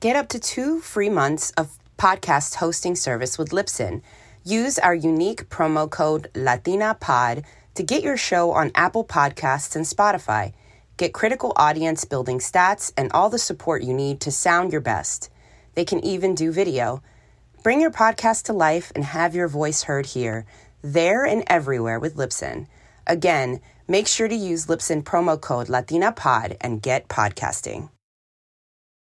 Get 0.00 0.16
up 0.16 0.28
to 0.30 0.38
two 0.38 0.80
free 0.80 1.10
months 1.10 1.50
of 1.50 1.76
podcast 1.98 2.54
hosting 2.54 2.96
service 2.96 3.36
with 3.36 3.50
Libsyn. 3.50 4.00
Use 4.42 4.78
our 4.78 4.94
unique 4.94 5.50
promo 5.50 5.88
code 5.90 6.30
LatinaPod 6.32 7.44
to 7.74 7.82
get 7.82 8.02
your 8.02 8.16
show 8.16 8.52
on 8.52 8.72
Apple 8.74 9.04
Podcasts 9.04 9.76
and 9.76 9.84
Spotify. 9.84 10.54
Get 10.96 11.12
critical 11.12 11.52
audience 11.56 12.06
building 12.06 12.38
stats 12.38 12.90
and 12.96 13.12
all 13.12 13.28
the 13.28 13.38
support 13.38 13.82
you 13.82 13.92
need 13.92 14.20
to 14.22 14.30
sound 14.30 14.72
your 14.72 14.80
best. 14.80 15.28
They 15.74 15.84
can 15.84 16.02
even 16.02 16.34
do 16.34 16.52
video. 16.52 17.02
Bring 17.62 17.82
your 17.82 17.90
podcast 17.90 18.44
to 18.44 18.54
life 18.54 18.90
and 18.94 19.04
have 19.04 19.34
your 19.34 19.46
voice 19.46 19.82
heard 19.82 20.06
here, 20.06 20.46
there, 20.80 21.26
and 21.26 21.44
everywhere 21.46 22.00
with 22.00 22.16
Libsyn. 22.16 22.66
Again, 23.06 23.60
make 23.86 24.06
sure 24.06 24.28
to 24.28 24.34
use 24.34 24.64
Libsyn 24.64 25.02
promo 25.02 25.38
code 25.38 25.66
LatinaPod 25.66 26.56
and 26.62 26.80
get 26.80 27.08
podcasting. 27.08 27.90